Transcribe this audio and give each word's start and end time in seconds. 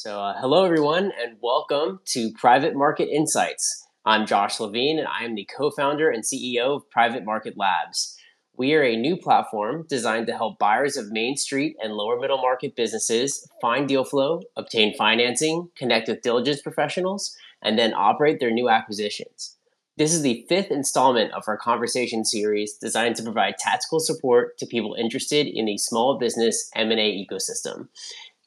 So, 0.00 0.20
uh, 0.20 0.40
hello 0.40 0.64
everyone, 0.64 1.10
and 1.20 1.38
welcome 1.42 1.98
to 2.10 2.30
Private 2.30 2.76
Market 2.76 3.08
Insights. 3.08 3.84
I'm 4.06 4.26
Josh 4.26 4.60
Levine, 4.60 5.00
and 5.00 5.08
I 5.08 5.24
am 5.24 5.34
the 5.34 5.44
co 5.56 5.72
founder 5.72 6.08
and 6.08 6.22
CEO 6.22 6.76
of 6.76 6.88
Private 6.88 7.24
Market 7.24 7.54
Labs. 7.56 8.16
We 8.56 8.74
are 8.74 8.84
a 8.84 8.94
new 8.94 9.16
platform 9.16 9.86
designed 9.88 10.28
to 10.28 10.36
help 10.36 10.56
buyers 10.60 10.96
of 10.96 11.10
Main 11.10 11.36
Street 11.36 11.74
and 11.82 11.94
lower 11.94 12.16
middle 12.16 12.40
market 12.40 12.76
businesses 12.76 13.44
find 13.60 13.88
deal 13.88 14.04
flow, 14.04 14.42
obtain 14.56 14.94
financing, 14.96 15.70
connect 15.76 16.06
with 16.06 16.22
diligence 16.22 16.62
professionals, 16.62 17.36
and 17.60 17.76
then 17.76 17.92
operate 17.92 18.38
their 18.38 18.52
new 18.52 18.68
acquisitions. 18.68 19.56
This 19.98 20.14
is 20.14 20.22
the 20.22 20.46
fifth 20.48 20.70
installment 20.70 21.32
of 21.32 21.42
our 21.48 21.56
conversation 21.56 22.24
series 22.24 22.74
designed 22.74 23.16
to 23.16 23.24
provide 23.24 23.58
tactical 23.58 23.98
support 23.98 24.56
to 24.58 24.66
people 24.66 24.94
interested 24.94 25.48
in 25.48 25.66
the 25.66 25.76
small 25.76 26.20
business 26.20 26.70
M&A 26.76 27.26
ecosystem. 27.26 27.88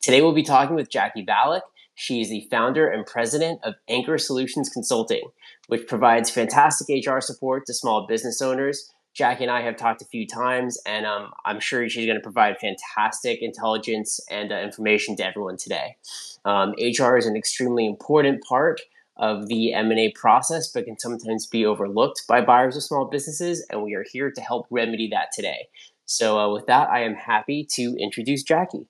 Today 0.01 0.23
we'll 0.23 0.33
be 0.33 0.41
talking 0.41 0.75
with 0.75 0.89
Jackie 0.89 1.23
Valek. 1.23 1.61
She 1.93 2.21
is 2.21 2.29
the 2.29 2.47
founder 2.49 2.87
and 2.87 3.05
president 3.05 3.59
of 3.63 3.75
Anchor 3.87 4.17
Solutions 4.17 4.67
Consulting, 4.67 5.21
which 5.67 5.85
provides 5.87 6.31
fantastic 6.31 7.05
HR 7.05 7.19
support 7.19 7.67
to 7.67 7.73
small 7.75 8.07
business 8.07 8.41
owners. 8.41 8.91
Jackie 9.13 9.43
and 9.43 9.51
I 9.51 9.61
have 9.61 9.75
talked 9.75 10.01
a 10.01 10.05
few 10.05 10.25
times, 10.25 10.81
and 10.87 11.05
um, 11.05 11.29
I'm 11.45 11.59
sure 11.59 11.87
she's 11.87 12.07
going 12.07 12.17
to 12.17 12.23
provide 12.23 12.57
fantastic 12.57 13.43
intelligence 13.43 14.19
and 14.31 14.51
uh, 14.51 14.55
information 14.55 15.15
to 15.17 15.25
everyone 15.25 15.57
today. 15.57 15.97
Um, 16.45 16.73
HR 16.79 17.17
is 17.17 17.27
an 17.27 17.35
extremely 17.35 17.85
important 17.85 18.43
part 18.43 18.81
of 19.17 19.49
the 19.49 19.71
M&A 19.71 20.13
process, 20.13 20.71
but 20.71 20.85
can 20.85 20.97
sometimes 20.97 21.45
be 21.45 21.63
overlooked 21.63 22.23
by 22.27 22.41
buyers 22.41 22.75
of 22.75 22.81
small 22.81 23.05
businesses, 23.05 23.63
and 23.69 23.83
we 23.83 23.93
are 23.93 24.05
here 24.11 24.31
to 24.31 24.41
help 24.41 24.65
remedy 24.71 25.09
that 25.09 25.27
today. 25.31 25.67
So, 26.05 26.39
uh, 26.39 26.51
with 26.51 26.65
that, 26.65 26.89
I 26.89 27.03
am 27.03 27.13
happy 27.13 27.67
to 27.73 27.95
introduce 27.99 28.41
Jackie. 28.41 28.87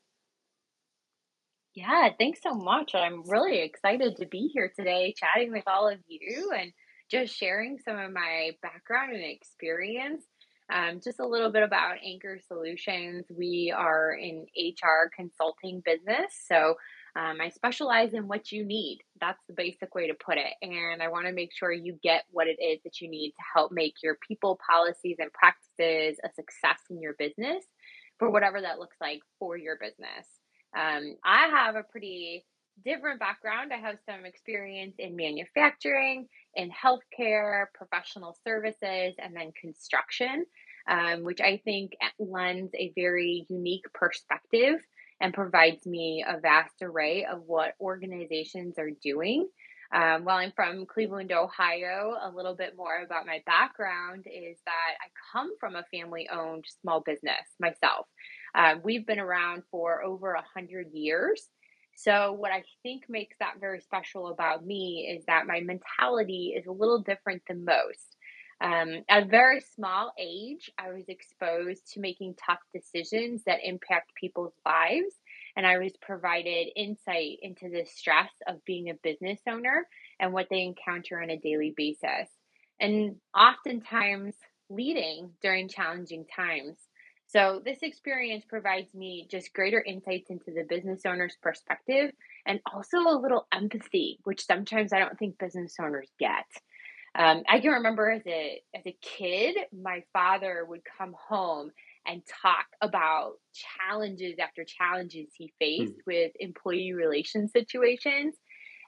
Yeah, 1.73 2.09
thanks 2.19 2.41
so 2.43 2.53
much. 2.53 2.93
I'm 2.95 3.23
really 3.29 3.61
excited 3.61 4.17
to 4.17 4.25
be 4.25 4.49
here 4.53 4.73
today 4.75 5.13
chatting 5.17 5.53
with 5.53 5.63
all 5.67 5.87
of 5.87 5.99
you 6.07 6.51
and 6.57 6.73
just 7.09 7.33
sharing 7.33 7.77
some 7.85 7.97
of 7.97 8.11
my 8.11 8.51
background 8.61 9.13
and 9.13 9.23
experience. 9.23 10.23
Um, 10.71 10.99
just 11.01 11.19
a 11.19 11.27
little 11.27 11.51
bit 11.51 11.63
about 11.63 11.95
Anchor 12.05 12.39
Solutions. 12.47 13.25
We 13.29 13.73
are 13.75 14.11
an 14.11 14.45
HR 14.57 15.09
consulting 15.15 15.81
business. 15.85 16.33
So 16.49 16.75
um, 17.17 17.39
I 17.41 17.49
specialize 17.49 18.13
in 18.13 18.27
what 18.27 18.51
you 18.51 18.65
need. 18.65 18.99
That's 19.21 19.41
the 19.47 19.53
basic 19.53 19.95
way 19.95 20.07
to 20.07 20.13
put 20.13 20.37
it. 20.37 20.53
And 20.61 21.01
I 21.01 21.07
want 21.07 21.27
to 21.27 21.33
make 21.33 21.51
sure 21.57 21.71
you 21.71 21.97
get 22.03 22.23
what 22.31 22.47
it 22.47 22.61
is 22.61 22.79
that 22.83 22.99
you 22.99 23.09
need 23.09 23.31
to 23.31 23.43
help 23.55 23.71
make 23.71 23.95
your 24.03 24.17
people, 24.27 24.59
policies, 24.69 25.17
and 25.19 25.31
practices 25.31 26.19
a 26.23 26.29
success 26.35 26.79
in 26.89 27.01
your 27.01 27.15
business 27.17 27.63
for 28.19 28.29
whatever 28.29 28.59
that 28.61 28.79
looks 28.79 28.97
like 29.01 29.19
for 29.39 29.57
your 29.57 29.77
business. 29.79 30.27
Um, 30.77 31.15
I 31.23 31.47
have 31.47 31.75
a 31.75 31.83
pretty 31.83 32.45
different 32.83 33.19
background. 33.19 33.71
I 33.73 33.77
have 33.77 33.97
some 34.09 34.25
experience 34.25 34.95
in 34.97 35.15
manufacturing, 35.15 36.27
in 36.55 36.71
healthcare, 36.71 37.65
professional 37.73 38.35
services, 38.45 39.15
and 39.19 39.35
then 39.35 39.51
construction, 39.59 40.45
um, 40.89 41.23
which 41.23 41.41
I 41.41 41.61
think 41.63 41.93
lends 42.19 42.73
a 42.75 42.91
very 42.95 43.45
unique 43.49 43.85
perspective 43.93 44.79
and 45.19 45.33
provides 45.33 45.85
me 45.85 46.25
a 46.27 46.39
vast 46.39 46.81
array 46.81 47.25
of 47.25 47.43
what 47.45 47.75
organizations 47.79 48.79
are 48.79 48.89
doing. 49.03 49.47
Um, 49.93 50.23
while 50.23 50.37
I'm 50.37 50.53
from 50.55 50.85
Cleveland, 50.85 51.33
Ohio, 51.33 52.15
a 52.21 52.31
little 52.33 52.55
bit 52.55 52.77
more 52.77 53.03
about 53.03 53.25
my 53.25 53.43
background 53.45 54.25
is 54.25 54.57
that 54.65 54.95
I 55.01 55.07
come 55.31 55.51
from 55.59 55.75
a 55.75 55.83
family 55.93 56.29
owned 56.31 56.65
small 56.81 57.01
business 57.01 57.45
myself. 57.59 58.07
Um, 58.55 58.81
we've 58.83 59.05
been 59.05 59.19
around 59.19 59.63
for 59.71 60.03
over 60.03 60.33
a 60.33 60.43
hundred 60.53 60.87
years. 60.93 61.47
So, 61.95 62.33
what 62.33 62.51
I 62.51 62.63
think 62.83 63.03
makes 63.09 63.37
that 63.39 63.59
very 63.59 63.81
special 63.81 64.27
about 64.29 64.65
me 64.65 65.13
is 65.15 65.25
that 65.25 65.47
my 65.47 65.61
mentality 65.61 66.53
is 66.57 66.65
a 66.65 66.71
little 66.71 66.99
different 67.01 67.43
than 67.47 67.65
most. 67.65 68.17
Um, 68.61 69.03
at 69.09 69.23
a 69.23 69.25
very 69.25 69.59
small 69.75 70.13
age, 70.19 70.71
I 70.77 70.91
was 70.91 71.05
exposed 71.07 71.93
to 71.93 71.99
making 71.99 72.35
tough 72.45 72.59
decisions 72.73 73.43
that 73.45 73.59
impact 73.63 74.13
people's 74.15 74.53
lives. 74.65 75.15
And 75.55 75.65
I 75.65 75.79
was 75.79 75.93
provided 76.01 76.67
insight 76.75 77.39
into 77.41 77.69
the 77.69 77.85
stress 77.85 78.29
of 78.47 78.63
being 78.63 78.89
a 78.89 78.93
business 78.93 79.39
owner 79.49 79.87
and 80.19 80.31
what 80.31 80.47
they 80.49 80.61
encounter 80.61 81.19
on 81.21 81.31
a 81.31 81.39
daily 81.39 81.73
basis. 81.75 82.29
And 82.79 83.15
oftentimes, 83.35 84.35
leading 84.69 85.31
during 85.41 85.67
challenging 85.67 86.25
times. 86.35 86.77
So, 87.31 87.61
this 87.63 87.79
experience 87.81 88.43
provides 88.43 88.93
me 88.93 89.25
just 89.31 89.53
greater 89.53 89.81
insights 89.81 90.29
into 90.29 90.51
the 90.51 90.65
business 90.67 91.01
owner's 91.05 91.37
perspective 91.41 92.11
and 92.45 92.59
also 92.73 92.97
a 92.97 93.19
little 93.21 93.47
empathy, 93.53 94.19
which 94.25 94.45
sometimes 94.45 94.91
I 94.91 94.99
don't 94.99 95.17
think 95.17 95.39
business 95.39 95.75
owners 95.79 96.09
get. 96.19 96.45
Um, 97.17 97.43
I 97.47 97.59
can 97.61 97.71
remember 97.71 98.11
as 98.11 98.23
a 98.27 98.61
as 98.75 98.83
a 98.85 98.97
kid, 99.01 99.55
my 99.71 100.03
father 100.11 100.65
would 100.67 100.81
come 100.97 101.15
home 101.17 101.71
and 102.05 102.21
talk 102.41 102.65
about 102.81 103.33
challenges 103.53 104.35
after 104.39 104.65
challenges 104.65 105.27
he 105.33 105.53
faced 105.59 105.93
mm. 105.93 106.05
with 106.05 106.31
employee 106.39 106.93
relation 106.93 107.47
situations. 107.47 108.35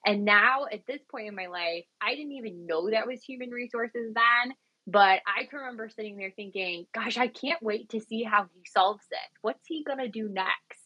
And 0.05 0.25
now 0.25 0.65
at 0.71 0.85
this 0.85 0.99
point 1.09 1.27
in 1.27 1.35
my 1.35 1.47
life, 1.47 1.85
I 2.01 2.15
didn't 2.15 2.33
even 2.33 2.65
know 2.65 2.89
that 2.89 3.07
was 3.07 3.23
human 3.23 3.51
resources 3.51 4.13
then. 4.13 4.53
But 4.85 5.21
I 5.25 5.45
can 5.49 5.59
remember 5.59 5.89
sitting 5.89 6.17
there 6.17 6.33
thinking, 6.35 6.85
gosh, 6.93 7.17
I 7.17 7.27
can't 7.27 7.61
wait 7.61 7.89
to 7.89 8.01
see 8.01 8.23
how 8.23 8.47
he 8.53 8.63
solves 8.69 9.05
this. 9.09 9.19
What's 9.41 9.65
he 9.65 9.83
going 9.83 9.99
to 9.99 10.09
do 10.09 10.27
next? 10.27 10.81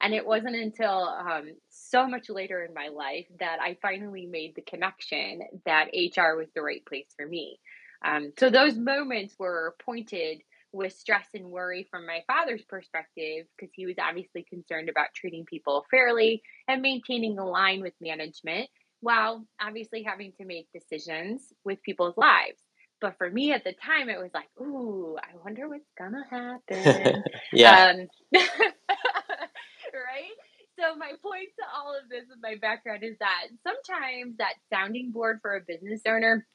And 0.00 0.14
it 0.14 0.26
wasn't 0.26 0.56
until 0.56 1.08
um, 1.08 1.52
so 1.70 2.06
much 2.06 2.28
later 2.28 2.62
in 2.62 2.74
my 2.74 2.88
life 2.88 3.26
that 3.38 3.58
I 3.60 3.76
finally 3.80 4.26
made 4.26 4.54
the 4.54 4.62
connection 4.62 5.40
that 5.66 5.88
HR 5.94 6.36
was 6.36 6.48
the 6.54 6.62
right 6.62 6.84
place 6.86 7.06
for 7.16 7.26
me. 7.26 7.58
Um, 8.04 8.32
so 8.38 8.50
those 8.50 8.76
moments 8.76 9.34
were 9.38 9.76
pointed 9.84 10.42
with 10.72 10.92
stress 10.92 11.26
and 11.34 11.46
worry 11.46 11.86
from 11.90 12.06
my 12.06 12.20
father's 12.26 12.64
perspective 12.64 13.46
because 13.56 13.72
he 13.74 13.86
was 13.86 13.94
obviously 13.98 14.42
concerned 14.42 14.88
about 14.88 15.14
treating 15.14 15.44
people 15.44 15.86
fairly 15.90 16.42
and 16.66 16.82
maintaining 16.82 17.38
a 17.38 17.46
line 17.46 17.80
with 17.80 17.94
management 18.00 18.68
while 19.00 19.46
obviously 19.60 20.02
having 20.02 20.32
to 20.32 20.44
make 20.44 20.66
decisions 20.72 21.52
with 21.64 21.82
people's 21.82 22.16
lives. 22.16 22.60
But 23.04 23.18
for 23.18 23.28
me 23.28 23.52
at 23.52 23.64
the 23.64 23.74
time, 23.74 24.08
it 24.08 24.18
was 24.18 24.30
like, 24.32 24.48
ooh, 24.58 25.18
I 25.18 25.36
wonder 25.44 25.68
what's 25.68 25.84
gonna 25.98 26.24
happen. 26.30 27.22
yeah. 27.52 27.92
Um, 27.92 28.08
right? 28.32 30.32
So, 30.80 30.96
my 30.96 31.12
point 31.22 31.50
to 31.58 31.66
all 31.76 31.94
of 31.94 32.08
this 32.08 32.24
with 32.30 32.38
my 32.42 32.54
background 32.58 33.04
is 33.04 33.18
that 33.20 33.48
sometimes 33.62 34.38
that 34.38 34.54
sounding 34.72 35.10
board 35.10 35.40
for 35.42 35.54
a 35.54 35.60
business 35.60 36.00
owner 36.08 36.46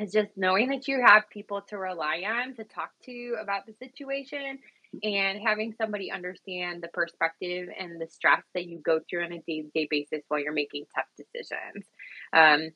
is 0.00 0.10
just 0.10 0.30
knowing 0.36 0.70
that 0.70 0.88
you 0.88 1.00
have 1.06 1.30
people 1.30 1.60
to 1.68 1.78
rely 1.78 2.24
on 2.26 2.56
to 2.56 2.64
talk 2.64 2.90
to 3.04 3.36
about 3.40 3.64
the 3.64 3.74
situation 3.74 4.58
and 5.04 5.38
having 5.40 5.74
somebody 5.80 6.10
understand 6.10 6.82
the 6.82 6.88
perspective 6.88 7.68
and 7.78 8.00
the 8.00 8.08
stress 8.08 8.42
that 8.52 8.66
you 8.66 8.80
go 8.84 8.98
through 9.08 9.22
on 9.22 9.32
a 9.32 9.38
day 9.46 9.62
to 9.62 9.68
day 9.76 9.86
basis 9.88 10.24
while 10.26 10.40
you're 10.40 10.52
making 10.52 10.86
tough 10.92 11.06
decisions. 11.16 11.86
Um, 12.32 12.70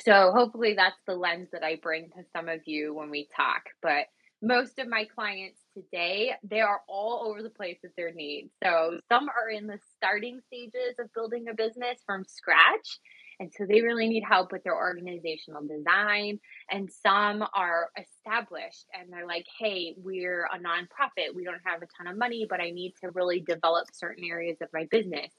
so 0.00 0.32
hopefully 0.34 0.74
that's 0.76 1.00
the 1.06 1.14
lens 1.14 1.48
that 1.52 1.62
I 1.62 1.76
bring 1.76 2.10
to 2.10 2.24
some 2.34 2.48
of 2.48 2.60
you 2.66 2.94
when 2.94 3.10
we 3.10 3.28
talk. 3.36 3.62
But 3.82 4.06
most 4.42 4.78
of 4.78 4.88
my 4.88 5.06
clients 5.14 5.60
today, 5.74 6.32
they 6.42 6.60
are 6.60 6.80
all 6.88 7.26
over 7.26 7.42
the 7.42 7.50
place 7.50 7.78
with 7.82 7.94
their 7.96 8.12
needs. 8.12 8.50
So 8.62 8.98
some 9.10 9.28
are 9.28 9.48
in 9.48 9.66
the 9.66 9.78
starting 9.96 10.40
stages 10.46 10.96
of 10.98 11.12
building 11.14 11.46
a 11.50 11.54
business 11.54 11.98
from 12.04 12.24
scratch. 12.24 13.00
And 13.40 13.50
so 13.56 13.64
they 13.66 13.80
really 13.80 14.06
need 14.06 14.22
help 14.28 14.52
with 14.52 14.62
their 14.62 14.76
organizational 14.76 15.62
design. 15.66 16.38
And 16.70 16.88
some 17.04 17.42
are 17.54 17.88
established 17.98 18.86
and 18.92 19.12
they're 19.12 19.26
like, 19.26 19.46
hey, 19.58 19.94
we're 19.96 20.44
a 20.44 20.58
nonprofit. 20.58 21.34
We 21.34 21.44
don't 21.44 21.60
have 21.64 21.82
a 21.82 21.88
ton 21.96 22.12
of 22.12 22.18
money, 22.18 22.46
but 22.48 22.60
I 22.60 22.70
need 22.70 22.94
to 23.02 23.10
really 23.10 23.40
develop 23.40 23.86
certain 23.92 24.24
areas 24.24 24.58
of 24.60 24.68
my 24.72 24.86
business. 24.90 25.32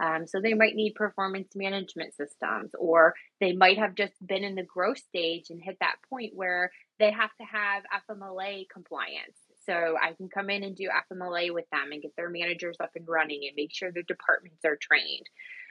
Um, 0.00 0.26
so 0.26 0.40
they 0.40 0.54
might 0.54 0.74
need 0.74 0.94
performance 0.94 1.54
management 1.54 2.14
systems, 2.14 2.70
or 2.78 3.14
they 3.40 3.52
might 3.52 3.78
have 3.78 3.94
just 3.94 4.14
been 4.26 4.44
in 4.44 4.54
the 4.54 4.62
growth 4.62 4.98
stage 4.98 5.50
and 5.50 5.60
hit 5.62 5.78
that 5.80 5.96
point 6.08 6.32
where 6.34 6.70
they 6.98 7.10
have 7.10 7.30
to 7.40 7.44
have 7.44 7.82
FMLA 8.08 8.68
compliance. 8.72 9.38
So 9.66 9.96
I 10.00 10.12
can 10.14 10.28
come 10.28 10.50
in 10.50 10.64
and 10.64 10.76
do 10.76 10.88
FMLA 10.88 11.52
with 11.52 11.68
them 11.70 11.92
and 11.92 12.02
get 12.02 12.16
their 12.16 12.30
managers 12.30 12.76
up 12.82 12.90
and 12.96 13.06
running 13.06 13.42
and 13.46 13.54
make 13.56 13.72
sure 13.72 13.92
their 13.92 14.02
departments 14.02 14.64
are 14.64 14.76
trained. 14.76 15.26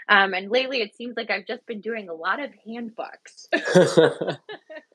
Um, 0.09 0.33
and 0.33 0.49
lately, 0.49 0.81
it 0.81 0.95
seems 0.95 1.15
like 1.15 1.29
I've 1.29 1.45
just 1.45 1.65
been 1.65 1.81
doing 1.81 2.09
a 2.09 2.13
lot 2.13 2.41
of 2.41 2.51
handbooks. 2.65 3.47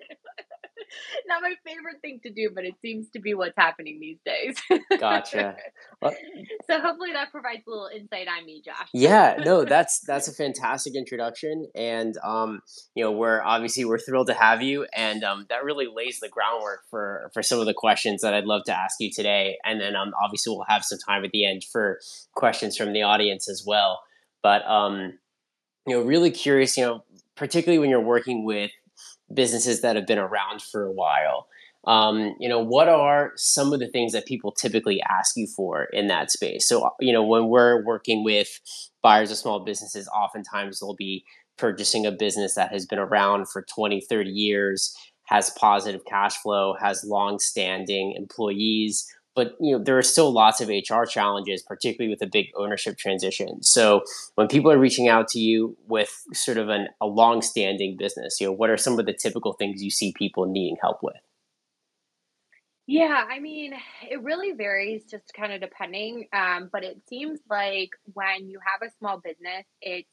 not 1.27 1.43
my 1.43 1.55
favorite 1.65 2.01
thing 2.03 2.21
to 2.23 2.31
do, 2.31 2.51
but 2.55 2.65
it 2.65 2.75
seems 2.83 3.09
to 3.11 3.21
be 3.21 3.35
what's 3.35 3.57
happening 3.57 3.99
these 4.01 4.19
days. 4.25 4.57
gotcha. 4.99 5.57
Well, 6.01 6.15
so 6.71 6.81
hopefully 6.81 7.13
that 7.13 7.31
provides 7.31 7.63
a 7.67 7.71
little 7.71 7.89
insight 7.95 8.29
on 8.29 8.45
me, 8.45 8.63
Josh. 8.65 8.89
yeah, 8.93 9.43
no, 9.45 9.65
that's 9.77 10.01
that's 10.01 10.29
a 10.29 10.33
fantastic 10.33 10.95
introduction, 10.95 11.69
and 11.75 12.17
um, 12.23 12.63
you 12.95 13.05
know, 13.05 13.13
we're 13.13 13.43
obviously 13.43 13.85
we're 13.85 13.99
thrilled 13.99 14.29
to 14.29 14.35
have 14.35 14.63
you, 14.63 14.87
and 14.95 15.25
um, 15.25 15.47
that 15.49 15.65
really 15.65 15.87
lays 15.93 16.21
the 16.21 16.29
groundwork 16.29 16.81
for 16.91 17.31
for 17.33 17.43
some 17.43 17.61
of 17.61 17.67
the 17.67 17.75
questions 17.75 18.23
that 18.23 18.35
I'd 18.35 18.45
love 18.45 18.65
to 18.65 18.77
ask 18.77 18.97
you 19.01 19.11
today, 19.11 19.59
and 19.65 19.81
then 19.81 19.97
um, 19.97 20.13
obviously 20.23 20.55
we'll 20.55 20.67
have 20.69 20.85
some 20.85 20.99
time 20.99 21.25
at 21.25 21.31
the 21.33 21.47
end 21.47 21.65
for 21.65 21.99
questions 22.35 22.77
from 22.77 22.93
the 22.93 23.03
audience 23.03 23.49
as 23.49 23.65
well. 23.67 24.01
But 24.43 24.67
um, 24.67 25.19
you 25.87 25.97
know, 25.97 26.03
really 26.03 26.31
curious. 26.31 26.77
You 26.77 26.85
know, 26.85 27.05
particularly 27.37 27.79
when 27.79 27.91
you're 27.91 28.01
working 28.01 28.45
with 28.45 28.71
businesses 29.33 29.81
that 29.81 29.97
have 29.97 30.07
been 30.07 30.19
around 30.19 30.63
for 30.63 30.85
a 30.85 30.93
while. 30.93 31.49
Um, 31.87 32.35
you 32.41 32.49
know, 32.49 32.59
what 32.59 32.89
are 32.89 33.33
some 33.37 33.73
of 33.73 33.79
the 33.79 33.89
things 33.89 34.13
that 34.13 34.27
people 34.27 34.51
typically 34.51 35.01
ask 35.09 35.37
you 35.37 35.47
for 35.47 35.85
in 35.93 36.09
that 36.09 36.33
space? 36.33 36.69
So, 36.69 36.91
you 37.01 37.13
know, 37.13 37.23
when 37.23 37.49
we're 37.49 37.85
working 37.85 38.25
with 38.25 38.49
buyers 39.03 39.31
of 39.31 39.37
small 39.37 39.61
businesses, 39.61 40.09
oftentimes 40.09 40.81
they'll 40.81 40.97
be 40.97 41.25
purchasing 41.57 42.05
a 42.05 42.11
business 42.11 42.55
that 42.55 42.73
has 42.73 42.87
been 42.87 42.99
around 42.99 43.49
for 43.49 43.63
20, 43.63 44.01
30 44.01 44.31
years, 44.31 44.97
has 45.27 45.51
positive 45.51 46.05
cash 46.07 46.37
flow, 46.37 46.75
has 46.81 47.05
long 47.05 47.39
standing 47.39 48.15
employees. 48.17 49.07
But 49.37 49.55
you 49.61 49.77
know 49.77 49.85
there 49.85 49.97
are 49.97 50.03
still 50.03 50.33
lots 50.33 50.61
of 50.61 50.69
HR 50.69 51.05
challenges, 51.05 51.63
particularly 51.63 52.11
with 52.11 52.23
a 52.23 52.31
big 52.31 52.47
ownership 52.57 52.99
transition. 52.99 53.63
So 53.63 54.03
when 54.35 54.49
people 54.49 54.73
are 54.73 54.79
reaching 54.79 55.09
out 55.09 55.29
to 55.29 55.39
you 55.39 55.77
with 55.87 56.11
sort 56.33 56.57
of 56.57 56.69
an, 56.69 56.89
a 57.01 57.07
long-standing 57.07 57.97
business, 57.97 58.41
you 58.41 58.49
know 58.49 58.53
what 58.53 58.71
are 58.71 58.77
some 58.77 58.99
of 58.99 59.07
the 59.07 59.13
typical 59.13 59.53
things 59.53 59.83
you 59.83 59.91
see 59.91 60.13
people 60.19 60.47
needing 60.47 60.77
help 60.83 60.99
with? 61.03 61.17
Yeah, 62.89 63.25
I 63.29 63.41
mean, 63.41 63.73
it 64.09 64.23
really 64.23 64.53
varies 64.53 65.05
just 65.11 65.33
kind 65.35 65.53
of 65.53 65.61
depending. 65.61 66.29
Um, 66.33 66.71
but 66.73 66.85
it 66.85 67.03
seems 67.09 67.41
like 67.51 67.91
when 68.13 68.49
you 68.49 68.61
have 68.65 68.89
a 68.89 68.93
small 68.99 69.19
business, 69.19 69.67
it's 69.83 70.09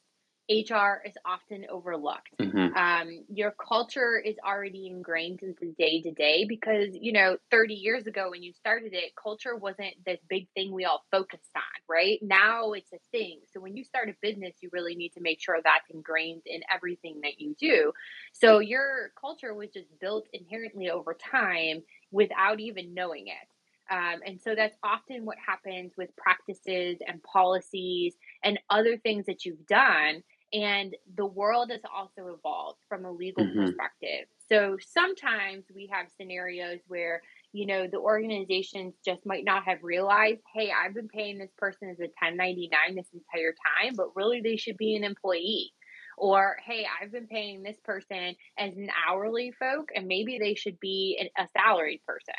HR 0.49 1.01
is 1.05 1.13
often 1.25 1.65
overlooked. 1.69 2.29
Mm-hmm. 2.39 2.75
Um, 2.75 3.23
your 3.29 3.51
culture 3.51 4.17
is 4.17 4.35
already 4.45 4.87
ingrained 4.87 5.41
into 5.41 5.73
day 5.77 6.01
to 6.01 6.11
day 6.11 6.45
because, 6.47 6.89
you 6.93 7.13
know, 7.13 7.37
30 7.49 7.75
years 7.75 8.07
ago 8.07 8.29
when 8.29 8.43
you 8.43 8.51
started 8.51 8.93
it, 8.93 9.13
culture 9.21 9.55
wasn't 9.55 9.93
this 10.05 10.19
big 10.29 10.47
thing 10.53 10.73
we 10.73 10.83
all 10.83 11.05
focused 11.11 11.51
on, 11.55 11.61
right? 11.89 12.19
Now 12.21 12.73
it's 12.73 12.91
a 12.91 12.99
thing. 13.11 13.39
So 13.53 13.61
when 13.61 13.77
you 13.77 13.85
start 13.85 14.09
a 14.09 14.15
business, 14.21 14.53
you 14.61 14.69
really 14.73 14.95
need 14.95 15.13
to 15.13 15.21
make 15.21 15.41
sure 15.41 15.57
that's 15.63 15.89
ingrained 15.89 16.41
in 16.45 16.61
everything 16.73 17.21
that 17.23 17.39
you 17.39 17.55
do. 17.57 17.93
So 18.33 18.59
your 18.59 19.11
culture 19.19 19.53
was 19.53 19.69
just 19.69 19.87
built 20.01 20.27
inherently 20.33 20.89
over 20.89 21.13
time 21.13 21.83
without 22.11 22.59
even 22.59 22.93
knowing 22.93 23.27
it. 23.27 23.47
Um, 23.91 24.21
and 24.25 24.41
so 24.41 24.55
that's 24.55 24.77
often 24.83 25.25
what 25.25 25.37
happens 25.45 25.93
with 25.97 26.15
practices 26.15 26.97
and 27.05 27.21
policies 27.23 28.15
and 28.43 28.59
other 28.69 28.97
things 28.97 29.25
that 29.25 29.45
you've 29.45 29.65
done. 29.67 30.23
And 30.53 30.95
the 31.15 31.25
world 31.25 31.71
has 31.71 31.81
also 31.91 32.33
evolved 32.33 32.79
from 32.87 33.05
a 33.05 33.11
legal 33.11 33.43
mm-hmm. 33.43 33.65
perspective. 33.65 34.27
So 34.49 34.77
sometimes 34.79 35.65
we 35.73 35.89
have 35.91 36.07
scenarios 36.15 36.79
where, 36.87 37.21
you 37.53 37.65
know, 37.65 37.87
the 37.87 37.97
organizations 37.97 38.93
just 39.03 39.25
might 39.25 39.45
not 39.45 39.63
have 39.65 39.79
realized, 39.81 40.41
hey, 40.53 40.71
I've 40.71 40.93
been 40.93 41.07
paying 41.07 41.39
this 41.39 41.51
person 41.57 41.89
as 41.89 41.99
a 41.99 42.11
1099 42.21 42.95
this 42.95 43.09
entire 43.13 43.53
time, 43.81 43.95
but 43.95 44.15
really 44.15 44.41
they 44.41 44.57
should 44.57 44.77
be 44.77 44.95
an 44.95 45.03
employee. 45.03 45.73
Or, 46.15 46.57
hey, 46.63 46.85
I've 47.01 47.11
been 47.11 47.25
paying 47.25 47.63
this 47.63 47.79
person 47.83 48.35
as 48.59 48.75
an 48.75 48.89
hourly 49.07 49.51
folk, 49.57 49.89
and 49.95 50.05
maybe 50.05 50.37
they 50.37 50.53
should 50.53 50.79
be 50.79 51.31
a 51.35 51.47
salaried 51.57 52.01
person 52.05 52.35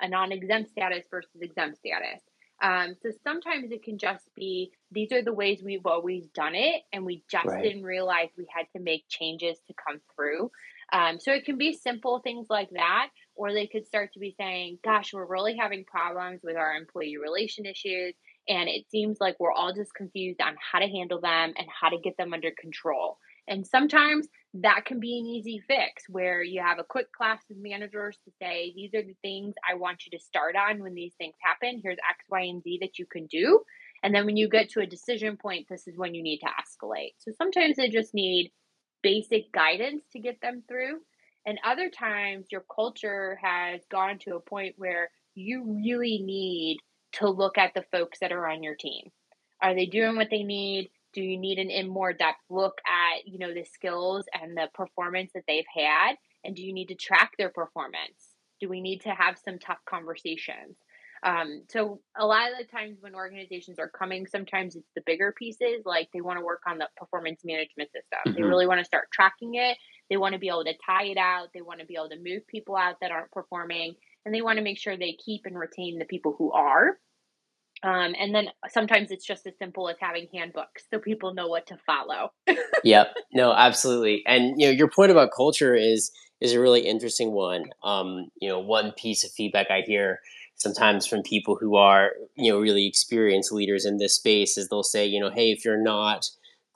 a 0.00 0.08
non-exempt 0.08 0.70
status 0.70 1.04
versus 1.10 1.40
exempt 1.40 1.78
status. 1.78 2.22
Um, 2.62 2.94
so 3.02 3.10
sometimes 3.22 3.70
it 3.70 3.82
can 3.82 3.98
just 3.98 4.24
be 4.34 4.72
these 4.90 5.12
are 5.12 5.22
the 5.22 5.32
ways 5.32 5.62
we've 5.62 5.84
always 5.84 6.26
done 6.28 6.54
it, 6.54 6.82
and 6.92 7.04
we 7.04 7.22
just 7.30 7.46
right. 7.46 7.62
didn't 7.62 7.82
realize 7.82 8.28
we 8.36 8.46
had 8.54 8.66
to 8.74 8.82
make 8.82 9.04
changes 9.08 9.58
to 9.66 9.74
come 9.74 10.00
through. 10.14 10.50
Um, 10.92 11.18
so 11.18 11.32
it 11.32 11.44
can 11.44 11.58
be 11.58 11.72
simple 11.72 12.20
things 12.20 12.46
like 12.48 12.70
that, 12.70 13.08
or 13.34 13.52
they 13.52 13.66
could 13.66 13.86
start 13.86 14.12
to 14.14 14.20
be 14.20 14.34
saying, 14.38 14.78
Gosh, 14.84 15.12
we're 15.12 15.26
really 15.26 15.56
having 15.56 15.84
problems 15.84 16.40
with 16.42 16.56
our 16.56 16.74
employee 16.74 17.18
relation 17.18 17.66
issues. 17.66 18.14
And 18.48 18.68
it 18.68 18.88
seems 18.90 19.18
like 19.20 19.36
we're 19.40 19.52
all 19.52 19.72
just 19.74 19.94
confused 19.94 20.40
on 20.40 20.54
how 20.60 20.78
to 20.78 20.86
handle 20.86 21.20
them 21.20 21.52
and 21.58 21.66
how 21.68 21.88
to 21.88 21.98
get 21.98 22.16
them 22.16 22.32
under 22.32 22.52
control. 22.52 23.18
And 23.48 23.66
sometimes 23.66 24.28
that 24.62 24.84
can 24.86 25.00
be 25.00 25.18
an 25.18 25.26
easy 25.26 25.60
fix 25.66 26.04
where 26.08 26.42
you 26.42 26.62
have 26.62 26.78
a 26.78 26.84
quick 26.84 27.12
class 27.12 27.40
of 27.50 27.56
managers 27.58 28.16
to 28.24 28.30
say, 28.40 28.72
these 28.74 28.94
are 28.94 29.02
the 29.02 29.16
things 29.22 29.54
I 29.68 29.74
want 29.74 30.04
you 30.06 30.16
to 30.16 30.24
start 30.24 30.56
on 30.56 30.82
when 30.82 30.94
these 30.94 31.14
things 31.18 31.34
happen. 31.42 31.80
Here's 31.82 31.98
X, 31.98 32.24
Y, 32.30 32.40
and 32.42 32.62
Z 32.62 32.78
that 32.80 32.98
you 32.98 33.06
can 33.06 33.26
do. 33.26 33.60
And 34.02 34.14
then 34.14 34.26
when 34.26 34.36
you 34.36 34.48
get 34.48 34.70
to 34.70 34.80
a 34.80 34.86
decision 34.86 35.36
point, 35.36 35.66
this 35.68 35.86
is 35.86 35.96
when 35.96 36.14
you 36.14 36.22
need 36.22 36.38
to 36.38 36.46
escalate. 36.46 37.14
So 37.18 37.32
sometimes 37.36 37.76
they 37.76 37.88
just 37.88 38.14
need 38.14 38.52
basic 39.02 39.52
guidance 39.52 40.04
to 40.12 40.20
get 40.20 40.40
them 40.40 40.62
through. 40.68 40.98
And 41.46 41.58
other 41.64 41.90
times, 41.90 42.46
your 42.50 42.64
culture 42.74 43.38
has 43.42 43.80
gone 43.90 44.18
to 44.20 44.36
a 44.36 44.40
point 44.40 44.74
where 44.78 45.10
you 45.34 45.80
really 45.84 46.20
need 46.22 46.78
to 47.12 47.28
look 47.28 47.56
at 47.56 47.72
the 47.74 47.84
folks 47.92 48.18
that 48.20 48.32
are 48.32 48.48
on 48.48 48.62
your 48.62 48.74
team. 48.74 49.10
Are 49.62 49.74
they 49.74 49.86
doing 49.86 50.16
what 50.16 50.28
they 50.30 50.42
need? 50.42 50.90
Do 51.12 51.22
you 51.22 51.38
need 51.38 51.58
an 51.58 51.70
in 51.70 51.88
more 51.88 52.12
depth 52.12 52.40
look 52.50 52.78
at 52.86 53.26
you 53.26 53.38
know 53.38 53.52
the 53.52 53.64
skills 53.64 54.24
and 54.32 54.56
the 54.56 54.68
performance 54.74 55.32
that 55.34 55.44
they've 55.46 55.64
had? 55.74 56.14
And 56.44 56.54
do 56.54 56.62
you 56.62 56.72
need 56.72 56.88
to 56.88 56.94
track 56.94 57.32
their 57.38 57.50
performance? 57.50 58.34
Do 58.60 58.68
we 58.68 58.80
need 58.80 59.02
to 59.02 59.10
have 59.10 59.38
some 59.38 59.58
tough 59.58 59.78
conversations? 59.88 60.76
Um, 61.22 61.62
so 61.70 62.00
a 62.16 62.26
lot 62.26 62.52
of 62.52 62.58
the 62.58 62.64
times 62.64 62.98
when 63.00 63.14
organizations 63.14 63.78
are 63.78 63.88
coming 63.88 64.26
sometimes 64.26 64.76
it's 64.76 64.90
the 64.94 65.02
bigger 65.06 65.34
pieces 65.36 65.82
like 65.84 66.08
they 66.12 66.20
want 66.20 66.38
to 66.38 66.44
work 66.44 66.62
on 66.68 66.78
the 66.78 66.88
performance 66.96 67.40
management 67.44 67.90
system. 67.90 68.18
Mm-hmm. 68.26 68.36
they 68.36 68.42
really 68.42 68.66
want 68.66 68.80
to 68.80 68.84
start 68.84 69.08
tracking 69.12 69.54
it. 69.54 69.78
They 70.10 70.18
want 70.18 70.34
to 70.34 70.38
be 70.38 70.48
able 70.48 70.64
to 70.64 70.74
tie 70.84 71.06
it 71.06 71.16
out. 71.16 71.48
They 71.54 71.62
want 71.62 71.80
to 71.80 71.86
be 71.86 71.94
able 71.94 72.10
to 72.10 72.22
move 72.22 72.46
people 72.46 72.76
out 72.76 72.96
that 73.00 73.10
aren't 73.10 73.32
performing. 73.32 73.94
And 74.24 74.34
they 74.34 74.42
want 74.42 74.58
to 74.58 74.62
make 74.62 74.78
sure 74.78 74.96
they 74.96 75.16
keep 75.24 75.46
and 75.46 75.58
retain 75.58 75.98
the 75.98 76.04
people 76.04 76.34
who 76.36 76.52
are 76.52 76.98
um, 77.82 78.14
and 78.18 78.34
then 78.34 78.48
sometimes 78.68 79.10
it's 79.10 79.26
just 79.26 79.46
as 79.46 79.54
simple 79.58 79.88
as 79.88 79.96
having 80.00 80.26
handbooks 80.32 80.84
so 80.90 80.98
people 80.98 81.34
know 81.34 81.46
what 81.46 81.66
to 81.66 81.76
follow. 81.86 82.32
yep. 82.84 83.14
No, 83.32 83.52
absolutely. 83.52 84.22
And 84.26 84.60
you 84.60 84.66
know, 84.66 84.72
your 84.72 84.90
point 84.90 85.10
about 85.10 85.30
culture 85.34 85.74
is 85.74 86.10
is 86.40 86.52
a 86.52 86.60
really 86.60 86.82
interesting 86.82 87.32
one. 87.32 87.64
Um, 87.82 88.28
you 88.40 88.48
know, 88.48 88.60
one 88.60 88.92
piece 88.92 89.24
of 89.24 89.30
feedback 89.30 89.70
I 89.70 89.82
hear 89.86 90.20
sometimes 90.56 91.06
from 91.06 91.22
people 91.22 91.56
who 91.56 91.76
are, 91.76 92.12
you 92.34 92.50
know, 92.50 92.58
really 92.58 92.86
experienced 92.86 93.52
leaders 93.52 93.84
in 93.84 93.98
this 93.98 94.16
space 94.16 94.56
is 94.56 94.68
they'll 94.68 94.82
say, 94.82 95.06
you 95.06 95.20
know, 95.20 95.30
hey, 95.30 95.50
if 95.50 95.64
you're 95.64 95.82
not 95.82 96.28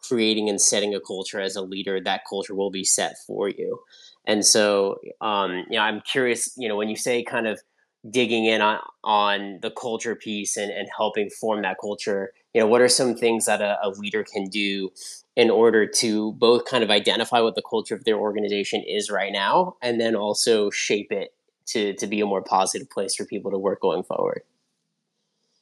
creating 0.02 0.48
and 0.48 0.60
setting 0.60 0.94
a 0.94 1.00
culture 1.00 1.40
as 1.40 1.56
a 1.56 1.62
leader, 1.62 2.00
that 2.00 2.22
culture 2.28 2.54
will 2.54 2.70
be 2.70 2.84
set 2.84 3.16
for 3.26 3.48
you. 3.48 3.80
And 4.26 4.44
so, 4.44 4.98
um, 5.20 5.64
you 5.70 5.76
know, 5.78 5.82
I'm 5.82 6.00
curious, 6.02 6.52
you 6.56 6.68
know, 6.68 6.76
when 6.76 6.88
you 6.88 6.96
say 6.96 7.22
kind 7.22 7.46
of 7.46 7.60
digging 8.08 8.44
in 8.46 8.60
on 8.60 8.78
on 9.04 9.58
the 9.62 9.70
culture 9.70 10.14
piece 10.14 10.56
and, 10.56 10.70
and 10.70 10.88
helping 10.96 11.28
form 11.28 11.62
that 11.62 11.76
culture 11.80 12.32
you 12.54 12.60
know 12.60 12.66
what 12.66 12.80
are 12.80 12.88
some 12.88 13.14
things 13.14 13.44
that 13.44 13.60
a, 13.60 13.78
a, 13.82 13.90
leader 13.90 14.24
can 14.24 14.46
do 14.46 14.90
in 15.36 15.50
order 15.50 15.86
to 15.86 16.32
both 16.32 16.64
kind 16.64 16.82
of 16.82 16.90
identify 16.90 17.40
what 17.40 17.54
the 17.54 17.62
culture 17.68 17.94
of 17.94 18.04
their 18.04 18.16
organization 18.16 18.82
is 18.86 19.10
right 19.10 19.32
now 19.32 19.76
and 19.82 20.00
then 20.00 20.16
also 20.16 20.70
shape 20.70 21.12
it 21.12 21.34
to 21.66 21.92
to 21.94 22.06
be 22.06 22.20
a 22.20 22.26
more 22.26 22.42
positive 22.42 22.88
place 22.88 23.14
for 23.14 23.26
people 23.26 23.50
to 23.50 23.58
work 23.58 23.80
going 23.80 24.02
forward 24.02 24.42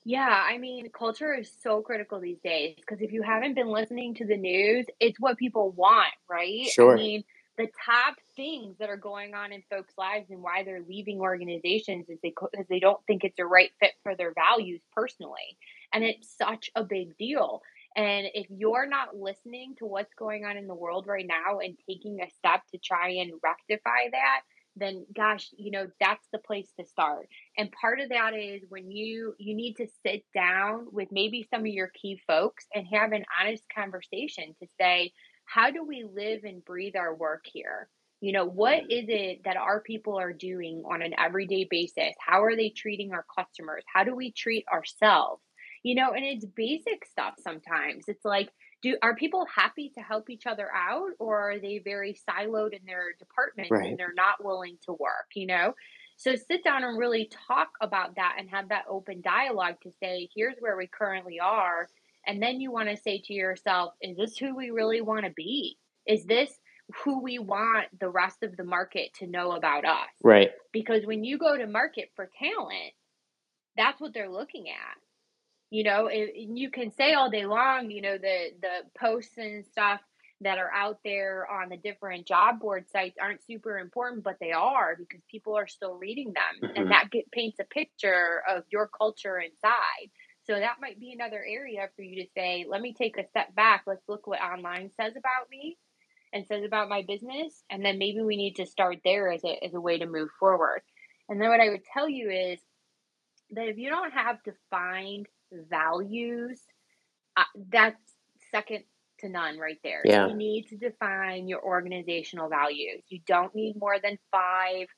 yeah, 0.05 0.43
I 0.49 0.57
mean, 0.57 0.89
culture 0.89 1.35
is 1.35 1.53
so 1.63 1.83
critical 1.83 2.19
these 2.19 2.39
days 2.43 2.77
because 2.77 3.03
if 3.03 3.13
you 3.13 3.21
haven't 3.21 3.53
been 3.55 3.69
listening 3.69 4.15
to 4.15 4.25
the 4.25 4.39
news, 4.39 4.87
it's 5.01 5.21
what 5.21 5.37
people 5.37 5.73
want, 5.73 6.15
right? 6.31 6.65
Sure. 6.65 6.95
I 6.95 6.97
mean, 6.97 7.25
the 7.59 7.69
top 7.85 8.17
things 8.37 8.77
that 8.79 8.89
are 8.89 8.97
going 8.97 9.35
on 9.35 9.53
in 9.53 9.63
folks' 9.69 9.95
lives 9.99 10.31
and 10.31 10.43
why 10.43 10.63
they're 10.65 10.85
leaving 10.89 11.21
organizations 11.21 12.09
is 12.09 12.19
they 12.23 12.31
because 12.31 12.67
they 12.71 12.81
don't 12.81 13.05
think 13.07 13.25
it's 13.25 13.39
a 13.39 13.45
right 13.45 13.71
fit 13.81 13.93
for 14.03 14.15
their 14.15 14.33
values 14.33 14.81
personally, 14.95 15.59
and 15.93 16.05
it's 16.05 16.35
such 16.39 16.71
a 16.77 16.85
big 16.85 17.17
deal. 17.19 17.61
And 17.97 18.29
if 18.35 18.47
you're 18.51 18.89
not 18.89 19.17
listening 19.17 19.75
to 19.79 19.87
what's 19.87 20.15
going 20.15 20.45
on 20.45 20.57
in 20.57 20.69
the 20.69 20.75
world 20.75 21.07
right 21.09 21.27
now 21.27 21.59
and 21.59 21.77
taking 21.89 22.21
a 22.21 22.31
step 22.31 22.63
to 22.73 22.79
try 22.79 23.11
and 23.11 23.33
rectify 23.43 24.11
that, 24.13 24.43
then 24.77 25.05
gosh, 25.15 25.49
you 25.57 25.71
know, 25.73 25.89
that's 26.01 26.27
the 26.33 26.39
place 26.39 26.71
to 26.79 26.87
start. 26.87 27.29
And 27.57 27.73
part 27.73 28.01
of 28.01 28.11
that 28.11 28.35
is 28.35 28.63
when 28.69 28.91
you 28.91 29.35
you 29.39 29.55
need 29.55 29.75
to 29.79 29.89
sit 30.07 30.25
down 30.35 30.87
with 30.93 31.09
maybe 31.11 31.47
some 31.51 31.63
of 31.63 31.67
your 31.67 31.89
key 31.89 32.21
folks 32.27 32.67
and 32.75 32.87
have 32.93 33.13
an 33.13 33.25
honest 33.41 33.65
conversation 33.75 34.55
to 34.61 34.69
say, 34.81 35.13
how 35.49 35.71
do 35.71 35.83
we 35.83 36.05
live 36.05 36.45
and 36.45 36.65
breathe 36.65 36.95
our 36.95 37.15
work 37.15 37.45
here? 37.51 37.89
You 38.21 38.33
know, 38.33 38.45
what 38.45 38.81
is 38.91 39.07
it 39.09 39.43
that 39.45 39.57
our 39.57 39.81
people 39.81 40.19
are 40.19 40.33
doing 40.33 40.83
on 40.91 41.03
an 41.03 41.15
everyday 41.19 41.67
basis? 41.71 42.15
How 42.21 42.43
are 42.43 42.57
they 42.57 42.69
treating 42.69 43.13
our 43.13 43.25
customers? 43.37 43.85
How 43.93 44.05
do 44.05 44.15
we 44.15 44.33
treat 44.33 44.67
ourselves? 44.73 45.43
You 45.85 45.95
know, 45.95 46.13
and 46.13 46.25
it's 46.25 46.45
basic 46.45 47.05
stuff 47.07 47.35
sometimes. 47.43 48.05
It's 48.09 48.25
like, 48.25 48.51
do 48.83 48.97
are 49.03 49.15
people 49.15 49.47
happy 49.53 49.91
to 49.95 50.01
help 50.03 50.29
each 50.31 50.47
other 50.47 50.69
out 50.75 51.11
or 51.19 51.53
are 51.53 51.59
they 51.59 51.81
very 51.83 52.17
siloed 52.29 52.73
in 52.73 52.85
their 52.87 53.15
departments 53.19 53.71
right. 53.71 53.89
and 53.89 53.99
they're 53.99 54.13
not 54.15 54.45
willing 54.45 54.77
to 54.85 54.93
work, 54.93 55.29
you 55.35 55.47
know? 55.47 55.75
So 56.17 56.35
sit 56.35 56.65
down 56.65 56.85
and 56.85 56.99
really 56.99 57.31
talk 57.47 57.71
about 57.81 58.17
that 58.17 58.37
and 58.39 58.51
have 58.51 58.69
that 58.69 58.85
open 58.89 59.23
dialogue 59.23 59.77
to 59.85 59.93
say, 60.03 60.29
here's 60.35 60.57
where 60.59 60.77
we 60.77 60.89
currently 60.89 61.39
are 61.41 61.89
and 62.29 62.43
then 62.43 62.61
you 62.61 62.71
want 62.71 62.91
to 62.91 62.97
say 62.97 63.23
to 63.25 63.33
yourself, 63.33 63.95
is 64.03 64.17
this 64.17 64.37
who 64.37 64.55
we 64.55 64.71
really 64.71 65.01
want 65.01 65.25
to 65.25 65.33
be? 65.35 65.79
Is 66.07 66.25
this 66.27 66.51
who 67.05 67.23
we 67.23 67.39
want 67.39 67.87
the 67.99 68.09
rest 68.09 68.43
of 68.43 68.57
the 68.57 68.65
market 68.65 69.15
to 69.19 69.27
know 69.27 69.53
about 69.53 69.87
us? 69.87 70.09
Right. 70.23 70.51
Because 70.73 71.07
when 71.07 71.25
you 71.25 71.39
go 71.39 71.57
to 71.57 71.67
market 71.67 72.11
for 72.15 72.31
talent, 72.39 72.93
that's 73.77 74.01
what 74.01 74.13
they're 74.13 74.31
looking 74.31 74.67
at. 74.69 74.97
You 75.71 75.85
know, 75.85 76.07
it, 76.07 76.35
you 76.37 76.71
can 76.71 76.93
say 76.93 77.15
all 77.15 77.31
day 77.31 77.47
long, 77.47 77.91
you 77.91 78.03
know, 78.03 78.17
the 78.19 78.51
the 78.61 78.99
posts 78.99 79.37
and 79.37 79.65
stuff 79.67 80.01
that 80.41 80.59
are 80.59 80.71
out 80.73 80.99
there 81.05 81.47
on 81.51 81.69
the 81.69 81.77
different 81.77 82.27
job 82.27 82.61
board 82.61 82.85
sites 82.91 83.17
aren't 83.21 83.45
super 83.45 83.79
important, 83.79 84.23
but 84.23 84.37
they 84.41 84.53
are 84.53 84.97
because 84.97 85.21
people 85.31 85.57
are 85.57 85.67
still 85.67 85.95
reading 85.95 86.33
them, 86.33 86.71
mm-hmm. 86.71 86.81
and 86.81 86.91
that 86.91 87.11
get, 87.11 87.31
paints 87.33 87.59
a 87.61 87.65
picture 87.65 88.43
of 88.49 88.65
your 88.71 88.89
culture 88.89 89.39
inside. 89.39 90.11
So 90.49 90.59
that 90.59 90.77
might 90.81 90.99
be 90.99 91.13
another 91.13 91.45
area 91.47 91.89
for 91.95 92.03
you 92.03 92.23
to 92.23 92.31
say, 92.35 92.65
let 92.69 92.81
me 92.81 92.95
take 92.95 93.19
a 93.19 93.29
step 93.29 93.55
back. 93.55 93.83
Let's 93.87 94.09
look 94.09 94.27
what 94.27 94.41
online 94.41 94.91
says 94.97 95.13
about 95.13 95.51
me 95.51 95.77
and 96.33 96.47
says 96.47 96.65
about 96.65 96.89
my 96.89 97.03
business, 97.07 97.63
and 97.71 97.85
then 97.85 97.99
maybe 97.99 98.23
we 98.23 98.37
need 98.37 98.57
to 98.57 98.67
start 98.67 98.99
there 99.05 99.31
as 99.31 99.45
a 99.45 99.65
as 99.65 99.75
a 99.75 99.81
way 99.81 99.99
to 99.99 100.07
move 100.07 100.31
forward. 100.39 100.81
And 101.29 101.41
then 101.41 101.49
what 101.51 101.61
I 101.61 101.69
would 101.69 101.85
tell 101.93 102.09
you 102.09 102.31
is 102.31 102.59
that 103.51 103.69
if 103.69 103.77
you 103.79 103.91
don't 103.91 104.13
have 104.13 104.43
defined 104.43 105.27
values, 105.53 106.61
uh, 107.37 107.45
that's 107.71 108.01
second 108.51 108.85
to 109.21 109.29
none 109.29 109.59
right 109.59 109.79
there. 109.83 110.03
Yeah. 110.05 110.29
You 110.29 110.35
need 110.35 110.69
to 110.69 110.77
define 110.77 111.49
your 111.49 111.63
organizational 111.63 112.49
values. 112.49 113.03
You 113.09 113.21
don't 113.27 113.55
need 113.55 113.77
more 113.79 113.99
than 114.03 114.19
five, 114.31 114.89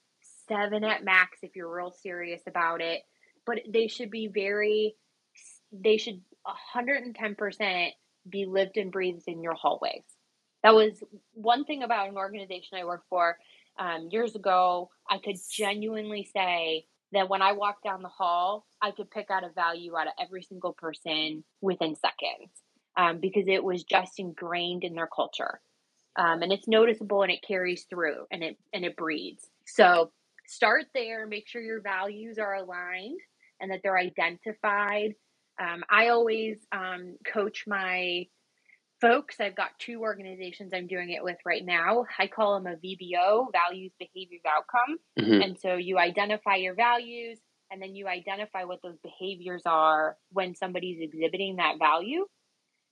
seven 0.48 0.84
at 0.84 1.04
max 1.04 1.38
if 1.42 1.56
you're 1.56 1.74
real 1.74 1.92
serious 2.02 2.42
about 2.46 2.80
it. 2.80 3.02
But 3.46 3.60
they 3.68 3.88
should 3.88 4.10
be 4.10 4.28
very, 4.28 4.94
they 5.72 5.96
should 5.96 6.20
110% 6.46 7.88
be 8.28 8.46
lived 8.46 8.76
and 8.76 8.92
breathed 8.92 9.24
in 9.26 9.42
your 9.42 9.54
hallways. 9.54 10.02
That 10.62 10.74
was 10.74 11.02
one 11.32 11.64
thing 11.64 11.82
about 11.82 12.08
an 12.08 12.16
organization 12.16 12.78
I 12.78 12.84
worked 12.84 13.08
for 13.08 13.38
um, 13.78 14.08
years 14.10 14.34
ago. 14.34 14.90
I 15.08 15.18
could 15.18 15.36
genuinely 15.50 16.28
say 16.32 16.86
that 17.12 17.28
when 17.28 17.42
I 17.42 17.52
walked 17.52 17.84
down 17.84 18.02
the 18.02 18.08
hall, 18.08 18.66
I 18.80 18.90
could 18.90 19.10
pick 19.10 19.30
out 19.30 19.44
a 19.44 19.48
value 19.48 19.96
out 19.96 20.06
of 20.06 20.12
every 20.20 20.42
single 20.42 20.72
person 20.72 21.44
within 21.60 21.96
seconds 21.96 22.50
um, 22.96 23.18
because 23.18 23.44
it 23.46 23.64
was 23.64 23.84
just 23.84 24.18
ingrained 24.18 24.84
in 24.84 24.94
their 24.94 25.08
culture. 25.08 25.60
Um, 26.16 26.42
and 26.42 26.52
it's 26.52 26.68
noticeable 26.68 27.22
and 27.22 27.32
it 27.32 27.42
carries 27.46 27.84
through 27.84 28.26
and 28.30 28.42
it 28.42 28.58
and 28.72 28.84
it 28.84 28.96
breeds. 28.96 29.48
So 29.66 30.10
start 30.46 30.86
there, 30.92 31.26
make 31.26 31.48
sure 31.48 31.62
your 31.62 31.80
values 31.80 32.38
are 32.38 32.56
aligned 32.56 33.20
and 33.60 33.70
that 33.70 33.80
they're 33.82 33.98
identified. 33.98 35.14
Um, 35.60 35.84
I 35.90 36.08
always 36.08 36.56
um, 36.72 37.16
coach 37.30 37.64
my 37.66 38.26
folks. 39.00 39.36
I've 39.40 39.56
got 39.56 39.70
two 39.78 40.00
organizations 40.00 40.72
I'm 40.74 40.86
doing 40.86 41.10
it 41.10 41.22
with 41.22 41.36
right 41.44 41.64
now. 41.64 42.06
I 42.18 42.26
call 42.26 42.54
them 42.54 42.66
a 42.66 42.76
VBO, 42.76 43.46
values, 43.52 43.92
behaviors, 43.98 44.42
outcome. 44.48 44.98
Mm-hmm. 45.18 45.42
And 45.42 45.58
so 45.58 45.74
you 45.74 45.98
identify 45.98 46.56
your 46.56 46.74
values 46.74 47.38
and 47.70 47.80
then 47.80 47.94
you 47.94 48.08
identify 48.08 48.64
what 48.64 48.80
those 48.82 48.98
behaviors 49.02 49.62
are 49.66 50.16
when 50.32 50.54
somebody's 50.54 51.00
exhibiting 51.00 51.56
that 51.56 51.78
value. 51.78 52.26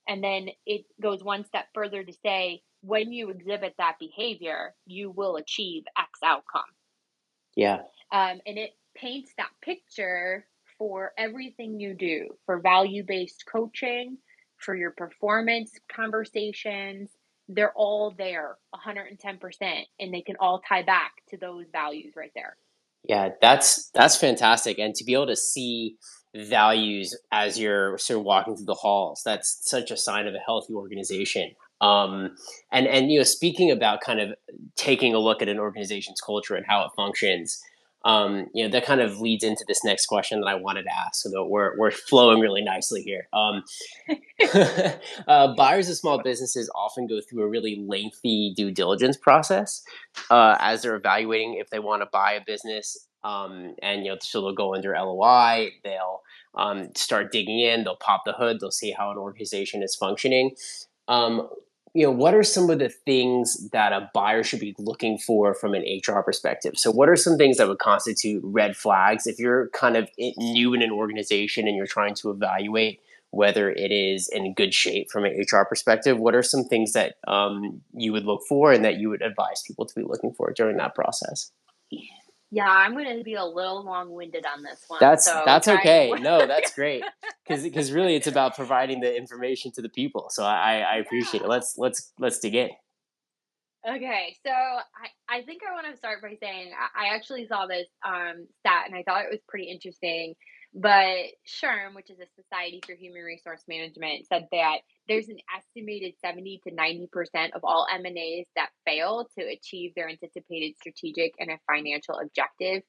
And 0.07 0.23
then 0.23 0.49
it 0.65 0.85
goes 1.01 1.23
one 1.23 1.45
step 1.45 1.65
further 1.73 2.03
to 2.03 2.13
say, 2.25 2.61
when 2.81 3.11
you 3.11 3.29
exhibit 3.29 3.75
that 3.77 3.97
behavior, 3.99 4.73
you 4.85 5.11
will 5.11 5.35
achieve 5.35 5.83
X 5.97 6.19
outcome. 6.23 6.63
Yeah. 7.55 7.81
Um, 8.11 8.39
and 8.45 8.57
it 8.57 8.71
paints 8.95 9.33
that 9.37 9.49
picture 9.61 10.45
for 10.79 11.11
everything 11.17 11.79
you 11.79 11.93
do 11.93 12.29
for 12.47 12.59
value 12.59 13.03
based 13.05 13.43
coaching, 13.51 14.17
for 14.57 14.75
your 14.75 14.91
performance 14.91 15.71
conversations. 15.93 17.09
They're 17.47 17.73
all 17.75 18.13
there 18.15 18.57
110%, 18.75 19.83
and 19.99 20.13
they 20.13 20.21
can 20.21 20.35
all 20.39 20.61
tie 20.67 20.83
back 20.83 21.13
to 21.29 21.37
those 21.37 21.65
values 21.71 22.13
right 22.15 22.31
there. 22.35 22.57
Yeah, 23.03 23.29
that's 23.41 23.89
that's 23.91 24.17
fantastic. 24.17 24.77
And 24.77 24.93
to 24.95 25.03
be 25.03 25.13
able 25.13 25.27
to 25.27 25.35
see 25.35 25.97
values 26.35 27.17
as 27.31 27.59
you're 27.59 27.97
sort 27.97 28.19
of 28.19 28.25
walking 28.25 28.55
through 28.55 28.65
the 28.65 28.75
halls. 28.75 29.21
That's 29.25 29.59
such 29.63 29.91
a 29.91 29.97
sign 29.97 30.27
of 30.27 30.35
a 30.35 30.39
healthy 30.39 30.73
organization. 30.73 31.51
Um, 31.81 32.35
and 32.71 32.87
and 32.87 33.09
you 33.11 33.19
know, 33.19 33.23
speaking 33.23 33.71
about 33.71 34.01
kind 34.01 34.19
of 34.19 34.33
taking 34.75 35.13
a 35.13 35.19
look 35.19 35.41
at 35.41 35.49
an 35.49 35.59
organization's 35.59 36.21
culture 36.21 36.55
and 36.55 36.65
how 36.67 36.83
it 36.83 36.91
functions, 36.95 37.61
um, 38.05 38.47
you 38.53 38.63
know, 38.63 38.69
that 38.71 38.85
kind 38.85 39.01
of 39.01 39.19
leads 39.19 39.43
into 39.43 39.65
this 39.67 39.83
next 39.83 40.05
question 40.05 40.39
that 40.41 40.47
I 40.47 40.55
wanted 40.55 40.83
to 40.83 40.95
ask. 40.95 41.21
So 41.21 41.29
that 41.29 41.43
we're 41.43 41.77
we're 41.77 41.91
flowing 41.91 42.39
really 42.39 42.61
nicely 42.61 43.01
here. 43.01 43.27
Um, 43.33 43.63
uh, 45.27 45.55
buyers 45.55 45.89
of 45.89 45.97
small 45.97 46.21
businesses 46.21 46.69
often 46.73 47.07
go 47.07 47.19
through 47.21 47.43
a 47.43 47.49
really 47.49 47.83
lengthy 47.87 48.53
due 48.55 48.71
diligence 48.71 49.17
process 49.17 49.83
uh, 50.29 50.55
as 50.59 50.81
they're 50.81 50.95
evaluating 50.95 51.55
if 51.55 51.69
they 51.69 51.79
want 51.79 52.01
to 52.01 52.09
buy 52.11 52.33
a 52.33 52.41
business 52.45 53.07
um, 53.23 53.75
and 53.81 54.05
you 54.05 54.11
know, 54.11 54.17
so 54.21 54.41
they'll 54.41 54.53
go 54.53 54.75
under 54.75 54.93
LOI. 54.93 55.71
They'll 55.83 56.21
um, 56.55 56.89
start 56.95 57.31
digging 57.31 57.59
in. 57.59 57.83
They'll 57.83 57.97
pop 57.97 58.23
the 58.25 58.33
hood. 58.33 58.59
They'll 58.59 58.71
see 58.71 58.91
how 58.91 59.11
an 59.11 59.17
organization 59.17 59.83
is 59.83 59.95
functioning. 59.95 60.55
Um, 61.07 61.49
you 61.93 62.03
know, 62.03 62.11
what 62.11 62.33
are 62.33 62.43
some 62.43 62.69
of 62.69 62.79
the 62.79 62.89
things 62.89 63.69
that 63.71 63.93
a 63.93 64.09
buyer 64.13 64.43
should 64.43 64.59
be 64.59 64.75
looking 64.77 65.17
for 65.17 65.53
from 65.53 65.73
an 65.73 65.83
HR 65.83 66.21
perspective? 66.21 66.73
So, 66.77 66.91
what 66.91 67.09
are 67.09 67.15
some 67.15 67.37
things 67.37 67.57
that 67.57 67.67
would 67.67 67.79
constitute 67.79 68.41
red 68.43 68.75
flags 68.75 69.27
if 69.27 69.39
you're 69.39 69.69
kind 69.69 69.97
of 69.97 70.09
new 70.17 70.73
in 70.73 70.81
an 70.81 70.91
organization 70.91 71.67
and 71.67 71.75
you're 71.75 71.87
trying 71.87 72.15
to 72.15 72.29
evaluate 72.29 73.01
whether 73.31 73.69
it 73.69 73.91
is 73.91 74.27
in 74.27 74.53
good 74.53 74.73
shape 74.73 75.11
from 75.11 75.25
an 75.25 75.39
HR 75.39 75.63
perspective? 75.63 76.19
What 76.19 76.35
are 76.35 76.43
some 76.43 76.63
things 76.63 76.93
that 76.93 77.15
um, 77.27 77.81
you 77.93 78.11
would 78.11 78.25
look 78.25 78.41
for 78.47 78.71
and 78.71 78.83
that 78.85 78.97
you 78.97 79.09
would 79.09 79.21
advise 79.21 79.63
people 79.65 79.85
to 79.85 79.95
be 79.95 80.03
looking 80.03 80.33
for 80.33 80.51
during 80.51 80.77
that 80.77 80.95
process? 80.95 81.51
Yeah, 82.51 82.67
I'm 82.67 82.93
going 82.93 83.15
to 83.17 83.23
be 83.23 83.35
a 83.35 83.45
little 83.45 83.83
long-winded 83.83 84.43
on 84.45 84.63
this 84.63 84.83
one. 84.87 84.97
That's 84.99 85.25
so 85.25 85.43
that's 85.45 85.67
okay. 85.67 86.11
no, 86.19 86.47
that's 86.47 86.73
great 86.73 87.03
because 87.47 87.63
because 87.63 87.91
really 87.91 88.15
it's 88.15 88.27
about 88.27 88.55
providing 88.55 89.01
the 89.01 89.15
information 89.15 89.71
to 89.73 89.81
the 89.81 89.89
people. 89.89 90.27
So 90.31 90.43
I, 90.43 90.79
I 90.79 90.95
appreciate 90.97 91.41
yeah. 91.41 91.45
it. 91.45 91.49
Let's 91.49 91.77
let's 91.77 92.11
let's 92.17 92.39
dig 92.39 92.55
in. 92.55 92.69
Okay, 93.87 94.35
so 94.45 94.51
I, 94.51 95.37
I 95.37 95.41
think 95.43 95.61
I 95.63 95.73
want 95.73 95.87
to 95.89 95.95
start 95.95 96.21
by 96.21 96.35
saying 96.41 96.71
I, 96.77 97.05
I 97.05 97.15
actually 97.15 97.47
saw 97.47 97.65
this 97.65 97.87
um, 98.05 98.47
stat 98.59 98.85
and 98.87 98.95
I 98.95 99.03
thought 99.03 99.23
it 99.23 99.31
was 99.31 99.39
pretty 99.47 99.69
interesting. 99.69 100.35
But 100.73 101.31
SHRM, 101.47 101.95
which 101.95 102.09
is 102.09 102.19
a 102.19 102.27
Society 102.35 102.81
for 102.85 102.93
Human 102.93 103.23
Resource 103.23 103.63
Management, 103.67 104.27
said 104.27 104.47
that 104.51 104.79
there's 105.09 105.27
an 105.27 105.39
estimated 105.57 106.13
70 106.23 106.61
to 106.65 106.71
90% 106.71 107.51
of 107.55 107.61
all 107.63 107.87
M&As 107.93 108.45
that 108.55 108.69
fail 108.85 109.27
to 109.37 109.45
achieve 109.45 109.91
their 109.95 110.07
anticipated 110.07 110.75
strategic 110.79 111.33
and 111.39 111.49
a 111.49 111.59
financial 111.67 112.15
objective. 112.21 112.83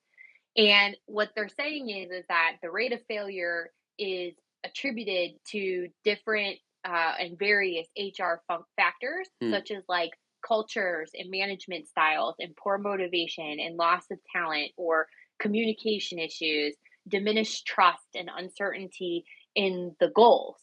And 0.56 0.96
what 1.06 1.30
they're 1.34 1.48
saying 1.48 1.88
is, 1.88 2.10
is 2.10 2.24
that 2.28 2.56
the 2.62 2.70
rate 2.70 2.92
of 2.92 3.00
failure 3.08 3.70
is 3.98 4.34
attributed 4.64 5.32
to 5.52 5.88
different 6.04 6.58
uh, 6.84 7.14
and 7.18 7.38
various 7.38 7.86
HR 7.98 8.42
factors, 8.76 9.28
hmm. 9.40 9.50
such 9.50 9.70
as 9.70 9.82
like 9.88 10.10
cultures 10.46 11.10
and 11.14 11.30
management 11.30 11.86
styles 11.86 12.34
and 12.38 12.56
poor 12.56 12.78
motivation 12.78 13.58
and 13.60 13.76
loss 13.76 14.04
of 14.10 14.18
talent 14.34 14.72
or 14.76 15.06
communication 15.40 16.18
issues 16.18 16.74
diminished 17.08 17.66
trust 17.66 18.06
and 18.14 18.30
uncertainty 18.34 19.24
in 19.54 19.94
the 20.00 20.10
goals. 20.14 20.56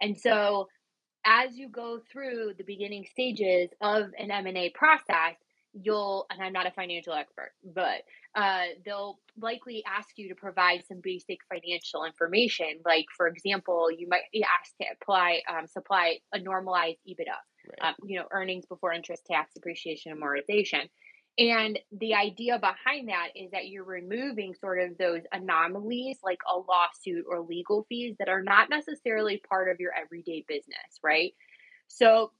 And 0.00 0.18
so 0.18 0.66
as 1.24 1.56
you 1.56 1.68
go 1.68 2.00
through 2.10 2.54
the 2.56 2.64
beginning 2.64 3.06
stages 3.10 3.70
of 3.80 4.10
an 4.18 4.30
M&A 4.30 4.70
process, 4.70 5.36
you'll 5.72 6.26
and 6.30 6.42
I'm 6.42 6.52
not 6.52 6.66
a 6.66 6.70
financial 6.70 7.12
expert, 7.12 7.52
but 7.74 8.02
uh, 8.34 8.64
they'll 8.84 9.18
likely 9.40 9.82
ask 9.86 10.08
you 10.16 10.28
to 10.28 10.34
provide 10.34 10.84
some 10.86 11.00
basic 11.02 11.38
financial 11.48 12.04
information. 12.04 12.80
Like, 12.84 13.06
for 13.16 13.26
example, 13.26 13.90
you 13.90 14.08
might 14.08 14.22
be 14.32 14.44
asked 14.44 14.74
to 14.80 14.86
apply 15.00 15.42
um, 15.48 15.66
supply 15.66 16.18
a 16.32 16.38
normalized 16.38 16.98
EBITDA, 17.08 17.26
right. 17.26 17.88
um, 17.88 17.94
you 18.04 18.18
know, 18.18 18.26
earnings 18.30 18.66
before 18.66 18.92
interest, 18.92 19.24
tax, 19.26 19.54
depreciation, 19.54 20.16
amortization. 20.16 20.88
And 21.38 21.78
the 21.92 22.14
idea 22.14 22.58
behind 22.58 23.08
that 23.08 23.28
is 23.36 23.52
that 23.52 23.68
you're 23.68 23.84
removing 23.84 24.54
sort 24.54 24.80
of 24.80 24.98
those 24.98 25.22
anomalies 25.32 26.18
like 26.24 26.40
a 26.52 26.58
lawsuit 26.58 27.24
or 27.28 27.40
legal 27.40 27.86
fees 27.88 28.16
that 28.18 28.28
are 28.28 28.42
not 28.42 28.70
necessarily 28.70 29.40
part 29.48 29.70
of 29.70 29.78
your 29.78 29.92
everyday 29.94 30.44
business, 30.48 30.98
right? 31.02 31.32
So 31.86 32.32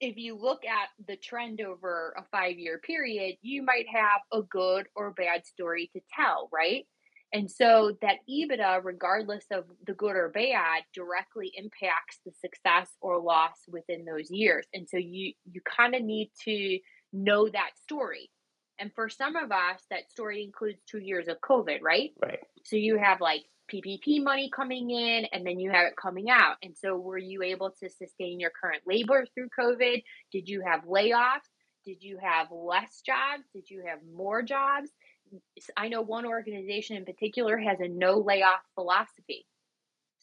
if 0.00 0.16
you 0.16 0.36
look 0.36 0.64
at 0.64 0.88
the 1.08 1.16
trend 1.16 1.60
over 1.60 2.14
a 2.16 2.24
five 2.30 2.56
year 2.58 2.78
period, 2.78 3.36
you 3.42 3.62
might 3.62 3.86
have 3.92 4.20
a 4.32 4.42
good 4.42 4.86
or 4.94 5.10
bad 5.10 5.44
story 5.46 5.90
to 5.92 6.00
tell, 6.14 6.48
right? 6.52 6.86
And 7.32 7.50
so 7.50 7.96
that 8.00 8.18
EBITDA, 8.30 8.84
regardless 8.84 9.46
of 9.50 9.64
the 9.84 9.94
good 9.94 10.14
or 10.14 10.28
bad, 10.28 10.84
directly 10.94 11.52
impacts 11.56 12.20
the 12.24 12.30
success 12.40 12.88
or 13.00 13.20
loss 13.20 13.58
within 13.66 14.04
those 14.04 14.30
years. 14.30 14.64
And 14.72 14.88
so 14.88 14.98
you 14.98 15.32
you 15.50 15.60
kind 15.62 15.96
of 15.96 16.02
need 16.02 16.30
to 16.44 16.78
know 17.12 17.48
that 17.48 17.70
story. 17.82 18.30
And 18.78 18.92
for 18.94 19.08
some 19.08 19.36
of 19.36 19.52
us, 19.52 19.80
that 19.90 20.10
story 20.10 20.42
includes 20.42 20.80
two 20.88 20.98
years 20.98 21.28
of 21.28 21.40
COVID, 21.40 21.80
right? 21.82 22.10
Right. 22.20 22.40
So 22.64 22.76
you 22.76 22.98
have 22.98 23.20
like 23.20 23.44
PPP 23.72 24.22
money 24.22 24.50
coming 24.54 24.90
in 24.90 25.26
and 25.32 25.46
then 25.46 25.58
you 25.58 25.70
have 25.70 25.86
it 25.86 25.96
coming 25.96 26.28
out. 26.28 26.56
And 26.62 26.76
so 26.76 26.96
were 26.96 27.18
you 27.18 27.42
able 27.42 27.70
to 27.80 27.88
sustain 27.88 28.40
your 28.40 28.50
current 28.50 28.82
labor 28.86 29.26
through 29.34 29.48
COVID? 29.58 30.02
Did 30.32 30.48
you 30.48 30.62
have 30.66 30.84
layoffs? 30.84 31.48
Did 31.84 32.02
you 32.02 32.18
have 32.22 32.48
less 32.50 33.02
jobs? 33.04 33.44
Did 33.54 33.70
you 33.70 33.84
have 33.86 33.98
more 34.14 34.42
jobs? 34.42 34.90
I 35.76 35.88
know 35.88 36.02
one 36.02 36.26
organization 36.26 36.96
in 36.96 37.04
particular 37.04 37.56
has 37.58 37.80
a 37.80 37.88
no 37.88 38.18
layoff 38.18 38.60
philosophy. 38.74 39.46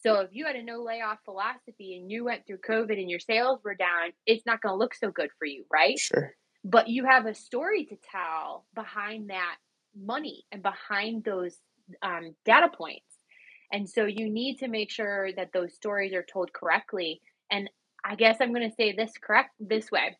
So 0.04 0.22
if 0.22 0.30
you 0.34 0.46
had 0.46 0.56
a 0.56 0.64
no 0.64 0.82
layoff 0.82 1.20
philosophy 1.26 1.98
and 2.00 2.10
you 2.10 2.26
went 2.26 2.48
through 2.48 2.58
COVID 2.58 3.00
and 3.00 3.10
your 3.10 3.20
sales 3.20 3.60
were 3.64 3.76
down, 3.76 4.12
it's 4.26 4.46
not 4.46 4.62
going 4.62 4.74
to 4.74 4.78
look 4.78 4.96
so 4.96 5.12
good 5.12 5.30
for 5.38 5.46
you, 5.46 5.66
right? 5.72 6.00
Sure. 6.00 6.34
But 6.64 6.88
you 6.88 7.06
have 7.06 7.26
a 7.26 7.34
story 7.34 7.86
to 7.86 7.96
tell 8.12 8.66
behind 8.76 9.30
that 9.30 9.56
money 9.96 10.46
and 10.52 10.62
behind 10.62 11.24
those 11.24 11.58
um, 12.02 12.36
data 12.46 12.70
points. 12.76 13.06
And 13.72 13.90
so 13.90 14.06
you 14.06 14.30
need 14.30 14.60
to 14.60 14.68
make 14.68 14.92
sure 14.92 15.30
that 15.34 15.54
those 15.54 15.74
stories 15.74 16.14
are 16.14 16.26
told 16.32 16.54
correctly. 16.54 17.22
And 17.50 17.70
I 18.04 18.16
guess 18.16 18.38
I'm 18.40 18.54
going 18.54 18.70
to 18.70 18.76
say 18.76 18.94
this 18.94 19.12
correct 19.22 19.52
this 19.60 19.92
way. 19.92 20.18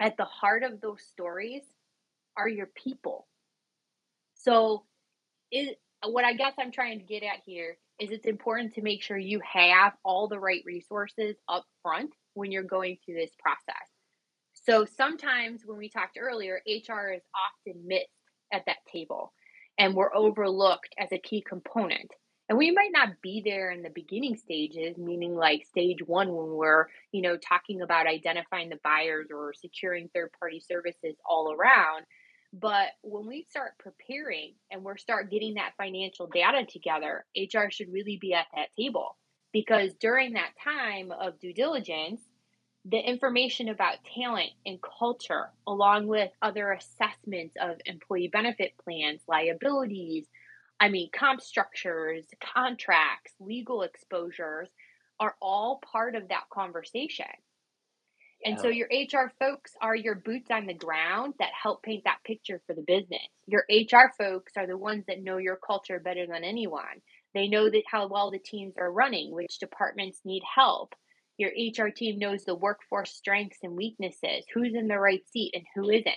At 0.00 0.16
the 0.16 0.24
heart 0.24 0.64
of 0.64 0.80
those 0.80 1.02
stories 1.02 1.62
are 2.36 2.48
your 2.48 2.68
people. 2.74 3.28
So 4.34 4.84
it, 5.50 5.78
what 6.04 6.24
I 6.24 6.32
guess 6.32 6.54
I'm 6.58 6.72
trying 6.72 6.98
to 6.98 7.04
get 7.04 7.22
at 7.22 7.42
here 7.46 7.76
is 8.00 8.10
it's 8.10 8.26
important 8.26 8.74
to 8.74 8.82
make 8.82 9.02
sure 9.02 9.16
you 9.16 9.40
have 9.40 9.92
all 10.02 10.26
the 10.26 10.40
right 10.40 10.62
resources 10.66 11.36
up 11.48 11.64
front 11.82 12.10
when 12.34 12.50
you're 12.50 12.62
going 12.62 12.98
through 13.04 13.14
this 13.14 13.30
process. 13.38 13.91
So 14.64 14.84
sometimes 14.84 15.62
when 15.66 15.78
we 15.78 15.88
talked 15.88 16.18
earlier, 16.20 16.60
HR 16.66 17.12
is 17.14 17.22
often 17.34 17.86
missed 17.86 18.06
at 18.52 18.64
that 18.66 18.76
table 18.90 19.32
and 19.78 19.94
we're 19.94 20.14
overlooked 20.14 20.94
as 20.98 21.10
a 21.12 21.18
key 21.18 21.42
component. 21.46 22.12
And 22.48 22.58
we 22.58 22.70
might 22.70 22.90
not 22.92 23.20
be 23.22 23.42
there 23.44 23.70
in 23.70 23.82
the 23.82 23.90
beginning 23.90 24.36
stages, 24.36 24.98
meaning 24.98 25.34
like 25.34 25.64
stage 25.64 25.98
one 26.04 26.28
when 26.28 26.48
we're, 26.50 26.86
you 27.10 27.22
know, 27.22 27.36
talking 27.36 27.80
about 27.80 28.06
identifying 28.06 28.68
the 28.68 28.78
buyers 28.84 29.28
or 29.34 29.54
securing 29.54 30.08
third 30.08 30.30
party 30.38 30.60
services 30.60 31.16
all 31.24 31.52
around. 31.52 32.04
But 32.52 32.88
when 33.02 33.26
we 33.26 33.46
start 33.48 33.78
preparing 33.78 34.54
and 34.70 34.84
we 34.84 34.92
start 34.98 35.30
getting 35.30 35.54
that 35.54 35.72
financial 35.78 36.26
data 36.26 36.66
together, 36.66 37.24
HR 37.34 37.70
should 37.70 37.90
really 37.90 38.18
be 38.20 38.34
at 38.34 38.46
that 38.54 38.68
table 38.78 39.16
because 39.52 39.94
during 39.94 40.34
that 40.34 40.52
time 40.62 41.10
of 41.10 41.40
due 41.40 41.54
diligence, 41.54 42.20
the 42.84 42.98
information 42.98 43.68
about 43.68 43.98
talent 44.14 44.50
and 44.66 44.78
culture, 44.82 45.50
along 45.66 46.08
with 46.08 46.30
other 46.40 46.72
assessments 46.72 47.54
of 47.60 47.76
employee 47.86 48.30
benefit 48.32 48.72
plans, 48.82 49.20
liabilities, 49.28 50.26
I 50.80 50.88
mean, 50.88 51.10
comp 51.16 51.40
structures, 51.40 52.26
contracts, 52.40 53.32
legal 53.38 53.82
exposures, 53.82 54.68
are 55.20 55.36
all 55.40 55.80
part 55.92 56.16
of 56.16 56.28
that 56.28 56.50
conversation. 56.52 57.26
And 58.44 58.58
so 58.58 58.68
your 58.68 58.88
HR 58.90 59.32
folks 59.38 59.72
are 59.80 59.94
your 59.94 60.16
boots 60.16 60.50
on 60.50 60.66
the 60.66 60.74
ground 60.74 61.34
that 61.38 61.50
help 61.60 61.84
paint 61.84 62.02
that 62.04 62.24
picture 62.24 62.60
for 62.66 62.74
the 62.74 62.82
business. 62.82 63.22
Your 63.46 63.64
HR 63.70 64.12
folks 64.18 64.54
are 64.56 64.66
the 64.66 64.76
ones 64.76 65.04
that 65.06 65.22
know 65.22 65.36
your 65.36 65.56
culture 65.64 66.00
better 66.00 66.26
than 66.26 66.42
anyone. 66.42 67.02
They 67.34 67.46
know 67.46 67.70
that 67.70 67.84
how 67.88 68.08
well 68.08 68.32
the 68.32 68.40
teams 68.40 68.74
are 68.78 68.90
running, 68.90 69.32
which 69.32 69.60
departments 69.60 70.20
need 70.24 70.42
help. 70.56 70.94
Your 71.38 71.50
HR 71.50 71.88
team 71.88 72.18
knows 72.18 72.44
the 72.44 72.54
workforce 72.54 73.12
strengths 73.12 73.58
and 73.62 73.76
weaknesses, 73.76 74.44
who's 74.52 74.74
in 74.74 74.88
the 74.88 74.98
right 74.98 75.22
seat 75.30 75.52
and 75.54 75.64
who 75.74 75.90
isn't. 75.90 76.14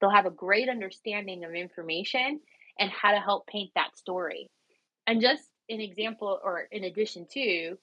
They'll 0.00 0.10
have 0.10 0.26
a 0.26 0.30
great 0.30 0.68
understanding 0.68 1.44
of 1.44 1.52
information 1.52 2.40
and 2.78 2.90
how 2.90 3.12
to 3.12 3.20
help 3.20 3.46
paint 3.46 3.70
that 3.74 3.96
story. 3.96 4.50
And 5.06 5.20
just 5.20 5.44
an 5.68 5.80
example, 5.80 6.40
or 6.42 6.66
in 6.72 6.84
addition 6.84 7.26
to, 7.32 7.76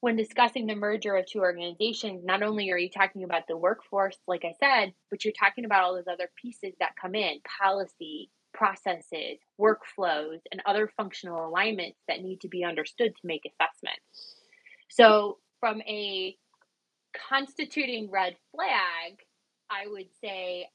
when 0.00 0.16
discussing 0.16 0.66
the 0.66 0.76
merger 0.76 1.16
of 1.16 1.26
two 1.26 1.40
organizations, 1.40 2.24
not 2.24 2.42
only 2.42 2.70
are 2.70 2.78
you 2.78 2.88
talking 2.88 3.24
about 3.24 3.48
the 3.48 3.56
workforce, 3.56 4.16
like 4.28 4.44
I 4.44 4.54
said, 4.60 4.92
but 5.10 5.24
you're 5.24 5.34
talking 5.38 5.64
about 5.64 5.82
all 5.82 5.94
those 5.94 6.06
other 6.06 6.30
pieces 6.40 6.74
that 6.78 6.94
come 7.00 7.14
in 7.14 7.40
policy, 7.60 8.30
processes, 8.54 9.38
workflows, 9.60 10.38
and 10.52 10.62
other 10.66 10.90
functional 10.96 11.46
alignments 11.48 11.98
that 12.06 12.22
need 12.22 12.40
to 12.42 12.48
be 12.48 12.64
understood 12.64 13.12
to 13.16 13.26
make 13.26 13.42
assessments. 13.44 14.36
So, 14.88 15.38
from 15.60 15.80
a 15.82 16.36
constituting 17.28 18.10
red 18.10 18.36
flag, 18.52 19.18
I 19.70 19.86
would 19.86 20.08
say 20.22 20.68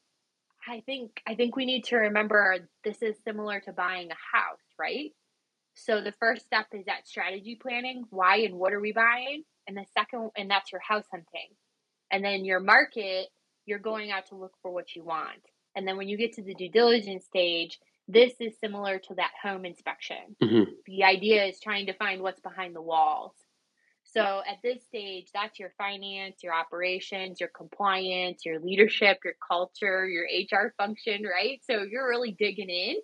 I 0.68 0.82
think 0.82 1.22
I 1.28 1.36
think 1.36 1.56
we 1.56 1.66
need 1.66 1.86
to 1.86 1.98
remember 1.98 2.70
this 2.84 3.02
is 3.02 3.16
similar 3.26 3.60
to 3.62 3.74
buying 3.74 4.10
a 4.12 4.38
house, 4.38 4.62
right? 4.80 5.12
So 5.76 6.02
the 6.02 6.14
first 6.20 6.46
step 6.46 6.68
is 6.74 6.86
that 6.86 7.08
strategy 7.08 7.58
planning. 7.62 8.06
Why 8.10 8.38
and 8.38 8.56
what 8.56 8.74
are 8.74 8.80
we 8.80 8.92
buying? 8.92 9.44
And 9.68 9.76
the 9.76 9.86
second, 9.94 10.30
and 10.38 10.50
that's 10.50 10.72
your 10.72 10.82
house 10.82 11.06
hunting. 11.12 11.50
And 12.12 12.24
then 12.24 12.46
your 12.46 12.60
market, 12.60 13.28
you're 13.66 13.80
going 13.80 14.12
out 14.12 14.28
to 14.28 14.36
look 14.36 14.54
for 14.62 14.72
what 14.72 14.96
you 14.96 15.04
want. 15.04 15.42
And 15.76 15.88
then 15.88 15.98
when 15.98 16.08
you 16.08 16.18
get 16.18 16.34
to 16.34 16.44
the 16.44 16.54
due 16.54 16.70
diligence 16.70 17.26
stage, 17.26 17.80
this 18.08 18.34
is 18.40 18.54
similar 18.60 19.00
to 19.00 19.16
that 19.16 19.32
home 19.42 19.66
inspection. 19.66 20.36
Mm-hmm. 20.42 20.72
The 20.86 21.04
idea 21.06 21.46
is 21.46 21.60
trying 21.60 21.88
to 21.88 21.94
find 21.94 22.22
what's 22.22 22.42
behind 22.42 22.76
the 22.76 22.82
walls. 22.82 23.34
So 24.14 24.42
at 24.48 24.58
this 24.64 24.84
stage, 24.84 25.30
that's 25.34 25.60
your 25.60 25.74
finance, 25.78 26.44
your 26.44 26.54
operations, 26.54 27.40
your 27.40 27.50
compliance, 27.50 28.46
your 28.46 28.60
leadership, 28.60 29.20
your 29.24 29.34
culture, 29.46 30.08
your 30.08 30.26
HR 30.26 30.74
function, 30.78 31.24
right? 31.24 31.60
So 31.64 31.82
you're 31.82 32.08
really 32.08 32.32
digging 32.32 32.70
in. 32.70 32.98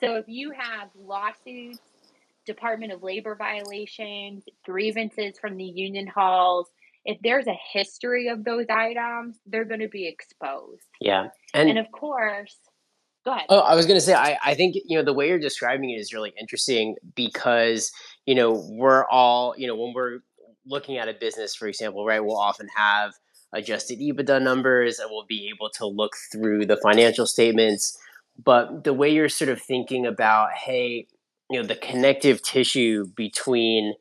So 0.00 0.16
if 0.16 0.26
you 0.28 0.52
have 0.52 0.88
lawsuits 0.94 1.80
Department 2.46 2.92
of 2.92 3.02
Labor 3.02 3.36
violations, 3.36 4.44
grievances 4.64 5.38
from 5.40 5.56
the 5.56 5.64
union 5.64 6.06
halls. 6.06 6.68
If 7.04 7.18
there's 7.22 7.46
a 7.46 7.56
history 7.72 8.28
of 8.28 8.44
those 8.44 8.66
items, 8.68 9.36
they're 9.46 9.64
going 9.64 9.80
to 9.80 9.88
be 9.88 10.06
exposed. 10.06 10.82
Yeah. 11.00 11.28
And, 11.54 11.70
and 11.70 11.78
of 11.78 11.90
course, 11.92 12.56
go 13.24 13.32
ahead. 13.32 13.46
Oh, 13.48 13.60
I 13.60 13.74
was 13.74 13.86
going 13.86 13.98
to 13.98 14.04
say, 14.04 14.14
I, 14.14 14.38
I 14.44 14.54
think, 14.54 14.74
you 14.84 14.98
know, 14.98 15.04
the 15.04 15.14
way 15.14 15.28
you're 15.28 15.38
describing 15.38 15.90
it 15.90 15.94
is 15.94 16.12
really 16.12 16.32
interesting 16.38 16.96
because, 17.14 17.90
you 18.26 18.34
know, 18.34 18.66
we're 18.68 19.06
all, 19.06 19.54
you 19.56 19.66
know, 19.66 19.76
when 19.76 19.94
we're 19.94 20.18
looking 20.66 20.98
at 20.98 21.08
a 21.08 21.14
business, 21.14 21.54
for 21.54 21.68
example, 21.68 22.04
right, 22.04 22.24
we'll 22.24 22.38
often 22.38 22.68
have 22.76 23.12
adjusted 23.52 23.98
EBITDA 23.98 24.42
numbers 24.42 24.98
and 24.98 25.08
we'll 25.10 25.26
be 25.26 25.50
able 25.54 25.70
to 25.70 25.86
look 25.86 26.12
through 26.32 26.66
the 26.66 26.76
financial 26.76 27.26
statements. 27.26 27.98
But 28.42 28.84
the 28.84 28.94
way 28.94 29.10
you're 29.10 29.28
sort 29.28 29.50
of 29.50 29.60
thinking 29.60 30.06
about, 30.06 30.52
hey, 30.52 31.08
you 31.50 31.60
know 31.60 31.66
the 31.66 31.74
connective 31.74 32.42
tissue 32.42 33.06
between 33.16 33.94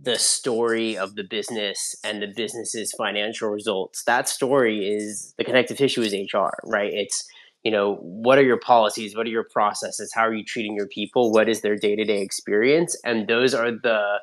the 0.00 0.16
story 0.16 0.98
of 0.98 1.14
the 1.14 1.24
business 1.24 1.96
and 2.04 2.20
the 2.20 2.32
business's 2.36 2.92
financial 2.96 3.48
results 3.48 4.04
that 4.04 4.28
story 4.28 4.88
is 4.88 5.34
the 5.38 5.44
connective 5.44 5.76
tissue 5.76 6.02
is 6.02 6.12
hr 6.12 6.50
right? 6.64 6.92
It's 6.92 7.24
you 7.62 7.70
know 7.70 7.96
what 7.96 8.38
are 8.38 8.44
your 8.44 8.58
policies? 8.58 9.16
What 9.16 9.26
are 9.26 9.30
your 9.30 9.46
processes? 9.52 10.12
How 10.14 10.22
are 10.22 10.34
you 10.34 10.44
treating 10.44 10.74
your 10.74 10.88
people? 10.88 11.32
What 11.32 11.48
is 11.48 11.60
their 11.60 11.76
day-to-day 11.76 12.20
experience? 12.22 12.96
And 13.04 13.26
those 13.28 13.54
are 13.54 13.70
the 13.70 14.20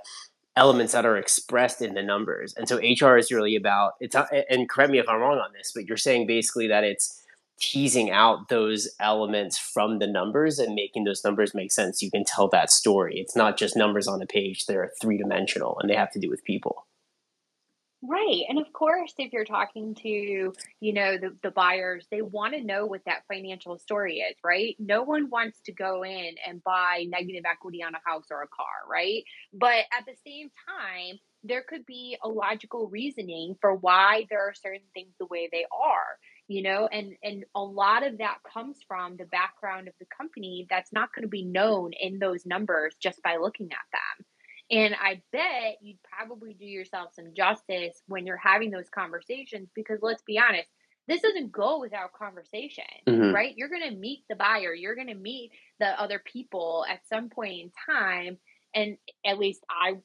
elements 0.56 0.94
that 0.94 1.06
are 1.06 1.18
expressed 1.18 1.82
in 1.82 1.94
the 1.94 2.04
numbers 2.04 2.54
and 2.56 2.68
so 2.68 2.78
hr 2.78 3.18
is 3.18 3.32
really 3.32 3.56
about 3.56 3.94
it's 4.00 4.16
and 4.50 4.70
correct 4.70 4.92
me 4.92 5.00
if 5.00 5.08
i'm 5.10 5.20
wrong 5.20 5.38
on 5.38 5.52
this 5.54 5.72
but 5.74 5.86
you're 5.86 5.98
saying 5.98 6.26
basically 6.26 6.68
that 6.68 6.84
it's 6.84 7.22
teasing 7.60 8.12
out 8.12 8.50
those 8.50 8.90
elements 9.00 9.58
from 9.58 10.00
the 10.00 10.08
numbers 10.08 10.60
and 10.60 10.76
making 10.76 11.04
those 11.04 11.24
numbers 11.24 11.54
make 11.54 11.72
sense, 11.72 12.02
you 12.02 12.12
can 12.12 12.24
tell 12.26 12.50
that 12.50 12.72
story. 12.72 13.20
It's 13.20 13.36
not 13.36 13.58
just 13.58 13.78
numbers 13.78 14.08
on 14.08 14.22
a 14.22 14.26
page, 14.26 14.66
they're 14.66 14.92
three 15.02 15.18
dimensional 15.18 15.78
and 15.80 15.90
they 15.90 15.96
have 15.96 16.12
to 16.12 16.20
do 16.20 16.30
with 16.30 16.44
people. 16.44 16.86
Right. 18.08 18.44
And 18.50 18.60
of 18.60 18.72
course, 18.74 19.14
if 19.18 19.32
you're 19.32 19.46
talking 19.46 19.96
to, 19.96 20.54
you 20.82 20.94
know, 20.94 21.18
the, 21.18 21.36
the 21.42 21.52
buyers, 21.52 22.06
they 22.12 22.22
want 22.22 22.54
to 22.54 22.62
know 22.64 22.86
what 22.86 23.02
that 23.06 23.24
financial 23.32 23.80
story 23.80 24.18
is, 24.18 24.36
right? 24.44 24.76
No 24.80 25.04
one 25.04 25.30
wants 25.30 25.60
to 25.66 25.72
go 25.72 26.04
in 26.04 26.36
and 26.46 26.64
buy 26.64 27.06
negative 27.08 27.44
equity 27.50 27.82
on 27.84 27.96
a 27.96 28.10
house 28.10 28.26
or 28.32 28.42
a 28.44 28.48
car, 28.48 28.66
right? 28.92 29.24
But 29.54 29.86
at 29.98 30.06
the 30.06 30.16
same 30.28 30.50
time, 30.68 31.20
there 31.44 31.64
could 31.68 31.86
be 31.86 32.18
a 32.24 32.28
logical 32.28 32.88
reasoning 32.90 33.56
for 33.62 33.74
why 33.76 34.26
there 34.30 34.42
are 34.42 34.54
certain 34.54 34.88
things 34.94 35.14
the 35.20 35.28
way 35.28 35.48
they 35.52 35.66
are 35.72 36.18
you 36.48 36.62
know 36.64 36.88
and 36.92 37.14
and 37.24 37.44
a 37.56 37.62
lot 37.62 38.06
of 38.06 38.18
that 38.18 38.38
comes 38.52 38.78
from 38.88 39.16
the 39.18 39.26
background 39.26 39.88
of 39.88 39.94
the 40.00 40.06
company 40.16 40.66
that's 40.70 40.92
not 40.94 41.10
going 41.14 41.24
to 41.24 41.30
be 41.30 41.44
known 41.44 41.92
in 42.00 42.20
those 42.20 42.46
numbers 42.46 42.96
just 43.02 43.22
by 43.24 43.38
looking 43.38 43.68
at 43.72 43.86
them 43.92 44.05
and 44.72 44.96
i 45.02 45.22
bet 45.32 45.78
you'd 45.82 46.00
probably 46.04 46.54
do 46.54 46.66
yourself 46.66 47.12
some 47.14 47.34
justice 47.36 48.02
when 48.08 48.26
you're 48.26 48.38
having 48.38 48.72
those 48.72 48.90
conversations 48.90 49.70
because 49.76 50.00
let's 50.02 50.24
be 50.24 50.40
honest 50.40 50.68
this 51.08 51.22
doesn't 51.22 51.52
go 51.52 51.80
without 51.80 52.14
conversation 52.14 52.84
mm-hmm. 53.08 53.34
right 53.34 53.56
you're 53.58 53.70
going 53.70 53.90
to 53.90 53.96
meet 53.96 54.24
the 54.30 54.36
buyer 54.36 54.74
you're 54.74 54.96
going 54.96 55.08
to 55.08 55.14
meet 55.14 55.52
the 55.80 56.02
other 56.02 56.22
people 56.26 56.86
at 56.90 57.08
some 57.08 57.30
point 57.30 57.62
in 57.62 57.72
time 57.86 58.38
and 58.74 58.98
at 59.26 59.38
least 59.38 59.62
i 59.70 59.96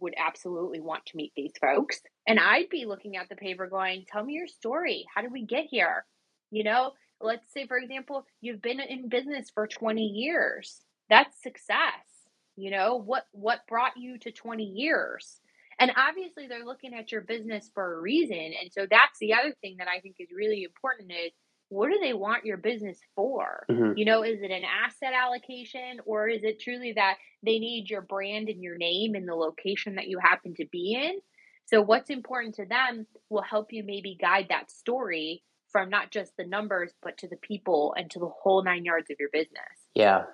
would 0.00 0.14
absolutely 0.16 0.80
want 0.80 1.04
to 1.06 1.16
meet 1.16 1.32
these 1.36 1.52
folks. 1.60 2.00
And 2.26 2.38
I'd 2.40 2.68
be 2.68 2.84
looking 2.84 3.16
at 3.16 3.28
the 3.28 3.36
paper 3.36 3.66
going, 3.66 4.04
tell 4.10 4.24
me 4.24 4.34
your 4.34 4.46
story. 4.46 5.04
How 5.14 5.22
did 5.22 5.32
we 5.32 5.44
get 5.44 5.66
here? 5.70 6.04
You 6.50 6.64
know, 6.64 6.92
let's 7.20 7.52
say, 7.52 7.66
for 7.66 7.76
example, 7.76 8.26
you've 8.40 8.62
been 8.62 8.80
in 8.80 9.08
business 9.08 9.50
for 9.52 9.66
20 9.66 10.02
years. 10.02 10.80
That's 11.10 11.42
success. 11.42 12.13
You 12.56 12.70
know, 12.70 12.96
what 12.96 13.24
what 13.32 13.66
brought 13.68 13.96
you 13.96 14.18
to 14.18 14.30
20 14.30 14.64
years? 14.64 15.40
And 15.78 15.90
obviously 15.96 16.46
they're 16.46 16.64
looking 16.64 16.94
at 16.94 17.10
your 17.10 17.22
business 17.22 17.70
for 17.74 17.94
a 17.96 18.00
reason. 18.00 18.52
And 18.60 18.70
so 18.72 18.86
that's 18.88 19.18
the 19.20 19.34
other 19.34 19.52
thing 19.60 19.76
that 19.78 19.88
I 19.88 20.00
think 20.00 20.16
is 20.20 20.28
really 20.34 20.62
important 20.62 21.10
is 21.10 21.32
what 21.68 21.90
do 21.90 21.98
they 22.00 22.12
want 22.12 22.44
your 22.44 22.56
business 22.56 23.00
for? 23.16 23.64
Mm-hmm. 23.70 23.96
You 23.96 24.04
know, 24.04 24.22
is 24.22 24.40
it 24.42 24.50
an 24.50 24.62
asset 24.64 25.12
allocation 25.14 26.00
or 26.04 26.28
is 26.28 26.44
it 26.44 26.60
truly 26.60 26.92
that 26.92 27.16
they 27.44 27.58
need 27.58 27.90
your 27.90 28.02
brand 28.02 28.48
and 28.48 28.62
your 28.62 28.76
name 28.76 29.16
in 29.16 29.26
the 29.26 29.34
location 29.34 29.96
that 29.96 30.06
you 30.06 30.18
happen 30.18 30.54
to 30.54 30.66
be 30.70 30.94
in? 30.94 31.18
So, 31.66 31.80
what's 31.80 32.10
important 32.10 32.54
to 32.56 32.66
them 32.66 33.06
will 33.30 33.42
help 33.42 33.72
you 33.72 33.82
maybe 33.84 34.18
guide 34.20 34.46
that 34.50 34.70
story 34.70 35.42
from 35.72 35.88
not 35.88 36.12
just 36.12 36.36
the 36.36 36.46
numbers, 36.46 36.92
but 37.02 37.18
to 37.18 37.28
the 37.28 37.36
people 37.36 37.94
and 37.96 38.10
to 38.10 38.18
the 38.18 38.28
whole 38.28 38.62
nine 38.62 38.84
yards 38.84 39.10
of 39.10 39.16
your 39.18 39.30
business. 39.32 39.88
Yeah, 39.94 40.24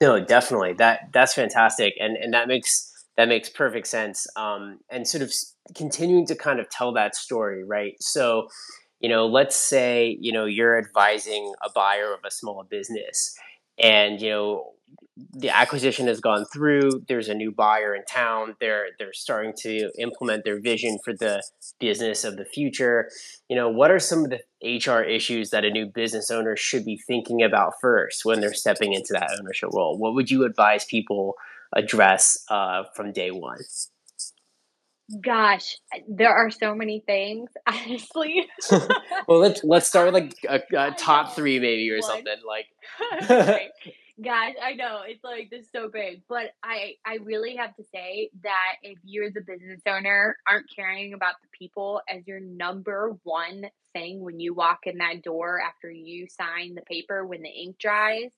no, 0.00 0.24
definitely. 0.24 0.74
That 0.74 1.10
that's 1.12 1.34
fantastic, 1.34 1.94
and 2.00 2.16
and 2.16 2.32
that 2.32 2.48
makes 2.48 2.90
that 3.16 3.28
makes 3.28 3.48
perfect 3.50 3.86
sense. 3.86 4.26
Um, 4.36 4.78
and 4.90 5.06
sort 5.06 5.22
of 5.22 5.32
continuing 5.74 6.26
to 6.26 6.34
kind 6.36 6.58
of 6.60 6.68
tell 6.70 6.92
that 6.94 7.14
story, 7.14 7.64
right? 7.64 7.94
So, 8.00 8.48
you 9.00 9.08
know, 9.10 9.26
let's 9.26 9.56
say 9.56 10.16
you 10.20 10.32
know 10.32 10.46
you're 10.46 10.78
advising 10.78 11.52
a 11.64 11.70
buyer 11.74 12.14
of 12.14 12.20
a 12.26 12.30
small 12.30 12.64
business, 12.70 13.34
and 13.82 14.20
you 14.20 14.30
know 14.30 14.72
the 15.32 15.48
acquisition 15.50 16.06
has 16.06 16.20
gone 16.20 16.44
through 16.52 16.90
there's 17.08 17.28
a 17.28 17.34
new 17.34 17.50
buyer 17.50 17.94
in 17.94 18.02
town 18.04 18.54
they're 18.60 18.86
they're 18.98 19.12
starting 19.12 19.52
to 19.56 19.90
implement 19.98 20.44
their 20.44 20.60
vision 20.60 20.98
for 21.04 21.12
the 21.12 21.42
business 21.78 22.24
of 22.24 22.36
the 22.36 22.44
future 22.44 23.08
you 23.48 23.56
know 23.56 23.68
what 23.68 23.90
are 23.90 23.98
some 23.98 24.24
of 24.24 24.30
the 24.30 24.40
hr 24.86 25.02
issues 25.02 25.50
that 25.50 25.64
a 25.64 25.70
new 25.70 25.86
business 25.86 26.30
owner 26.30 26.56
should 26.56 26.84
be 26.84 27.00
thinking 27.06 27.42
about 27.42 27.72
first 27.80 28.24
when 28.24 28.40
they're 28.40 28.54
stepping 28.54 28.92
into 28.92 29.12
that 29.12 29.30
ownership 29.40 29.70
role 29.72 29.98
what 29.98 30.14
would 30.14 30.30
you 30.30 30.44
advise 30.44 30.84
people 30.84 31.34
address 31.74 32.38
uh, 32.50 32.82
from 32.94 33.12
day 33.12 33.30
one 33.30 33.58
Gosh, 35.24 35.76
there 36.08 36.32
are 36.32 36.50
so 36.50 36.72
many 36.74 37.02
things, 37.04 37.50
honestly. 37.66 38.46
well, 39.26 39.40
let's 39.40 39.64
let's 39.64 39.88
start 39.88 40.12
with 40.12 40.14
like 40.14 40.34
a, 40.48 40.60
a 40.76 40.92
top 40.92 41.34
three, 41.34 41.58
maybe 41.58 41.90
or 41.90 41.98
One. 41.98 42.02
something 42.02 42.36
like. 42.46 42.66
Gosh, 44.22 44.54
I 44.62 44.74
know 44.74 45.00
it's 45.06 45.24
like 45.24 45.48
this 45.50 45.62
is 45.62 45.70
so 45.72 45.88
big, 45.88 46.22
but 46.28 46.50
I 46.62 46.94
I 47.06 47.18
really 47.22 47.56
have 47.56 47.74
to 47.76 47.84
say 47.94 48.30
that 48.42 48.76
if 48.82 48.98
you 49.02 49.24
as 49.24 49.34
a 49.36 49.40
business 49.40 49.80
owner 49.86 50.36
aren't 50.46 50.66
caring 50.74 51.14
about 51.14 51.34
the 51.42 51.48
people 51.56 52.02
as 52.08 52.26
your 52.26 52.40
number 52.40 53.16
one 53.22 53.66
thing 53.92 54.20
when 54.20 54.38
you 54.38 54.52
walk 54.52 54.80
in 54.84 54.98
that 54.98 55.22
door 55.22 55.60
after 55.60 55.90
you 55.90 56.26
sign 56.28 56.74
the 56.74 56.82
paper 56.82 57.24
when 57.26 57.42
the 57.42 57.48
ink 57.48 57.78
dries, 57.78 58.30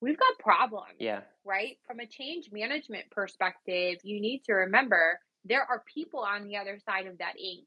we've 0.00 0.18
got 0.18 0.38
problems. 0.38 0.96
Yeah. 0.98 1.20
Right? 1.44 1.78
From 1.86 2.00
a 2.00 2.06
change 2.06 2.50
management 2.52 3.04
perspective, 3.10 3.98
you 4.02 4.20
need 4.20 4.42
to 4.46 4.52
remember 4.52 5.18
there 5.44 5.62
are 5.62 5.82
people 5.92 6.20
on 6.20 6.46
the 6.46 6.56
other 6.56 6.78
side 6.84 7.06
of 7.06 7.18
that 7.18 7.34
ink. 7.38 7.66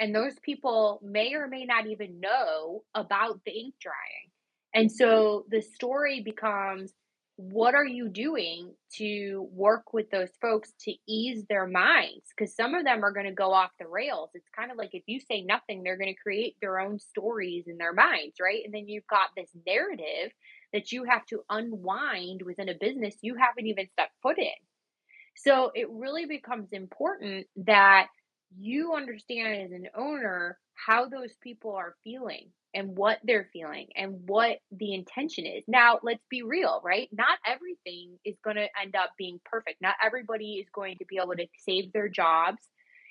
And 0.00 0.14
those 0.14 0.38
people 0.42 1.00
may 1.02 1.34
or 1.34 1.48
may 1.48 1.64
not 1.64 1.86
even 1.86 2.20
know 2.20 2.84
about 2.94 3.40
the 3.44 3.52
ink 3.52 3.74
drying. 3.80 4.30
And 4.74 4.90
so 4.90 5.44
the 5.50 5.62
story 5.62 6.22
becomes 6.24 6.92
what 7.38 7.76
are 7.76 7.86
you 7.86 8.08
doing 8.08 8.74
to 8.96 9.48
work 9.52 9.92
with 9.92 10.10
those 10.10 10.30
folks 10.42 10.72
to 10.80 10.92
ease 11.06 11.44
their 11.48 11.68
minds? 11.68 12.24
Because 12.36 12.54
some 12.56 12.74
of 12.74 12.84
them 12.84 13.04
are 13.04 13.12
going 13.12 13.26
to 13.26 13.32
go 13.32 13.52
off 13.52 13.70
the 13.78 13.86
rails. 13.86 14.30
It's 14.34 14.48
kind 14.58 14.72
of 14.72 14.76
like 14.76 14.90
if 14.92 15.04
you 15.06 15.20
say 15.20 15.42
nothing, 15.42 15.84
they're 15.84 15.96
going 15.96 16.12
to 16.12 16.20
create 16.20 16.56
their 16.60 16.80
own 16.80 16.98
stories 16.98 17.68
in 17.68 17.78
their 17.78 17.92
minds, 17.92 18.38
right? 18.40 18.62
And 18.64 18.74
then 18.74 18.88
you've 18.88 19.06
got 19.06 19.28
this 19.36 19.50
narrative 19.64 20.32
that 20.72 20.90
you 20.90 21.04
have 21.04 21.24
to 21.26 21.42
unwind 21.48 22.42
within 22.42 22.68
a 22.68 22.74
business 22.74 23.14
you 23.22 23.36
haven't 23.36 23.68
even 23.68 23.86
stepped 23.92 24.14
foot 24.20 24.38
in. 24.38 24.48
So 25.36 25.70
it 25.76 25.88
really 25.90 26.26
becomes 26.26 26.70
important 26.72 27.46
that 27.64 28.08
you 28.56 28.94
understand 28.94 29.62
as 29.62 29.72
an 29.72 29.88
owner 29.96 30.58
how 30.74 31.08
those 31.08 31.32
people 31.42 31.74
are 31.74 31.94
feeling 32.04 32.50
and 32.74 32.96
what 32.96 33.18
they're 33.24 33.48
feeling 33.52 33.88
and 33.96 34.28
what 34.28 34.58
the 34.70 34.94
intention 34.94 35.46
is. 35.46 35.64
Now, 35.66 35.98
let's 36.02 36.24
be 36.30 36.42
real, 36.42 36.80
right? 36.84 37.08
Not 37.12 37.38
everything 37.46 38.18
is 38.24 38.36
going 38.44 38.56
to 38.56 38.68
end 38.80 38.94
up 38.94 39.10
being 39.16 39.40
perfect. 39.44 39.80
Not 39.80 39.94
everybody 40.04 40.54
is 40.54 40.66
going 40.74 40.98
to 40.98 41.04
be 41.06 41.18
able 41.22 41.34
to 41.36 41.46
save 41.66 41.92
their 41.92 42.08
jobs. 42.08 42.62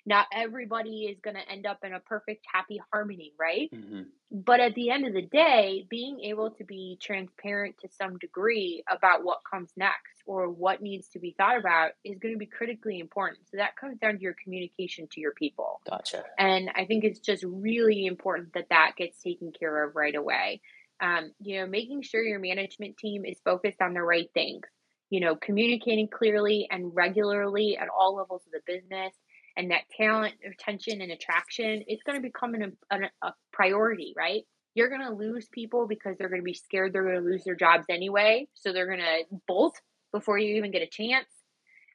Not 0.08 0.26
everybody 0.32 1.04
is 1.04 1.20
going 1.20 1.36
to 1.36 1.52
end 1.52 1.66
up 1.66 1.80
in 1.84 1.94
a 1.94 2.00
perfect, 2.00 2.46
happy 2.50 2.80
harmony, 2.94 3.34
right? 3.38 3.70
Mm-hmm. 3.76 4.04
But 4.32 4.62
at 4.62 4.74
the 4.74 4.90
end 4.90 5.06
of 5.06 5.14
the 5.14 5.22
day, 5.22 5.86
being 5.90 6.22
able 6.22 6.52
to 6.52 6.64
be 6.64 6.98
transparent 7.02 7.76
to 7.82 7.90
some 7.90 8.18
degree 8.18 8.86
about 8.90 9.26
what 9.26 9.40
comes 9.50 9.70
next 9.76 10.24
or 10.26 10.50
what 10.50 10.82
needs 10.82 11.10
to 11.10 11.20
be 11.20 11.36
thought 11.38 11.60
about 11.60 11.92
is 12.06 12.20
going 12.20 12.34
to 12.34 12.40
be 12.40 12.46
critically 12.46 13.00
important. 13.00 13.40
So 13.52 13.58
that 13.58 13.76
comes 13.76 14.00
down 14.00 14.16
to 14.16 14.22
your 14.22 14.36
communication 14.42 15.10
to 15.12 15.20
your 15.20 15.34
people. 15.34 15.82
Gotcha. 15.90 16.24
And 16.40 16.70
I 16.74 16.86
think 16.86 17.04
it's 17.04 17.20
just 17.20 17.44
really 17.46 18.06
important 18.06 18.54
that 18.54 18.68
that 18.70 18.94
gets 18.98 19.22
taken 19.22 19.52
care 19.52 19.84
of 19.84 19.98
right 19.98 20.16
away. 20.16 20.62
Um, 21.02 21.32
you 21.42 21.60
know, 21.60 21.68
making 21.68 22.04
sure 22.04 22.24
your 22.24 22.40
management 22.40 22.96
team 22.98 23.26
is 23.26 23.38
focused 23.44 23.82
on 23.82 23.94
the 23.94 24.02
right 24.02 24.30
things. 24.34 24.66
You 25.10 25.20
know, 25.20 25.36
communicating 25.36 26.08
clearly 26.08 26.68
and 26.72 26.92
regularly 26.94 27.78
at 27.78 27.88
all 27.90 28.16
levels 28.16 28.44
of 28.46 28.52
the 28.52 28.62
business, 28.66 29.14
and 29.58 29.72
that 29.72 29.90
talent 29.98 30.36
retention 30.48 31.02
and 31.02 31.12
attraction 31.12 31.84
it's 31.88 32.04
going 32.04 32.16
to 32.16 32.22
become 32.22 32.54
an, 32.54 32.78
an, 32.92 33.10
a 33.24 33.34
priority, 33.52 34.14
right? 34.16 34.44
You're 34.76 34.90
going 34.90 35.02
to 35.02 35.14
lose 35.14 35.48
people 35.52 35.88
because 35.88 36.16
they're 36.18 36.30
going 36.30 36.42
to 36.42 36.46
be 36.46 36.54
scared 36.54 36.94
they're 36.94 37.04
going 37.04 37.24
to 37.24 37.30
lose 37.30 37.44
their 37.44 37.56
jobs 37.56 37.86
anyway. 37.90 38.48
So 38.54 38.72
they're 38.72 38.88
going 38.88 39.00
to 39.00 39.24
bolt 39.48 39.76
before 40.14 40.38
you 40.38 40.56
even 40.56 40.72
get 40.72 40.84
a 40.84 40.88
chance. 40.88 41.28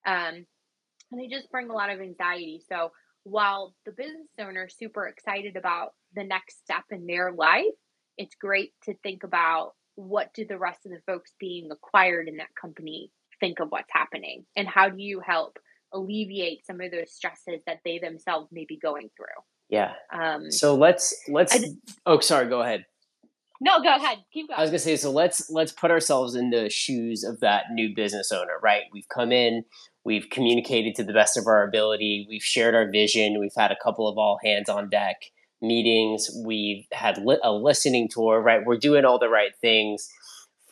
Um, 0.05 0.44
and 1.11 1.20
they 1.20 1.29
just 1.29 1.51
bring 1.51 1.70
a 1.70 1.75
lot 1.75 1.90
of 1.90 2.01
anxiety. 2.01 2.61
So 2.68 2.90
while 3.25 3.75
the 3.87 3.92
business 3.92 4.27
owner 4.40 4.66
is 4.66 4.77
super 4.77 5.07
excited 5.07 5.57
about 5.57 5.90
the 6.14 6.25
next 6.25 6.59
step 6.59 6.85
in 6.90 7.07
their 7.07 7.33
life, 7.33 7.64
it's 8.18 8.35
great 8.35 8.72
to 8.85 8.94
think 9.03 9.22
about 9.22 9.72
what 9.94 10.35
do 10.35 10.44
the 10.44 10.59
rest 10.59 10.81
of 10.87 10.92
the 10.92 11.01
folks 11.07 11.33
being 11.38 11.68
acquired 11.70 12.29
in 12.29 12.38
that 12.38 12.55
company 12.61 13.11
think 13.40 13.61
of 13.61 13.68
what's 13.68 13.90
happening 13.92 14.44
and 14.57 14.68
how 14.68 14.88
do 14.88 15.03
you 15.03 15.20
help 15.20 15.59
alleviate 15.92 16.64
some 16.66 16.81
of 16.81 16.90
those 16.90 17.12
stresses 17.12 17.62
that 17.66 17.78
they 17.85 17.98
themselves 17.98 18.48
may 18.52 18.64
be 18.68 18.78
going 18.78 19.09
through 19.16 19.26
yeah 19.68 19.92
um, 20.12 20.50
so 20.50 20.74
let's 20.74 21.14
let's 21.28 21.57
oh 22.07 22.20
sorry 22.20 22.48
go 22.48 22.62
ahead 22.62 22.85
no, 23.64 23.81
go 23.81 23.94
ahead. 23.94 24.18
Keep 24.33 24.48
going. 24.48 24.59
I 24.59 24.62
was 24.62 24.70
gonna 24.70 24.81
say, 24.81 24.96
so 24.96 25.12
let's 25.12 25.48
let's 25.48 25.70
put 25.70 25.92
ourselves 25.92 26.35
in 26.35 26.50
the 26.50 26.68
shoes 26.68 27.22
of 27.22 27.38
that 27.40 27.66
new 27.70 27.94
business 27.94 28.33
owner, 28.33 28.59
right? 28.61 28.83
We've 28.92 29.09
come 29.09 29.31
in, 29.31 29.62
we've 30.05 30.28
communicated 30.31 30.96
to 30.96 31.05
the 31.05 31.12
best 31.12 31.37
of 31.37 31.46
our 31.46 31.62
ability, 31.62 32.26
we've 32.28 32.42
shared 32.42 32.74
our 32.74 32.90
vision, 32.90 33.38
we've 33.38 33.55
had 33.57 33.70
a 33.70 33.76
couple 33.81 34.09
of 34.09 34.18
all 34.18 34.40
hands 34.44 34.68
on 34.68 34.90
deck 34.90 35.16
meetings, 35.61 36.28
we've 36.44 36.87
had 36.92 37.18
li- 37.18 37.38
a 37.44 37.52
listening 37.52 38.09
tour, 38.09 38.40
right? 38.42 38.66
We're 38.66 38.78
doing 38.78 39.05
all 39.05 39.20
the 39.20 39.28
right 39.28 39.52
things 39.61 40.09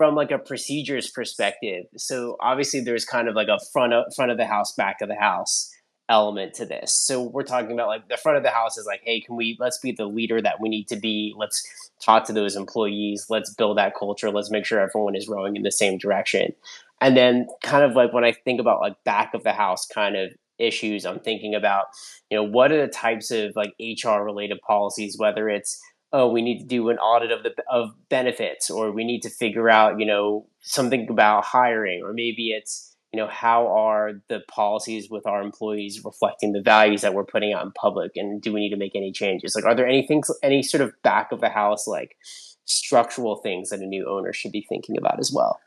from 0.00 0.14
like 0.14 0.30
a 0.30 0.38
procedures 0.38 1.10
perspective. 1.10 1.84
So 1.94 2.38
obviously, 2.40 2.80
there's 2.80 3.04
kind 3.04 3.28
of 3.28 3.34
like 3.34 3.48
a 3.48 3.58
front 3.70 3.92
of 3.92 4.06
front 4.16 4.30
of 4.30 4.38
the 4.38 4.46
house, 4.46 4.72
back 4.72 5.02
of 5.02 5.10
the 5.10 5.14
house 5.14 5.70
element 6.08 6.54
to 6.54 6.64
this. 6.64 6.94
So 6.94 7.22
we're 7.22 7.42
talking 7.42 7.72
about 7.72 7.88
like 7.88 8.08
the 8.08 8.16
front 8.16 8.38
of 8.38 8.42
the 8.42 8.48
house 8.48 8.78
is 8.78 8.86
like, 8.86 9.02
hey, 9.04 9.20
can 9.20 9.36
we 9.36 9.58
let's 9.60 9.76
be 9.76 9.92
the 9.92 10.06
leader 10.06 10.40
that 10.40 10.58
we 10.58 10.70
need 10.70 10.88
to 10.88 10.96
be. 10.96 11.34
Let's 11.36 11.62
talk 12.02 12.24
to 12.24 12.32
those 12.32 12.56
employees. 12.56 13.26
Let's 13.28 13.52
build 13.52 13.76
that 13.76 13.92
culture. 13.94 14.30
Let's 14.30 14.50
make 14.50 14.64
sure 14.64 14.80
everyone 14.80 15.16
is 15.16 15.28
rowing 15.28 15.54
in 15.54 15.64
the 15.64 15.70
same 15.70 15.98
direction. 15.98 16.54
And 17.02 17.14
then 17.14 17.46
kind 17.62 17.84
of 17.84 17.94
like 17.94 18.14
when 18.14 18.24
I 18.24 18.32
think 18.32 18.58
about 18.58 18.80
like 18.80 18.96
back 19.04 19.34
of 19.34 19.44
the 19.44 19.52
house 19.52 19.86
kind 19.86 20.16
of 20.16 20.30
issues, 20.58 21.04
I'm 21.04 21.20
thinking 21.20 21.54
about, 21.54 21.88
you 22.30 22.38
know, 22.38 22.44
what 22.44 22.72
are 22.72 22.80
the 22.80 22.90
types 22.90 23.30
of 23.30 23.54
like 23.54 23.74
HR 23.78 24.22
related 24.22 24.62
policies, 24.66 25.18
whether 25.18 25.50
it's 25.50 25.78
oh, 26.12 26.28
we 26.28 26.42
need 26.42 26.58
to 26.58 26.66
do 26.66 26.88
an 26.88 26.98
audit 26.98 27.30
of 27.30 27.42
the 27.42 27.54
of 27.70 27.90
benefits, 28.08 28.70
or 28.70 28.90
we 28.90 29.04
need 29.04 29.20
to 29.22 29.30
figure 29.30 29.70
out, 29.70 29.98
you 29.98 30.06
know, 30.06 30.46
something 30.60 31.08
about 31.08 31.44
hiring, 31.44 32.02
or 32.02 32.12
maybe 32.12 32.50
it's 32.50 32.90
you 33.12 33.20
know 33.20 33.26
how 33.26 33.66
are 33.66 34.12
the 34.28 34.40
policies 34.48 35.10
with 35.10 35.26
our 35.26 35.42
employees 35.42 36.04
reflecting 36.04 36.52
the 36.52 36.62
values 36.62 37.00
that 37.00 37.14
we're 37.14 37.24
putting 37.24 37.52
out 37.52 37.64
in 37.64 37.72
public 37.72 38.12
and 38.14 38.40
do 38.40 38.52
we 38.52 38.60
need 38.60 38.70
to 38.70 38.76
make 38.76 38.94
any 38.94 39.12
changes? 39.12 39.54
Like 39.54 39.64
are 39.64 39.74
there 39.74 39.86
any 39.86 40.06
things 40.06 40.30
any 40.42 40.62
sort 40.62 40.80
of 40.80 40.92
back 41.02 41.32
of 41.32 41.40
the 41.40 41.48
house 41.48 41.86
like 41.86 42.16
structural 42.64 43.36
things 43.36 43.70
that 43.70 43.80
a 43.80 43.86
new 43.86 44.08
owner 44.08 44.32
should 44.32 44.52
be 44.52 44.64
thinking 44.68 44.96
about 44.96 45.18
as 45.18 45.32
well? 45.34 45.58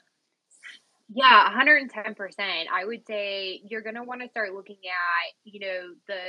Yeah 1.13 1.49
110% 1.51 2.15
i 2.73 2.85
would 2.85 3.05
say 3.05 3.61
you're 3.69 3.81
going 3.81 3.95
to 3.95 4.03
want 4.03 4.21
to 4.21 4.29
start 4.29 4.53
looking 4.53 4.77
at 4.85 5.33
you 5.43 5.59
know 5.59 5.93
the 6.07 6.19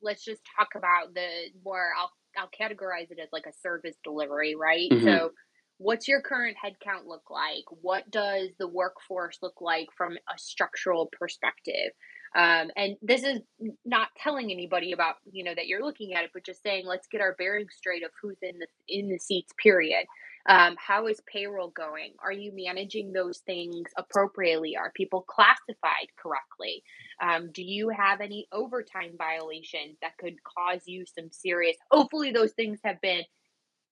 let's 0.00 0.24
just 0.24 0.42
talk 0.56 0.68
about 0.76 1.12
the 1.14 1.28
more 1.64 1.88
i'll 1.98 2.12
i'll 2.46 2.68
categorize 2.68 3.10
it 3.10 3.18
as 3.20 3.28
like 3.32 3.46
a 3.46 3.52
service 3.62 3.96
delivery 4.04 4.54
right 4.54 4.90
mm-hmm. 4.90 5.04
so 5.04 5.30
what's 5.78 6.08
your 6.08 6.20
current 6.20 6.56
headcount 6.56 7.06
look 7.06 7.30
like? 7.30 7.64
What 7.82 8.10
does 8.10 8.50
the 8.58 8.68
workforce 8.68 9.38
look 9.42 9.60
like 9.60 9.88
from 9.96 10.12
a 10.12 10.38
structural 10.38 11.10
perspective? 11.18 11.92
Um, 12.34 12.70
and 12.76 12.96
this 13.02 13.22
is 13.22 13.40
not 13.84 14.08
telling 14.22 14.50
anybody 14.50 14.92
about 14.92 15.16
you 15.30 15.44
know 15.44 15.54
that 15.54 15.66
you're 15.66 15.84
looking 15.84 16.14
at 16.14 16.24
it, 16.24 16.30
but 16.34 16.44
just 16.44 16.62
saying 16.62 16.84
let's 16.86 17.06
get 17.06 17.20
our 17.20 17.34
bearings 17.38 17.72
straight 17.76 18.04
of 18.04 18.10
who's 18.20 18.36
in 18.42 18.58
the 18.58 18.66
in 18.88 19.08
the 19.08 19.18
seats. 19.18 19.52
Period. 19.62 20.06
Um, 20.48 20.76
how 20.78 21.06
is 21.06 21.20
payroll 21.32 21.70
going? 21.70 22.12
Are 22.22 22.32
you 22.32 22.52
managing 22.54 23.12
those 23.12 23.38
things 23.38 23.88
appropriately? 23.96 24.76
Are 24.76 24.92
people 24.94 25.22
classified 25.22 26.08
correctly? 26.16 26.82
Um, 27.20 27.50
do 27.52 27.62
you 27.62 27.88
have 27.88 28.20
any 28.20 28.46
overtime 28.52 29.12
violations 29.18 29.96
that 30.02 30.16
could 30.18 30.34
cause 30.44 30.82
you 30.86 31.04
some 31.06 31.30
serious? 31.32 31.76
Hopefully, 31.90 32.30
those 32.30 32.52
things 32.52 32.78
have 32.84 33.00
been 33.00 33.22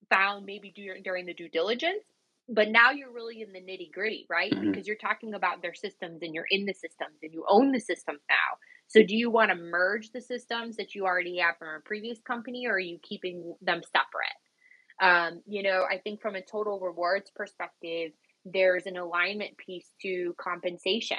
found 0.09 0.45
maybe 0.45 0.73
during 1.03 1.25
the 1.25 1.33
due 1.33 1.49
diligence 1.49 2.03
but 2.47 2.69
now 2.69 2.91
you're 2.91 3.11
really 3.11 3.41
in 3.41 3.51
the 3.51 3.59
nitty 3.59 3.91
gritty 3.91 4.25
right 4.29 4.51
mm-hmm. 4.51 4.71
because 4.71 4.87
you're 4.87 4.95
talking 4.97 5.33
about 5.33 5.61
their 5.61 5.73
systems 5.73 6.21
and 6.21 6.33
you're 6.33 6.47
in 6.51 6.65
the 6.65 6.73
systems 6.73 7.17
and 7.23 7.33
you 7.33 7.43
own 7.49 7.71
the 7.71 7.79
systems 7.79 8.19
now 8.29 8.57
so 8.87 9.01
do 9.01 9.15
you 9.15 9.29
want 9.29 9.49
to 9.49 9.55
merge 9.55 10.11
the 10.11 10.21
systems 10.21 10.75
that 10.77 10.93
you 10.93 11.05
already 11.05 11.37
have 11.37 11.57
from 11.57 11.69
a 11.69 11.79
previous 11.85 12.19
company 12.21 12.67
or 12.67 12.73
are 12.73 12.79
you 12.79 12.99
keeping 13.01 13.55
them 13.61 13.81
separate 13.91 14.44
um, 15.01 15.41
you 15.45 15.63
know 15.63 15.85
i 15.89 15.97
think 15.97 16.21
from 16.21 16.35
a 16.35 16.41
total 16.41 16.79
rewards 16.79 17.31
perspective 17.35 18.11
there's 18.45 18.85
an 18.85 18.97
alignment 18.97 19.57
piece 19.57 19.91
to 20.03 20.35
compensation. 20.37 21.17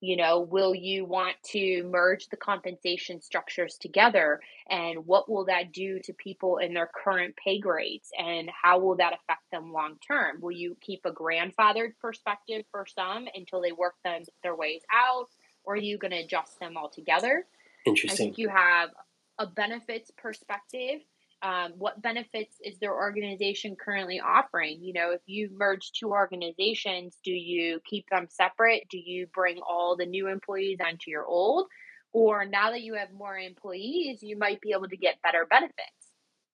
You 0.00 0.16
know 0.16 0.40
will 0.40 0.76
you 0.76 1.04
want 1.04 1.34
to 1.46 1.82
merge 1.90 2.28
the 2.28 2.36
compensation 2.36 3.20
structures 3.20 3.78
together? 3.80 4.40
And 4.70 5.06
what 5.06 5.28
will 5.28 5.46
that 5.46 5.72
do 5.72 5.98
to 6.04 6.12
people 6.12 6.58
in 6.58 6.72
their 6.72 6.88
current 6.94 7.34
pay 7.36 7.58
grades? 7.58 8.10
And 8.16 8.48
how 8.62 8.78
will 8.78 8.96
that 8.96 9.12
affect 9.12 9.50
them 9.50 9.72
long 9.72 9.96
term? 10.06 10.40
Will 10.40 10.52
you 10.52 10.76
keep 10.80 11.00
a 11.04 11.10
grandfathered 11.10 11.94
perspective 12.00 12.64
for 12.70 12.86
some 12.86 13.26
until 13.34 13.60
they 13.60 13.72
work 13.72 13.94
them 14.04 14.22
their 14.44 14.54
ways 14.54 14.82
out? 14.94 15.30
Or 15.64 15.74
are 15.74 15.76
you 15.76 15.98
going 15.98 16.12
to 16.12 16.18
adjust 16.18 16.60
them 16.60 16.76
altogether? 16.76 17.46
Interesting. 17.84 18.12
i 18.12 18.16
think 18.16 18.38
you 18.38 18.48
have 18.48 18.90
a 19.38 19.46
benefits 19.46 20.12
perspective 20.16 21.00
um, 21.42 21.72
what 21.76 22.02
benefits 22.02 22.56
is 22.64 22.78
their 22.78 22.94
organization 22.94 23.76
currently 23.76 24.20
offering? 24.20 24.82
You 24.82 24.92
know 24.92 25.12
if 25.12 25.20
you 25.26 25.50
merge 25.52 25.92
two 25.92 26.10
organizations 26.10 27.16
do 27.24 27.30
you 27.30 27.80
keep 27.84 28.08
them 28.10 28.26
separate? 28.28 28.88
Do 28.90 28.98
you 28.98 29.28
bring 29.32 29.60
all 29.66 29.96
the 29.96 30.06
new 30.06 30.28
employees 30.28 30.78
onto 30.84 31.10
your 31.10 31.24
old? 31.24 31.66
Or 32.12 32.44
now 32.44 32.70
that 32.70 32.82
you 32.82 32.94
have 32.94 33.12
more 33.12 33.36
employees 33.36 34.22
you 34.22 34.36
might 34.36 34.60
be 34.60 34.72
able 34.72 34.88
to 34.88 34.96
get 34.96 35.22
better 35.22 35.46
benefits. 35.48 35.76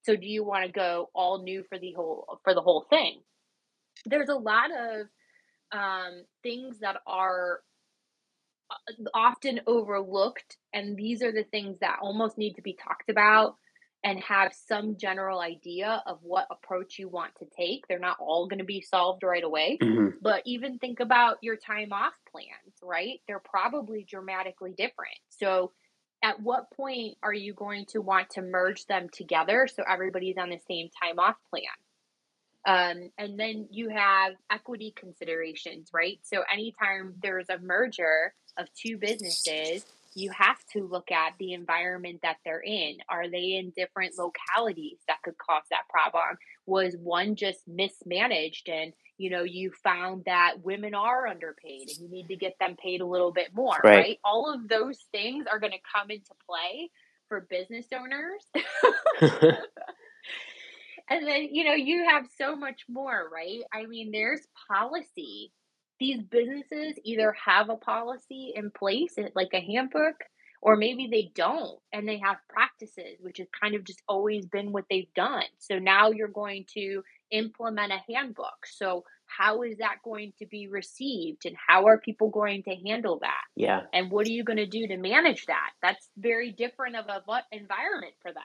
So 0.02 0.16
do 0.16 0.26
you 0.26 0.44
want 0.44 0.66
to 0.66 0.72
go 0.72 1.08
all 1.14 1.42
new 1.42 1.64
for 1.68 1.78
the 1.78 1.92
whole 1.92 2.40
for 2.44 2.54
the 2.54 2.60
whole 2.60 2.86
thing? 2.90 3.20
There's 4.04 4.28
a 4.28 4.34
lot 4.34 4.70
of 4.70 5.06
um, 5.72 6.24
things 6.42 6.80
that 6.80 6.96
are 7.06 7.60
uh, 8.70 9.04
often 9.14 9.60
overlooked 9.66 10.58
and 10.74 10.96
these 10.96 11.22
are 11.22 11.32
the 11.32 11.44
things 11.44 11.78
that 11.80 12.00
almost 12.02 12.36
need 12.36 12.54
to 12.54 12.62
be 12.62 12.74
talked 12.74 13.08
about 13.08 13.56
and 14.04 14.20
have 14.20 14.52
some 14.68 14.96
general 14.98 15.40
idea 15.40 16.02
of 16.06 16.18
what 16.22 16.46
approach 16.50 16.98
you 16.98 17.08
want 17.08 17.34
to 17.38 17.46
take. 17.56 17.88
They're 17.88 17.98
not 17.98 18.18
all 18.20 18.46
going 18.46 18.58
to 18.58 18.64
be 18.64 18.82
solved 18.82 19.22
right 19.22 19.42
away, 19.42 19.78
mm-hmm. 19.80 20.18
but 20.20 20.42
even 20.44 20.78
think 20.78 21.00
about 21.00 21.38
your 21.40 21.56
time 21.56 21.90
off 21.92 22.12
plans, 22.30 22.76
right? 22.82 23.20
They're 23.26 23.40
probably 23.40 24.06
dramatically 24.08 24.74
different. 24.76 25.16
So, 25.30 25.72
at 26.22 26.40
what 26.40 26.70
point 26.70 27.18
are 27.22 27.34
you 27.34 27.52
going 27.52 27.84
to 27.86 28.00
want 28.00 28.30
to 28.30 28.40
merge 28.40 28.86
them 28.86 29.08
together 29.12 29.68
so 29.74 29.82
everybody's 29.86 30.38
on 30.38 30.48
the 30.48 30.60
same 30.68 30.88
time 31.02 31.18
off 31.18 31.36
plan? 31.50 31.64
Um, 32.66 33.10
and 33.18 33.38
then 33.38 33.68
you 33.70 33.90
have 33.90 34.32
equity 34.50 34.94
considerations, 34.96 35.90
right? 35.94 36.18
So, 36.22 36.42
anytime 36.52 37.14
there's 37.22 37.48
a 37.48 37.58
merger 37.58 38.34
of 38.58 38.68
two 38.74 38.98
businesses, 38.98 39.86
you 40.14 40.30
have 40.30 40.58
to 40.72 40.86
look 40.86 41.10
at 41.10 41.34
the 41.38 41.52
environment 41.52 42.20
that 42.22 42.36
they're 42.44 42.60
in. 42.60 42.98
Are 43.08 43.28
they 43.28 43.56
in 43.56 43.72
different 43.76 44.14
localities 44.16 44.98
that 45.08 45.22
could 45.22 45.36
cause 45.38 45.64
that 45.70 45.88
problem? 45.88 46.38
Was 46.66 46.96
one 46.96 47.36
just 47.36 47.66
mismanaged 47.66 48.68
and 48.68 48.92
you 49.18 49.30
know 49.30 49.42
you 49.42 49.72
found 49.82 50.24
that 50.26 50.54
women 50.62 50.94
are 50.94 51.26
underpaid 51.26 51.88
and 51.88 51.98
you 51.98 52.08
need 52.08 52.28
to 52.28 52.36
get 52.36 52.54
them 52.58 52.76
paid 52.82 53.00
a 53.00 53.06
little 53.06 53.32
bit 53.32 53.48
more, 53.54 53.78
right? 53.84 53.96
right? 53.96 54.18
All 54.24 54.52
of 54.52 54.68
those 54.68 54.98
things 55.12 55.46
are 55.50 55.58
going 55.58 55.72
to 55.72 55.78
come 55.94 56.10
into 56.10 56.32
play 56.48 56.90
for 57.28 57.46
business 57.50 57.86
owners. 57.92 58.44
and 61.10 61.26
then 61.26 61.48
you 61.50 61.64
know 61.64 61.74
you 61.74 62.06
have 62.08 62.24
so 62.38 62.56
much 62.56 62.82
more, 62.88 63.28
right? 63.32 63.60
I 63.72 63.86
mean, 63.86 64.10
there's 64.12 64.46
policy 64.68 65.52
these 66.00 66.22
businesses 66.22 66.98
either 67.04 67.34
have 67.44 67.70
a 67.70 67.76
policy 67.76 68.52
in 68.54 68.70
place, 68.70 69.14
eh, 69.18 69.28
like 69.34 69.50
a 69.52 69.60
handbook, 69.60 70.16
or 70.64 70.76
maybe 70.76 71.08
they 71.10 71.30
don't 71.34 71.78
and 71.92 72.08
they 72.08 72.18
have 72.18 72.36
practices, 72.48 73.18
which 73.20 73.38
has 73.38 73.46
kind 73.60 73.74
of 73.74 73.84
just 73.84 74.02
always 74.08 74.46
been 74.46 74.72
what 74.72 74.86
they've 74.90 75.12
done. 75.14 75.44
So 75.58 75.78
now 75.78 76.10
you're 76.10 76.28
going 76.28 76.64
to 76.74 77.02
implement 77.30 77.92
a 77.92 78.12
handbook. 78.12 78.66
So, 78.66 79.04
how 79.26 79.62
is 79.62 79.78
that 79.78 79.96
going 80.04 80.32
to 80.38 80.46
be 80.46 80.68
received 80.68 81.46
and 81.46 81.56
how 81.66 81.86
are 81.86 81.98
people 81.98 82.28
going 82.28 82.62
to 82.64 82.74
handle 82.86 83.18
that? 83.20 83.42
Yeah. 83.56 83.80
And 83.92 84.10
what 84.10 84.26
are 84.26 84.30
you 84.30 84.44
going 84.44 84.58
to 84.58 84.66
do 84.66 84.86
to 84.86 84.96
manage 84.96 85.46
that? 85.46 85.70
That's 85.82 86.08
very 86.16 86.52
different 86.52 86.96
of 86.96 87.06
a 87.08 87.22
environment 87.50 88.14
for 88.20 88.32
them 88.32 88.42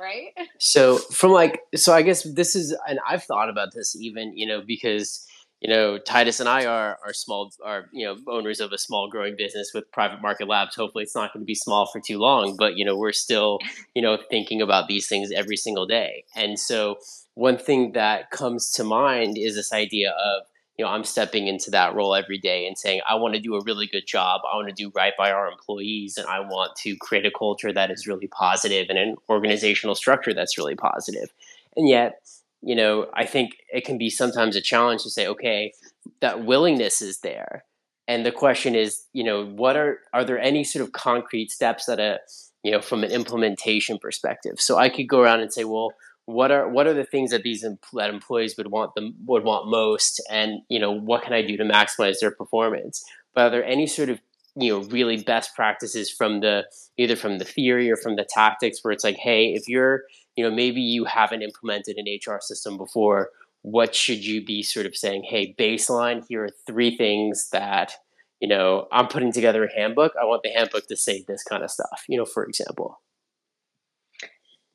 right? 0.00 0.32
So 0.58 0.96
from 0.96 1.32
like 1.32 1.60
so 1.74 1.92
I 1.92 2.02
guess 2.02 2.22
this 2.22 2.54
is 2.54 2.74
and 2.86 2.98
I've 3.06 3.24
thought 3.24 3.50
about 3.50 3.74
this 3.74 3.96
even, 3.96 4.36
you 4.36 4.46
know, 4.46 4.62
because 4.66 5.26
you 5.62 5.70
know, 5.70 5.96
Titus 5.96 6.40
and 6.40 6.48
I 6.48 6.66
are 6.66 6.98
are 7.04 7.12
small 7.12 7.52
are 7.64 7.88
you 7.92 8.04
know 8.04 8.16
owners 8.26 8.58
of 8.58 8.72
a 8.72 8.78
small 8.78 9.08
growing 9.08 9.36
business 9.36 9.70
with 9.72 9.90
private 9.92 10.20
market 10.20 10.48
labs. 10.48 10.74
Hopefully, 10.74 11.04
it's 11.04 11.14
not 11.14 11.32
going 11.32 11.42
to 11.42 11.46
be 11.46 11.54
small 11.54 11.86
for 11.86 12.00
too 12.00 12.18
long, 12.18 12.56
but 12.58 12.76
you 12.76 12.84
know, 12.84 12.96
we're 12.96 13.12
still 13.12 13.60
you 13.94 14.02
know 14.02 14.18
thinking 14.28 14.60
about 14.60 14.88
these 14.88 15.06
things 15.06 15.30
every 15.30 15.56
single 15.56 15.86
day. 15.86 16.24
And 16.34 16.58
so, 16.58 16.96
one 17.34 17.56
thing 17.56 17.92
that 17.92 18.32
comes 18.32 18.72
to 18.72 18.82
mind 18.82 19.38
is 19.38 19.54
this 19.54 19.72
idea 19.72 20.10
of 20.10 20.42
you 20.78 20.84
know 20.84 20.90
I'm 20.90 21.04
stepping 21.04 21.46
into 21.46 21.70
that 21.70 21.94
role 21.94 22.16
every 22.16 22.38
day 22.38 22.66
and 22.66 22.76
saying 22.76 23.00
I 23.08 23.14
want 23.14 23.34
to 23.34 23.40
do 23.40 23.54
a 23.54 23.62
really 23.62 23.86
good 23.86 24.04
job. 24.04 24.40
I 24.52 24.56
want 24.56 24.66
to 24.68 24.74
do 24.74 24.90
right 24.96 25.12
by 25.16 25.30
our 25.30 25.46
employees, 25.46 26.18
and 26.18 26.26
I 26.26 26.40
want 26.40 26.74
to 26.78 26.96
create 26.96 27.24
a 27.24 27.30
culture 27.30 27.72
that 27.72 27.92
is 27.92 28.08
really 28.08 28.26
positive 28.26 28.88
and 28.88 28.98
an 28.98 29.14
organizational 29.28 29.94
structure 29.94 30.34
that's 30.34 30.58
really 30.58 30.74
positive. 30.74 31.32
And 31.76 31.88
yet 31.88 32.18
you 32.62 32.76
know, 32.76 33.06
I 33.14 33.26
think 33.26 33.56
it 33.72 33.84
can 33.84 33.98
be 33.98 34.08
sometimes 34.08 34.56
a 34.56 34.60
challenge 34.60 35.02
to 35.02 35.10
say, 35.10 35.26
okay, 35.26 35.72
that 36.20 36.44
willingness 36.44 37.02
is 37.02 37.20
there. 37.20 37.64
And 38.08 38.24
the 38.24 38.32
question 38.32 38.74
is, 38.74 39.04
you 39.12 39.24
know, 39.24 39.44
what 39.44 39.76
are 39.76 39.98
are 40.12 40.24
there 40.24 40.38
any 40.38 40.64
sort 40.64 40.84
of 40.84 40.92
concrete 40.92 41.50
steps 41.50 41.86
that 41.86 42.00
a 42.00 42.18
you 42.62 42.70
know 42.70 42.80
from 42.80 43.04
an 43.04 43.10
implementation 43.10 43.98
perspective? 43.98 44.60
So 44.60 44.76
I 44.76 44.88
could 44.88 45.08
go 45.08 45.20
around 45.20 45.40
and 45.40 45.52
say, 45.52 45.64
well, 45.64 45.92
what 46.26 46.50
are 46.50 46.68
what 46.68 46.86
are 46.86 46.94
the 46.94 47.04
things 47.04 47.30
that 47.30 47.42
these 47.42 47.64
that 47.94 48.10
employees 48.10 48.56
would 48.56 48.70
want 48.70 48.94
them 48.94 49.14
would 49.26 49.44
want 49.44 49.68
most, 49.68 50.22
and 50.30 50.62
you 50.68 50.78
know, 50.78 50.92
what 50.92 51.22
can 51.22 51.32
I 51.32 51.42
do 51.42 51.56
to 51.56 51.64
maximize 51.64 52.16
their 52.20 52.30
performance? 52.30 53.04
But 53.34 53.46
are 53.46 53.50
there 53.50 53.64
any 53.64 53.86
sort 53.86 54.08
of 54.08 54.20
you 54.56 54.72
know 54.72 54.84
really 54.88 55.22
best 55.22 55.54
practices 55.54 56.10
from 56.10 56.40
the 56.40 56.64
either 56.96 57.16
from 57.16 57.38
the 57.38 57.44
theory 57.44 57.90
or 57.90 57.96
from 57.96 58.16
the 58.16 58.26
tactics 58.28 58.78
where 58.82 58.92
it's 58.92 59.04
like, 59.04 59.16
hey, 59.16 59.54
if 59.54 59.68
you're 59.68 60.02
you 60.36 60.44
know 60.44 60.54
maybe 60.54 60.80
you 60.80 61.04
haven't 61.04 61.42
implemented 61.42 61.96
an 61.96 62.06
hr 62.26 62.38
system 62.40 62.76
before 62.76 63.30
what 63.62 63.94
should 63.94 64.24
you 64.24 64.44
be 64.44 64.62
sort 64.62 64.86
of 64.86 64.96
saying 64.96 65.22
hey 65.22 65.54
baseline 65.58 66.24
here 66.28 66.44
are 66.44 66.50
three 66.66 66.96
things 66.96 67.48
that 67.50 67.94
you 68.40 68.48
know 68.48 68.86
i'm 68.92 69.08
putting 69.08 69.32
together 69.32 69.64
a 69.64 69.74
handbook 69.74 70.12
i 70.20 70.24
want 70.24 70.42
the 70.42 70.50
handbook 70.50 70.86
to 70.86 70.96
say 70.96 71.24
this 71.28 71.42
kind 71.42 71.62
of 71.62 71.70
stuff 71.70 72.04
you 72.08 72.18
know 72.18 72.24
for 72.24 72.44
example 72.44 73.00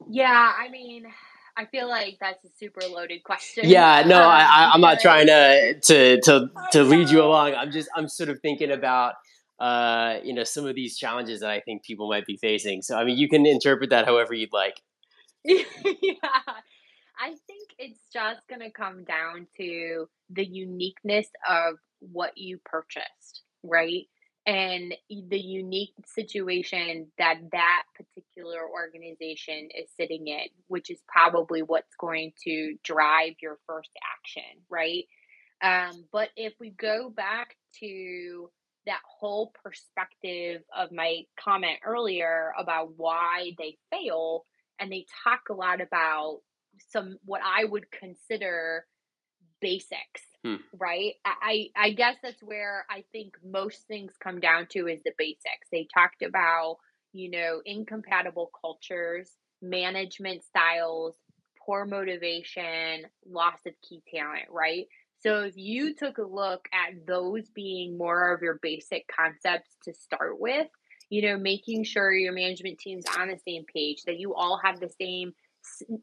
yeah 0.09 0.53
i 0.57 0.69
mean 0.69 1.05
I 1.59 1.65
feel 1.65 1.89
like 1.89 2.17
that's 2.21 2.45
a 2.45 2.49
super 2.55 2.81
loaded 2.87 3.23
question. 3.23 3.63
Yeah, 3.67 4.03
no, 4.05 4.21
um, 4.21 4.29
I, 4.29 4.71
am 4.75 4.79
not 4.79 4.99
trying 4.99 5.25
to 5.25 5.79
to 5.79 6.21
to 6.21 6.51
to 6.73 6.83
lead 6.83 7.09
you 7.09 7.23
along. 7.23 7.55
I'm 7.55 7.71
just 7.71 7.89
I'm 7.95 8.07
sort 8.07 8.29
of 8.29 8.39
thinking 8.41 8.69
about 8.69 9.15
uh, 9.59 10.17
you 10.23 10.33
know 10.33 10.43
some 10.43 10.67
of 10.67 10.75
these 10.75 10.97
challenges 10.97 11.39
that 11.39 11.49
I 11.49 11.59
think 11.61 11.83
people 11.83 12.07
might 12.07 12.27
be 12.27 12.37
facing. 12.37 12.83
So 12.83 12.95
I 12.95 13.03
mean, 13.03 13.17
you 13.17 13.27
can 13.27 13.47
interpret 13.47 13.89
that 13.89 14.05
however 14.05 14.35
you'd 14.35 14.53
like. 14.53 14.75
yeah. 16.01 16.53
I 17.19 17.29
think 17.47 17.69
it's 17.79 17.99
just 18.13 18.41
going 18.47 18.61
to 18.61 18.71
come 18.71 19.03
down 19.03 19.47
to 19.57 20.07
the 20.29 20.45
uniqueness 20.45 21.27
of 21.49 21.75
what 21.99 22.37
you 22.37 22.59
purchased, 22.65 23.43
right? 23.63 24.03
And 24.45 24.93
the 25.09 25.39
unique 25.39 25.93
situation 26.05 27.07
that 27.17 27.39
that 27.51 27.83
particular 27.95 28.59
organization 28.69 29.69
is 29.75 29.89
sitting 29.97 30.27
in, 30.27 30.47
which 30.67 30.89
is 30.89 30.99
probably 31.07 31.61
what's 31.63 31.95
going 31.99 32.33
to 32.45 32.75
drive 32.83 33.33
your 33.41 33.57
first 33.67 33.89
action, 34.15 34.61
right? 34.69 35.05
Um, 35.61 36.05
but 36.13 36.29
if 36.37 36.53
we 36.59 36.69
go 36.71 37.09
back 37.09 37.55
to 37.81 38.49
that 38.85 39.01
whole 39.05 39.51
perspective 39.63 40.61
of 40.77 40.91
my 40.91 41.23
comment 41.39 41.79
earlier 41.85 42.53
about 42.57 42.93
why 42.97 43.51
they 43.57 43.77
fail, 43.91 44.43
and 44.79 44.91
they 44.91 45.05
talk 45.23 45.49
a 45.49 45.53
lot 45.53 45.81
about 45.81 46.41
some 46.89 47.17
what 47.25 47.41
I 47.43 47.65
would 47.65 47.91
consider 47.91 48.85
basics, 49.61 50.21
hmm. 50.43 50.55
right? 50.77 51.13
I 51.25 51.67
I 51.75 51.91
guess 51.91 52.15
that's 52.21 52.41
where 52.41 52.85
I 52.89 53.03
think 53.11 53.35
most 53.43 53.87
things 53.87 54.13
come 54.21 54.39
down 54.39 54.67
to 54.71 54.87
is 54.87 55.01
the 55.03 55.13
basics. 55.17 55.67
They 55.71 55.87
talked 55.93 56.21
about, 56.21 56.77
you 57.13 57.31
know, 57.31 57.61
incompatible 57.65 58.51
cultures, 58.61 59.31
management 59.61 60.43
styles, 60.43 61.15
poor 61.65 61.85
motivation, 61.85 63.05
loss 63.25 63.59
of 63.65 63.73
key 63.87 64.01
talent, 64.13 64.45
right? 64.49 64.85
So 65.19 65.41
if 65.41 65.53
you 65.57 65.95
took 65.95 66.19
a 66.19 66.23
look 66.23 66.67
at 66.71 67.07
those 67.07 67.49
being 67.49 67.97
more 67.97 68.33
of 68.33 68.41
your 68.41 68.59
basic 68.61 69.05
concepts 69.07 69.75
to 69.83 69.93
start 69.93 70.39
with, 70.39 70.67
you 71.09 71.21
know, 71.21 71.37
making 71.37 71.83
sure 71.83 72.11
your 72.11 72.33
management 72.33 72.79
team's 72.79 73.05
on 73.17 73.27
the 73.27 73.39
same 73.47 73.65
page, 73.73 74.03
that 74.03 74.19
you 74.19 74.33
all 74.33 74.59
have 74.63 74.79
the 74.79 74.91
same 74.99 75.33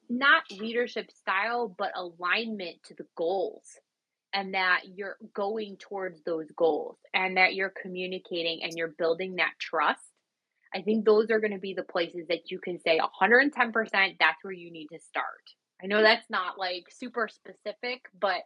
not 0.09 0.43
leadership 0.51 1.11
style, 1.11 1.75
but 1.79 1.93
alignment 1.97 2.77
to 2.85 2.95
the 2.95 3.07
goals 3.17 3.65
and 4.35 4.55
that 4.55 4.81
you're 4.95 5.17
going 5.33 5.77
towards 5.77 6.23
those 6.23 6.51
goals 6.57 6.99
and 7.15 7.37
that 7.37 7.55
you're 7.55 7.73
communicating 7.83 8.63
and 8.63 8.73
you're 8.77 8.89
building 8.99 9.37
that 9.37 9.53
trust. 9.61 10.03
I 10.75 10.83
think 10.83 11.05
those 11.05 11.31
are 11.31 11.39
going 11.39 11.53
to 11.53 11.61
be 11.61 11.73
the 11.73 11.85
places 11.85 12.27
that 12.29 12.51
you 12.51 12.59
can 12.59 12.81
say 12.81 12.99
110% 12.99 14.17
that's 14.19 14.43
where 14.43 14.53
you 14.53 14.73
need 14.73 14.89
to 14.93 14.99
start. 14.99 15.25
I 15.83 15.87
know 15.87 16.03
that's 16.03 16.29
not 16.29 16.59
like 16.59 16.87
super 16.91 17.29
specific, 17.29 18.03
but 18.19 18.43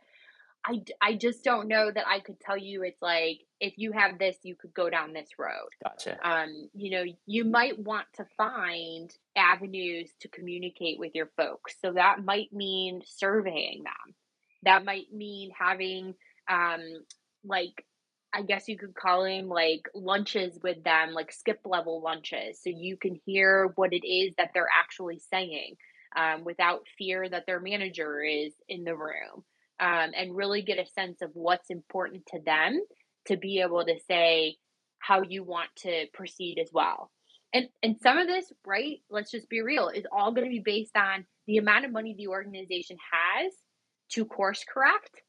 I, 0.64 0.82
I 1.00 1.14
just 1.14 1.44
don't 1.44 1.68
know 1.68 1.90
that 1.90 2.06
I 2.06 2.20
could 2.20 2.40
tell 2.40 2.56
you 2.56 2.82
it's 2.82 3.00
like 3.00 3.40
if 3.60 3.74
you 3.76 3.92
have 3.92 4.18
this 4.18 4.36
you 4.42 4.54
could 4.54 4.74
go 4.74 4.90
down 4.90 5.12
this 5.12 5.30
road. 5.38 5.68
Gotcha. 5.82 6.18
Um, 6.22 6.68
you 6.74 6.90
know, 6.90 7.04
you 7.26 7.44
might 7.44 7.78
want 7.78 8.06
to 8.16 8.26
find 8.36 9.10
avenues 9.36 10.10
to 10.20 10.28
communicate 10.28 10.98
with 10.98 11.14
your 11.14 11.30
folks. 11.36 11.76
So 11.80 11.92
that 11.92 12.24
might 12.24 12.52
mean 12.52 13.02
surveying 13.06 13.84
them. 13.84 14.14
That 14.64 14.84
might 14.84 15.12
mean 15.12 15.50
having 15.58 16.14
um 16.50 16.82
like 17.44 17.84
I 18.34 18.42
guess 18.42 18.68
you 18.68 18.76
could 18.76 18.94
call 18.94 19.24
them 19.24 19.48
like 19.48 19.88
lunches 19.94 20.58
with 20.62 20.84
them, 20.84 21.12
like 21.12 21.32
skip 21.32 21.60
level 21.64 22.02
lunches, 22.02 22.60
so 22.62 22.68
you 22.68 22.98
can 22.98 23.18
hear 23.24 23.72
what 23.76 23.94
it 23.94 24.06
is 24.06 24.34
that 24.36 24.50
they're 24.52 24.68
actually 24.78 25.18
saying 25.30 25.76
um, 26.14 26.44
without 26.44 26.82
fear 26.98 27.26
that 27.28 27.46
their 27.46 27.60
manager 27.60 28.22
is 28.22 28.52
in 28.68 28.84
the 28.84 28.94
room 28.94 29.44
um, 29.80 30.10
and 30.16 30.36
really 30.36 30.62
get 30.62 30.78
a 30.78 30.86
sense 30.86 31.22
of 31.22 31.30
what's 31.34 31.70
important 31.70 32.24
to 32.28 32.40
them 32.44 32.80
to 33.26 33.36
be 33.36 33.60
able 33.60 33.84
to 33.84 33.94
say 34.08 34.56
how 34.98 35.22
you 35.22 35.44
want 35.44 35.68
to 35.76 36.06
proceed 36.12 36.58
as 36.60 36.70
well. 36.72 37.10
And 37.54 37.68
and 37.82 37.96
some 38.02 38.18
of 38.18 38.26
this, 38.26 38.52
right? 38.66 38.98
Let's 39.10 39.30
just 39.30 39.48
be 39.48 39.62
real, 39.62 39.88
is 39.88 40.04
all 40.12 40.32
going 40.32 40.44
to 40.46 40.50
be 40.50 40.62
based 40.64 40.96
on 40.96 41.24
the 41.46 41.56
amount 41.56 41.84
of 41.84 41.92
money 41.92 42.14
the 42.16 42.28
organization 42.28 42.96
has 43.12 43.52
to 44.12 44.24
course 44.24 44.64
correct 44.70 45.22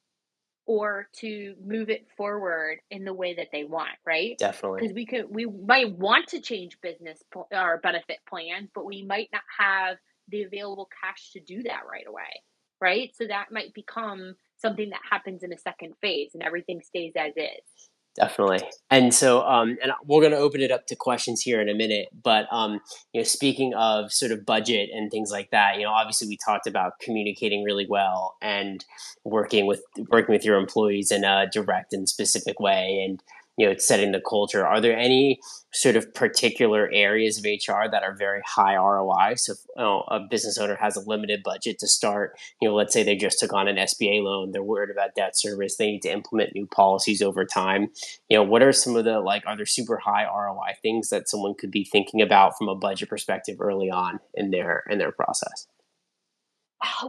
or 0.65 1.07
to 1.19 1.55
move 1.65 1.89
it 1.89 2.07
forward 2.17 2.77
in 2.91 3.05
the 3.05 3.13
way 3.13 3.35
that 3.35 3.47
they 3.51 3.63
want, 3.63 3.95
right? 4.05 4.37
Definitely. 4.37 4.81
Because 4.81 4.93
we 4.93 5.05
could 5.05 5.25
we 5.29 5.45
might 5.45 5.97
want 5.97 6.27
to 6.29 6.41
change 6.41 6.77
business 6.81 7.19
or 7.51 7.79
benefit 7.81 8.17
plans, 8.29 8.69
but 8.75 8.85
we 8.85 9.03
might 9.03 9.29
not 9.31 9.43
have 9.57 9.97
the 10.27 10.43
available 10.43 10.89
cash 11.01 11.31
to 11.33 11.39
do 11.39 11.63
that 11.63 11.81
right 11.89 12.05
away 12.07 12.43
right? 12.81 13.11
So 13.15 13.27
that 13.27 13.47
might 13.51 13.73
become 13.73 14.35
something 14.57 14.89
that 14.89 15.01
happens 15.09 15.43
in 15.43 15.53
a 15.53 15.57
second 15.57 15.93
phase 16.01 16.31
and 16.33 16.43
everything 16.43 16.81
stays 16.81 17.13
as 17.15 17.33
is. 17.35 17.89
Definitely. 18.15 18.67
And 18.89 19.13
so, 19.13 19.43
um, 19.43 19.77
and 19.81 19.93
we're 20.05 20.19
going 20.19 20.33
to 20.33 20.39
open 20.39 20.61
it 20.61 20.71
up 20.71 20.87
to 20.87 20.95
questions 20.95 21.41
here 21.41 21.61
in 21.61 21.69
a 21.69 21.73
minute. 21.73 22.09
But, 22.21 22.47
um, 22.51 22.81
you 23.13 23.21
know, 23.21 23.23
speaking 23.23 23.73
of 23.75 24.11
sort 24.11 24.31
of 24.31 24.45
budget 24.45 24.89
and 24.93 25.09
things 25.09 25.31
like 25.31 25.51
that, 25.51 25.77
you 25.77 25.83
know, 25.83 25.91
obviously 25.91 26.27
we 26.27 26.37
talked 26.43 26.67
about 26.67 26.93
communicating 26.99 27.63
really 27.63 27.85
well 27.87 28.35
and 28.41 28.83
working 29.23 29.67
with 29.67 29.81
working 30.09 30.33
with 30.33 30.43
your 30.43 30.57
employees 30.57 31.11
in 31.11 31.23
a 31.23 31.47
direct 31.49 31.93
and 31.93 32.09
specific 32.09 32.59
way. 32.59 33.05
And 33.07 33.23
you 33.59 33.67
know, 33.67 33.75
setting 33.77 34.13
the 34.13 34.21
culture. 34.21 34.65
Are 34.65 34.79
there 34.79 34.97
any 34.97 35.41
sort 35.73 35.97
of 35.97 36.13
particular 36.13 36.89
areas 36.93 37.37
of 37.37 37.43
HR 37.43 37.89
that 37.91 38.03
are 38.03 38.15
very 38.15 38.41
high 38.47 38.77
ROI? 38.77 39.33
So, 39.35 39.51
if, 39.51 39.57
you 39.75 39.83
know, 39.83 40.05
a 40.07 40.21
business 40.21 40.57
owner 40.57 40.77
has 40.77 40.95
a 40.95 41.01
limited 41.01 41.43
budget 41.43 41.77
to 41.79 41.87
start. 41.87 42.39
You 42.61 42.69
know, 42.69 42.75
let's 42.75 42.93
say 42.93 43.03
they 43.03 43.17
just 43.17 43.37
took 43.37 43.51
on 43.51 43.67
an 43.67 43.75
SBA 43.75 44.23
loan. 44.23 44.51
They're 44.51 44.63
worried 44.63 44.91
about 44.91 45.13
debt 45.13 45.37
service. 45.37 45.75
They 45.75 45.91
need 45.91 46.03
to 46.03 46.11
implement 46.11 46.55
new 46.55 46.67
policies 46.67 47.21
over 47.21 47.43
time. 47.43 47.89
You 48.29 48.37
know, 48.37 48.43
what 48.43 48.63
are 48.63 48.71
some 48.71 48.95
of 48.95 49.03
the 49.03 49.19
like? 49.19 49.43
Are 49.45 49.57
there 49.57 49.65
super 49.65 49.97
high 49.97 50.23
ROI 50.23 50.75
things 50.81 51.09
that 51.09 51.27
someone 51.27 51.53
could 51.53 51.71
be 51.71 51.83
thinking 51.83 52.21
about 52.21 52.57
from 52.57 52.69
a 52.69 52.75
budget 52.75 53.09
perspective 53.09 53.57
early 53.59 53.91
on 53.91 54.21
in 54.35 54.51
their 54.51 54.85
in 54.89 54.99
their 54.99 55.11
process? 55.11 55.67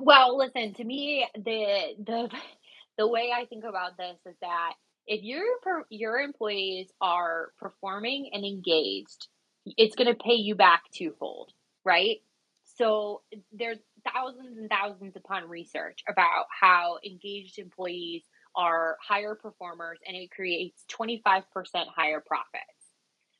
Well, 0.02 0.36
listen 0.36 0.74
to 0.74 0.84
me. 0.84 1.28
The 1.36 1.94
the 2.04 2.28
the 2.98 3.06
way 3.06 3.30
I 3.32 3.44
think 3.44 3.62
about 3.62 3.96
this 3.96 4.16
is 4.26 4.34
that 4.40 4.74
if 5.10 5.24
your 5.24 5.44
your 5.90 6.18
employees 6.18 6.88
are 7.00 7.52
performing 7.58 8.30
and 8.32 8.44
engaged, 8.46 9.28
it's 9.66 9.96
going 9.96 10.06
to 10.06 10.14
pay 10.14 10.36
you 10.36 10.54
back 10.54 10.84
twofold, 10.94 11.52
right? 11.84 12.18
So 12.78 13.22
there's 13.52 13.78
thousands 14.14 14.56
and 14.56 14.70
thousands 14.70 15.16
upon 15.16 15.48
research 15.48 16.04
about 16.08 16.46
how 16.48 16.98
engaged 17.04 17.58
employees 17.58 18.22
are 18.56 18.96
higher 19.06 19.34
performers 19.34 19.98
and 20.06 20.16
it 20.16 20.30
creates 20.30 20.84
25% 20.88 21.42
higher 21.94 22.22
profits. 22.24 22.62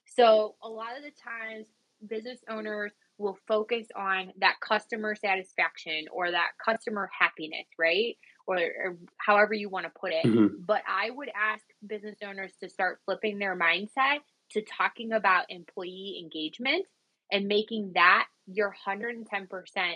So 0.07 0.57
a 0.63 0.69
lot 0.69 0.97
of 0.99 1.05
the 1.05 1.13
times 1.23 1.69
business 2.07 2.41
owners 2.51 2.93
will 3.19 3.39
focus 3.47 3.87
on 3.97 4.33
that 4.41 4.57
customer 4.61 5.15
satisfaction 5.15 6.07
or 6.13 6.33
that 6.33 6.51
customer 6.65 7.09
happiness, 7.17 7.67
right? 7.79 8.17
Or, 8.47 8.57
or 8.57 8.97
however 9.17 9.55
you 9.55 9.69
want 9.69 9.87
to 9.87 9.93
put 9.99 10.13
it. 10.13 10.25
Mm-hmm. 10.25 10.63
But 10.67 10.83
I 10.89 11.11
would 11.11 11.29
ask 11.29 11.63
business 11.87 12.17
owners 12.27 12.53
to 12.63 12.69
start 12.69 13.01
flipping 13.05 13.39
their 13.39 13.59
mindset 13.59 14.19
to 14.53 14.63
talking 14.63 15.13
about 15.13 15.47
employee 15.49 16.21
engagement 16.23 16.87
and 17.31 17.47
making 17.47 17.93
that 17.95 18.27
your 18.47 18.75
110% 18.87 19.25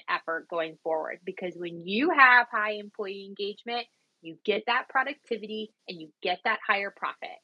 effort 0.08 0.48
going 0.48 0.78
forward. 0.82 1.18
Because 1.24 1.54
when 1.56 1.84
you 1.84 2.10
have 2.16 2.46
high 2.50 2.74
employee 2.74 3.26
engagement, 3.26 3.86
you 4.22 4.36
get 4.44 4.62
that 4.66 4.88
productivity 4.88 5.72
and 5.88 6.00
you 6.00 6.08
get 6.22 6.38
that 6.44 6.58
higher 6.66 6.92
profit. 6.96 7.36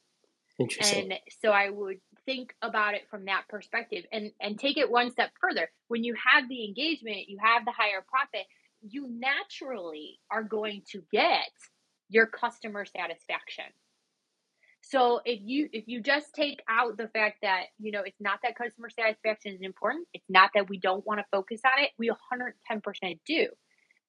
Interesting. 0.59 1.11
And 1.11 1.19
so 1.41 1.49
I 1.49 1.69
would 1.69 1.97
think 2.25 2.53
about 2.61 2.93
it 2.93 3.03
from 3.09 3.25
that 3.25 3.43
perspective 3.49 4.03
and 4.11 4.31
and 4.39 4.59
take 4.59 4.77
it 4.77 4.91
one 4.91 5.11
step 5.11 5.31
further. 5.39 5.69
When 5.87 6.03
you 6.03 6.15
have 6.33 6.47
the 6.47 6.65
engagement, 6.65 7.29
you 7.29 7.39
have 7.41 7.65
the 7.65 7.71
higher 7.71 8.03
profit, 8.07 8.45
you 8.81 9.07
naturally 9.09 10.19
are 10.29 10.43
going 10.43 10.83
to 10.91 11.03
get 11.11 11.51
your 12.09 12.25
customer 12.25 12.85
satisfaction. 12.85 13.65
So 14.81 15.21
if 15.23 15.39
you 15.43 15.69
if 15.71 15.87
you 15.87 16.01
just 16.01 16.33
take 16.33 16.61
out 16.67 16.97
the 16.97 17.07
fact 17.09 17.37
that 17.43 17.65
you 17.79 17.91
know 17.91 18.01
it's 18.01 18.19
not 18.19 18.39
that 18.43 18.55
customer 18.55 18.89
satisfaction 18.89 19.53
is 19.53 19.61
important, 19.61 20.07
it's 20.13 20.25
not 20.27 20.51
that 20.55 20.69
we 20.69 20.79
don't 20.79 21.05
want 21.05 21.19
to 21.19 21.25
focus 21.31 21.61
on 21.65 21.83
it. 21.83 21.91
We 21.97 22.09
110% 22.09 23.19
do. 23.25 23.47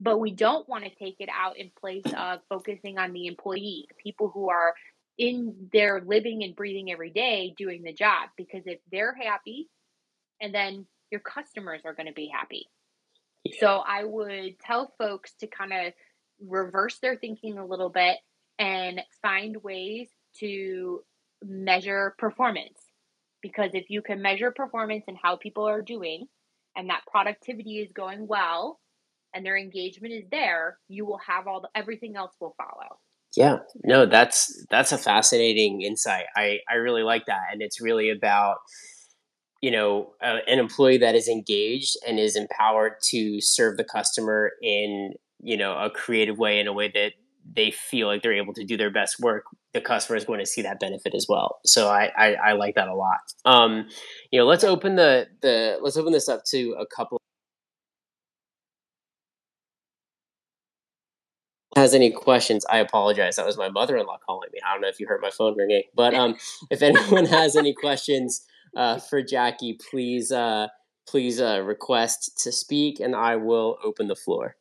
But 0.01 0.19
we 0.19 0.33
don't 0.33 0.69
want 0.69 0.85
to 0.85 0.91
take 0.91 1.17
it 1.21 1.29
out 1.33 1.57
in 1.59 1.71
place 1.79 2.03
of 2.17 2.41
focusing 2.49 2.99
on 2.99 3.13
the 3.13 3.29
employee, 3.29 3.87
the 3.89 3.95
people 4.03 4.31
who 4.35 4.51
are 4.51 4.75
in 5.19 5.69
their 5.73 6.03
living 6.05 6.43
and 6.43 6.57
breathing 6.57 6.91
every 6.91 7.11
day 7.11 7.55
doing 7.57 7.83
the 7.83 7.93
job 7.93 8.31
because 8.37 8.63
if 8.67 8.81
they're 8.91 9.15
happy 9.15 9.69
and 10.41 10.55
then 10.55 10.87
your 11.11 11.21
customers 11.21 11.83
are 11.85 11.95
going 11.95 12.07
to 12.07 12.13
be 12.13 12.31
happy 12.33 12.67
so 13.59 13.83
I 13.87 14.05
would 14.05 14.59
tell 14.61 14.93
folks 14.99 15.33
to 15.41 15.47
kind 15.47 15.73
of 15.73 15.93
reverse 16.47 16.99
their 16.99 17.17
thinking 17.17 17.59
a 17.59 17.67
little 17.67 17.91
bit 17.91 18.17
and 18.59 19.01
find 19.21 19.57
ways 19.63 20.09
to 20.39 21.03
measure 21.45 22.15
performance. 22.19 22.79
Because 23.43 23.71
if 23.75 23.91
you 23.91 24.03
can 24.03 24.23
measure 24.23 24.53
performance 24.53 25.05
and 25.09 25.17
how 25.21 25.37
people 25.37 25.69
are 25.69 25.83
doing, 25.83 26.27
and 26.77 26.89
that 26.89 27.03
productivity 27.11 27.81
is 27.81 27.93
going 27.93 28.27
well, 28.27 28.79
and 29.35 29.45
their 29.45 29.57
engagement 29.57 30.15
is 30.15 30.25
there, 30.31 30.79
you 30.89 31.05
will 31.05 31.19
have 31.27 31.47
all 31.47 31.61
the 31.61 31.69
everything 31.75 32.17
else 32.17 32.33
will 32.41 32.55
follow. 32.57 32.99
Yeah, 33.37 33.59
no, 33.83 34.07
that's 34.07 34.65
that's 34.71 34.93
a 34.93 34.99
fascinating 34.99 35.83
insight. 35.83 36.27
I 36.37 36.59
I 36.71 36.75
really 36.75 37.03
like 37.03 37.27
that, 37.27 37.41
and 37.51 37.63
it's 37.63 37.81
really 37.81 38.11
about 38.11 38.59
you 39.63 39.71
know 39.71 40.13
uh, 40.23 40.39
an 40.47 40.59
employee 40.59 40.99
that 40.99 41.15
is 41.15 41.29
engaged 41.29 41.97
and 42.07 42.19
is 42.21 42.37
empowered 42.37 42.95
to 43.11 43.41
serve 43.41 43.79
the 43.79 43.85
customer 43.85 44.53
in 44.63 45.15
you 45.41 45.57
know 45.57 45.73
a 45.79 45.89
creative 45.91 46.39
way 46.39 46.61
in 46.61 46.67
a 46.67 46.73
way 46.75 46.91
that 46.93 47.13
they 47.57 47.71
feel 47.73 48.07
like 48.07 48.23
they're 48.23 48.35
able 48.35 48.55
to 48.55 48.65
do 48.65 48.77
their 48.77 48.91
best 48.91 49.19
work 49.21 49.45
the 49.73 49.81
customer 49.81 50.17
is 50.17 50.25
going 50.25 50.39
to 50.39 50.47
see 50.47 50.63
that 50.63 50.79
benefit 50.79 51.15
as 51.15 51.27
well. 51.29 51.61
So 51.65 51.89
i 51.89 52.11
i, 52.17 52.35
I 52.35 52.53
like 52.53 52.75
that 52.75 52.89
a 52.89 52.95
lot. 52.95 53.21
Um 53.45 53.89
you 54.31 54.39
know 54.39 54.47
let's 54.47 54.65
open 54.65 54.97
the 54.97 55.29
the 55.41 55.79
let's 55.81 55.97
open 55.97 56.13
this 56.13 56.29
up 56.29 56.45
to 56.51 56.77
a 56.79 56.87
couple. 56.87 57.19
Has 61.75 61.95
any 61.95 62.11
questions? 62.11 62.67
I 62.71 62.79
apologize. 62.79 63.37
That 63.37 63.47
was 63.47 63.57
my 63.57 63.71
mother-in-law 63.71 64.19
calling 64.27 64.51
me. 64.53 64.59
I 64.67 64.75
don't 64.75 64.83
know 64.83 64.89
if 64.89 65.01
you 65.01 65.07
heard 65.07 65.23
my 65.23 65.31
phone 65.31 65.57
ringing 65.57 65.85
but 65.95 66.15
um 66.15 66.37
if 66.71 66.83
anyone 66.83 67.25
has 67.27 67.57
any 67.57 67.73
questions 67.73 68.47
uh, 68.77 68.99
for 68.99 69.23
Jackie, 69.23 69.79
please 69.91 70.33
uh, 70.33 70.69
please 71.07 71.41
uh, 71.41 71.63
request 71.63 72.41
to 72.43 72.53
speak, 72.53 73.01
and 73.01 73.15
I 73.15 73.37
will 73.37 73.79
open 73.85 74.09
the 74.09 74.17
floor. 74.17 74.57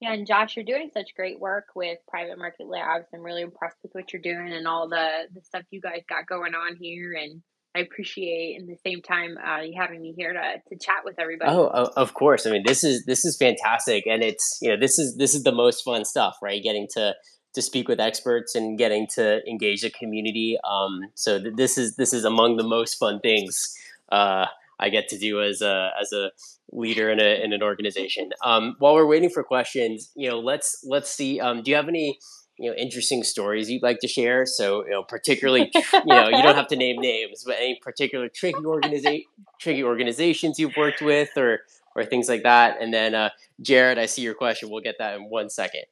Yeah, 0.00 0.12
and 0.12 0.26
Josh, 0.26 0.56
you're 0.56 0.64
doing 0.64 0.90
such 0.92 1.14
great 1.16 1.40
work 1.40 1.68
with 1.74 1.98
Private 2.06 2.38
Market 2.38 2.66
Labs. 2.66 3.06
I'm 3.14 3.22
really 3.22 3.42
impressed 3.42 3.78
with 3.82 3.92
what 3.92 4.12
you're 4.12 4.22
doing 4.22 4.52
and 4.52 4.66
all 4.68 4.88
the 4.88 5.26
the 5.34 5.40
stuff 5.42 5.62
you 5.70 5.80
guys 5.80 6.02
got 6.08 6.26
going 6.26 6.54
on 6.54 6.76
here. 6.78 7.14
And 7.14 7.42
I 7.74 7.80
appreciate, 7.80 8.58
in 8.60 8.66
the 8.66 8.76
same 8.86 9.00
time, 9.00 9.36
uh, 9.38 9.62
you 9.62 9.74
having 9.78 10.02
me 10.02 10.12
here 10.16 10.34
to 10.34 10.38
to 10.68 10.78
chat 10.78 10.98
with 11.04 11.18
everybody. 11.18 11.50
Oh, 11.50 11.68
of 11.96 12.12
course. 12.12 12.46
I 12.46 12.50
mean, 12.50 12.62
this 12.66 12.84
is 12.84 13.04
this 13.06 13.24
is 13.24 13.38
fantastic, 13.38 14.06
and 14.06 14.22
it's 14.22 14.58
you 14.60 14.68
know 14.68 14.78
this 14.78 14.98
is 14.98 15.16
this 15.16 15.34
is 15.34 15.44
the 15.44 15.52
most 15.52 15.82
fun 15.82 16.04
stuff, 16.04 16.36
right? 16.42 16.62
Getting 16.62 16.88
to 16.94 17.14
to 17.56 17.62
speak 17.62 17.88
with 17.88 17.98
experts 17.98 18.54
and 18.54 18.78
getting 18.78 19.06
to 19.14 19.40
engage 19.48 19.80
the 19.80 19.90
community. 19.90 20.58
Um, 20.62 21.00
so 21.14 21.40
th- 21.40 21.54
this 21.56 21.78
is 21.78 21.96
this 21.96 22.12
is 22.12 22.24
among 22.24 22.58
the 22.58 22.62
most 22.62 22.94
fun 22.96 23.18
things 23.20 23.74
uh, 24.12 24.44
I 24.78 24.90
get 24.90 25.08
to 25.08 25.18
do 25.18 25.42
as 25.42 25.62
a 25.62 25.90
as 26.00 26.12
a 26.12 26.30
leader 26.70 27.10
in 27.10 27.18
a 27.18 27.42
in 27.42 27.54
an 27.54 27.62
organization. 27.62 28.30
Um, 28.44 28.76
while 28.78 28.94
we're 28.94 29.06
waiting 29.06 29.30
for 29.30 29.42
questions, 29.42 30.12
you 30.14 30.28
know, 30.28 30.38
let's 30.38 30.84
let's 30.86 31.10
see. 31.10 31.40
Um, 31.40 31.62
do 31.62 31.70
you 31.70 31.76
have 31.76 31.88
any 31.88 32.18
you 32.58 32.70
know 32.70 32.76
interesting 32.76 33.24
stories 33.24 33.70
you'd 33.70 33.82
like 33.82 34.00
to 34.00 34.08
share? 34.08 34.44
So 34.44 34.84
you 34.84 34.90
know, 34.90 35.02
particularly, 35.02 35.70
you 35.74 36.02
know, 36.04 36.28
you 36.28 36.42
don't 36.42 36.56
have 36.56 36.68
to 36.68 36.76
name 36.76 37.00
names, 37.00 37.42
but 37.46 37.56
any 37.56 37.78
particular 37.82 38.28
tricky 38.28 38.66
organization 38.66 39.24
tricky 39.58 39.82
organizations 39.82 40.58
you've 40.58 40.76
worked 40.76 41.00
with, 41.00 41.30
or 41.38 41.60
or 41.94 42.04
things 42.04 42.28
like 42.28 42.42
that. 42.42 42.76
And 42.82 42.92
then, 42.92 43.14
uh, 43.14 43.30
Jared, 43.62 43.98
I 43.98 44.04
see 44.04 44.20
your 44.20 44.34
question. 44.34 44.68
We'll 44.68 44.82
get 44.82 44.96
that 44.98 45.14
in 45.16 45.30
one 45.30 45.48
second. 45.48 45.84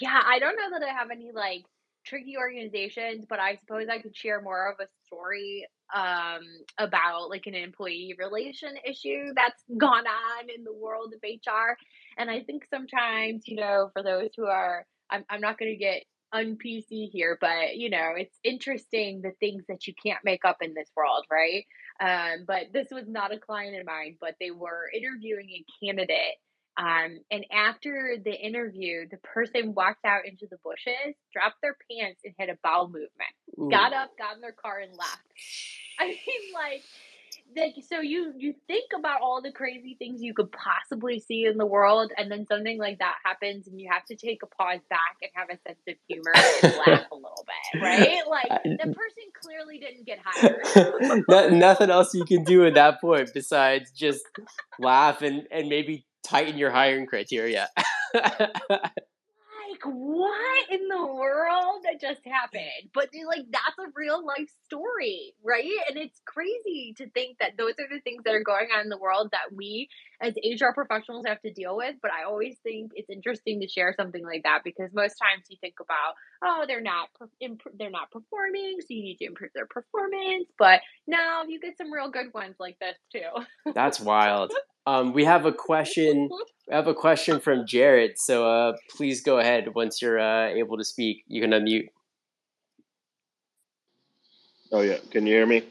Yeah, 0.00 0.20
I 0.24 0.38
don't 0.38 0.56
know 0.56 0.78
that 0.78 0.86
I 0.86 0.92
have 0.92 1.10
any 1.10 1.30
like 1.34 1.64
tricky 2.06 2.36
organizations, 2.38 3.24
but 3.28 3.38
I 3.40 3.56
suppose 3.56 3.88
I 3.90 3.98
could 4.00 4.16
share 4.16 4.40
more 4.40 4.70
of 4.70 4.76
a 4.80 4.88
story 5.06 5.66
um, 5.94 6.42
about 6.78 7.30
like 7.30 7.46
an 7.46 7.54
employee 7.54 8.14
relation 8.18 8.70
issue 8.84 9.32
that's 9.34 9.62
gone 9.78 10.06
on 10.06 10.50
in 10.54 10.64
the 10.64 10.72
world 10.74 11.12
of 11.14 11.20
HR. 11.22 11.76
And 12.16 12.30
I 12.30 12.42
think 12.42 12.64
sometimes, 12.72 13.44
you 13.46 13.56
know, 13.56 13.90
for 13.92 14.02
those 14.02 14.30
who 14.36 14.46
are, 14.46 14.86
I'm, 15.10 15.24
I'm 15.30 15.40
not 15.40 15.58
going 15.58 15.72
to 15.72 15.76
get 15.78 16.02
un 16.32 16.58
PC 16.62 17.08
here, 17.10 17.38
but 17.40 17.76
you 17.76 17.88
know, 17.88 18.12
it's 18.16 18.38
interesting 18.44 19.22
the 19.22 19.32
things 19.40 19.64
that 19.68 19.86
you 19.86 19.94
can't 20.04 20.24
make 20.24 20.44
up 20.44 20.58
in 20.60 20.74
this 20.74 20.90
world, 20.94 21.24
right? 21.30 21.64
Um, 22.00 22.44
but 22.46 22.66
this 22.72 22.88
was 22.90 23.04
not 23.08 23.32
a 23.34 23.38
client 23.38 23.78
of 23.80 23.86
mine, 23.86 24.16
but 24.20 24.34
they 24.38 24.50
were 24.50 24.90
interviewing 24.94 25.48
a 25.50 25.64
candidate 25.84 26.36
um, 26.78 27.18
and 27.32 27.44
after 27.52 28.16
the 28.24 28.32
interview, 28.32 29.08
the 29.10 29.16
person 29.18 29.74
walked 29.74 30.04
out 30.04 30.26
into 30.26 30.46
the 30.48 30.58
bushes, 30.62 31.16
dropped 31.32 31.60
their 31.60 31.76
pants, 31.90 32.20
and 32.24 32.34
had 32.38 32.50
a 32.50 32.58
bowel 32.62 32.86
movement. 32.86 33.34
Ooh. 33.58 33.68
Got 33.68 33.92
up, 33.92 34.16
got 34.16 34.36
in 34.36 34.40
their 34.40 34.52
car, 34.52 34.78
and 34.78 34.92
left. 34.96 35.18
I 36.00 36.06
mean, 36.06 36.54
like, 36.54 36.84
like 37.56 37.74
so 37.88 38.00
you 38.00 38.32
you 38.36 38.54
think 38.68 38.92
about 38.96 39.20
all 39.22 39.42
the 39.42 39.50
crazy 39.50 39.96
things 39.98 40.22
you 40.22 40.34
could 40.34 40.52
possibly 40.52 41.18
see 41.18 41.46
in 41.46 41.58
the 41.58 41.66
world 41.66 42.12
and 42.16 42.30
then 42.30 42.46
something 42.46 42.78
like 42.78 42.98
that 42.98 43.14
happens 43.24 43.66
and 43.66 43.80
you 43.80 43.88
have 43.90 44.04
to 44.04 44.14
take 44.14 44.42
a 44.42 44.46
pause 44.46 44.80
back 44.88 45.16
and 45.22 45.30
have 45.34 45.48
a 45.48 45.58
sense 45.66 45.80
of 45.88 45.94
humor 46.06 46.32
and 46.62 46.74
laugh 46.86 47.06
a 47.10 47.14
little 47.14 47.44
bit 47.72 47.82
right 47.82 48.22
like 48.28 48.62
the 48.62 48.94
person 48.94 49.24
clearly 49.42 49.78
didn't 49.78 50.06
get 50.06 50.18
hired 50.22 51.24
no, 51.28 51.48
nothing 51.48 51.90
else 51.90 52.14
you 52.14 52.24
can 52.24 52.44
do 52.44 52.64
at 52.66 52.74
that 52.74 53.00
point 53.00 53.30
besides 53.34 53.90
just 53.90 54.24
laugh 54.78 55.22
and 55.22 55.46
and 55.50 55.68
maybe 55.68 56.04
tighten 56.28 56.58
your 56.58 56.70
hiring 56.70 57.06
criteria. 57.06 57.68
like 58.14 59.84
what 59.84 60.70
in 60.70 60.88
the 60.88 61.06
world 61.06 61.84
that 61.84 62.00
just 62.00 62.20
happened? 62.26 62.90
But 62.94 63.10
like 63.26 63.46
that's 63.50 63.78
a 63.78 63.92
real 63.94 64.24
life 64.24 64.50
story 64.64 65.34
right? 65.44 65.64
And 65.88 65.98
it's 65.98 66.20
crazy 66.24 66.94
to 66.98 67.08
think 67.10 67.38
that 67.38 67.56
those 67.56 67.72
are 67.78 67.88
the 67.90 68.00
things 68.00 68.22
that 68.24 68.34
are 68.34 68.42
going 68.42 68.68
on 68.74 68.82
in 68.82 68.88
the 68.88 68.98
world 68.98 69.30
that 69.32 69.54
we 69.54 69.88
as 70.20 70.34
hr 70.34 70.72
professionals 70.74 71.24
have 71.26 71.40
to 71.42 71.52
deal 71.52 71.76
with 71.76 71.94
but 72.02 72.10
i 72.10 72.24
always 72.24 72.56
think 72.64 72.90
it's 72.96 73.08
interesting 73.08 73.60
to 73.60 73.68
share 73.68 73.94
something 73.96 74.24
like 74.24 74.42
that 74.42 74.62
because 74.64 74.90
most 74.92 75.14
times 75.14 75.44
you 75.48 75.56
think 75.60 75.74
about 75.80 76.14
oh 76.44 76.64
they're 76.66 76.80
not 76.80 77.08
they're 77.78 77.90
not 77.90 78.10
performing 78.10 78.78
so 78.80 78.86
you 78.90 79.02
need 79.02 79.16
to 79.16 79.26
improve 79.26 79.50
their 79.54 79.66
performance. 79.66 80.48
But 80.58 80.80
now 81.06 81.42
you 81.46 81.60
get 81.60 81.76
some 81.76 81.92
real 81.92 82.10
good 82.10 82.32
ones 82.34 82.56
like 82.58 82.78
this 82.80 82.96
too. 83.12 83.72
That's 83.74 84.00
wild 84.00 84.52
um, 84.88 85.12
we 85.12 85.24
have 85.24 85.44
a 85.46 85.52
question. 85.52 86.28
We 86.68 86.74
have 86.74 86.86
a 86.86 86.92
question 86.92 87.40
from 87.40 87.66
Jared. 87.66 88.18
So 88.18 88.46
uh, 88.46 88.76
please 88.94 89.22
go 89.22 89.38
ahead 89.38 89.74
once 89.74 90.02
you're 90.02 90.20
uh, 90.20 90.48
able 90.48 90.76
to 90.76 90.84
speak. 90.84 91.24
You 91.26 91.40
can 91.40 91.52
unmute. 91.52 91.88
Oh 94.70 94.82
yeah, 94.82 94.98
can 95.10 95.26
you 95.26 95.32
hear 95.32 95.46
me? 95.46 95.62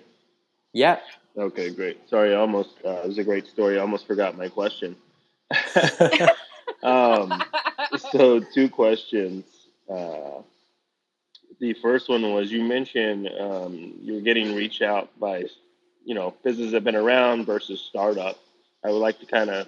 Yeah. 0.73 0.97
Okay, 1.37 1.69
great. 1.69 2.09
Sorry, 2.09 2.33
I 2.33 2.39
almost 2.39 2.71
uh, 2.83 3.01
it 3.03 3.07
was 3.09 3.19
a 3.19 3.23
great 3.23 3.45
story. 3.45 3.77
I 3.77 3.81
almost 3.81 4.07
forgot 4.07 4.35
my 4.35 4.49
question. 4.49 4.95
um, 6.83 7.43
so 8.11 8.39
two 8.39 8.67
questions. 8.67 9.45
Uh, 9.87 10.41
the 11.59 11.73
first 11.73 12.09
one 12.09 12.33
was 12.33 12.51
you 12.51 12.63
mentioned 12.63 13.29
um, 13.39 13.93
you're 14.01 14.21
getting 14.21 14.55
reach 14.55 14.81
out 14.81 15.09
by 15.19 15.45
you 16.05 16.15
know 16.15 16.33
businesses 16.43 16.71
that 16.71 16.77
have 16.77 16.83
been 16.83 16.95
around 16.95 17.45
versus 17.45 17.79
startup 17.79 18.39
I 18.83 18.89
would 18.91 18.99
like 18.99 19.19
to 19.19 19.25
kind 19.25 19.49
of 19.49 19.67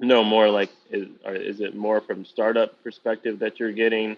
know 0.00 0.24
more 0.24 0.48
like 0.48 0.70
is, 0.90 1.08
is 1.26 1.60
it 1.60 1.74
more 1.74 2.00
from 2.00 2.24
startup 2.24 2.82
perspective 2.82 3.38
that 3.38 3.60
you're 3.60 3.72
getting 3.72 4.16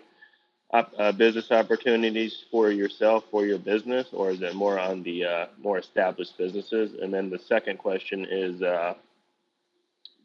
up, 0.72 0.92
uh, 0.98 1.12
business 1.12 1.50
opportunities 1.52 2.44
for 2.50 2.70
yourself 2.70 3.24
for 3.30 3.44
your 3.46 3.58
business 3.58 4.08
or 4.12 4.30
is 4.30 4.42
it 4.42 4.54
more 4.54 4.78
on 4.78 5.02
the 5.02 5.24
uh, 5.24 5.46
more 5.58 5.78
established 5.78 6.36
businesses? 6.38 6.94
And 7.00 7.12
then 7.12 7.30
the 7.30 7.38
second 7.38 7.78
question 7.78 8.26
is 8.28 8.62
uh, 8.62 8.94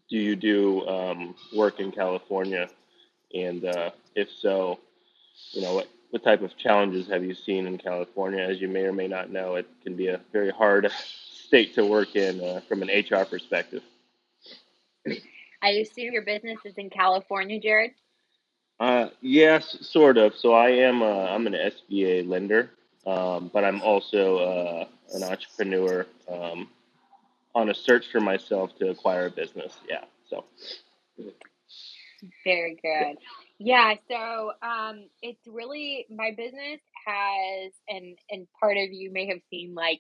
do 0.10 0.18
you 0.18 0.36
do 0.36 0.88
um, 0.88 1.36
work 1.56 1.80
in 1.80 1.92
california? 1.92 2.70
And 3.34 3.66
uh, 3.66 3.92
if 4.16 4.30
so 4.32 4.80
you 5.52 5.62
know 5.62 5.76
what, 5.76 5.88
what 6.10 6.24
type 6.24 6.42
of 6.42 6.58
challenges 6.58 7.08
have 7.10 7.24
you 7.24 7.36
seen 7.36 7.68
in 7.68 7.78
california? 7.78 8.42
As 8.42 8.60
you 8.60 8.68
may 8.68 8.86
or 8.86 8.94
may 8.94 9.08
not 9.08 9.30
know 9.30 9.56
it 9.56 9.68
can 9.84 9.96
be 9.96 10.08
a 10.08 10.20
very 10.32 10.50
hard 10.50 10.90
state 11.52 11.76
to 11.76 11.86
work 11.86 12.16
in 12.16 12.42
uh, 12.42 12.62
from 12.70 12.82
an 12.82 12.88
HR 12.88 13.26
perspective. 13.26 13.84
I 15.62 15.70
assume 15.72 16.14
your 16.14 16.22
business 16.22 16.58
is 16.64 16.76
in 16.78 16.90
California, 16.90 17.60
Jared. 17.60 17.92
Uh, 18.80 19.10
yes, 19.20 19.78
sort 19.82 20.18
of. 20.18 20.34
So 20.34 20.54
I 20.54 20.70
am. 20.70 21.02
Uh, 21.02 21.26
I'm 21.26 21.48
an 21.48 21.54
SBA 21.54 22.26
lender, 22.26 22.72
um, 23.06 23.52
but 23.54 23.66
I'm 23.66 23.82
also 23.82 24.38
uh, 24.38 24.86
an 25.14 25.24
entrepreneur 25.24 26.08
um, 26.32 26.70
on 27.54 27.70
a 27.70 27.74
search 27.74 28.10
for 28.14 28.22
myself 28.22 28.74
to 28.80 28.90
acquire 28.90 29.26
a 29.26 29.30
business. 29.30 29.74
Yeah. 29.90 30.06
So. 30.30 30.46
Very 32.46 32.80
good. 32.82 33.18
Yeah. 33.60 33.96
So 34.10 34.54
um, 34.66 35.10
it's 35.22 35.46
really 35.46 36.06
my 36.10 36.32
business 36.32 36.80
has, 37.06 37.74
and 37.90 38.18
and 38.30 38.48
part 38.58 38.78
of 38.78 38.94
you 38.94 39.12
may 39.12 39.28
have 39.28 39.42
seen 39.50 39.76
like 39.76 40.00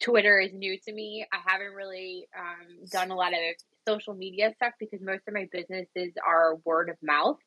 Twitter 0.00 0.38
is 0.38 0.52
new 0.52 0.78
to 0.86 0.92
me. 0.92 1.26
I 1.32 1.38
haven't 1.50 1.74
really 1.74 2.26
um, 2.38 2.86
done 2.90 3.10
a 3.10 3.16
lot 3.16 3.32
of 3.32 3.38
social 3.86 4.14
media 4.14 4.52
stuff 4.56 4.72
because 4.78 5.00
most 5.00 5.22
of 5.26 5.34
my 5.34 5.48
businesses 5.50 6.12
are 6.26 6.56
word 6.64 6.88
of 6.88 6.96
mouth, 7.02 7.38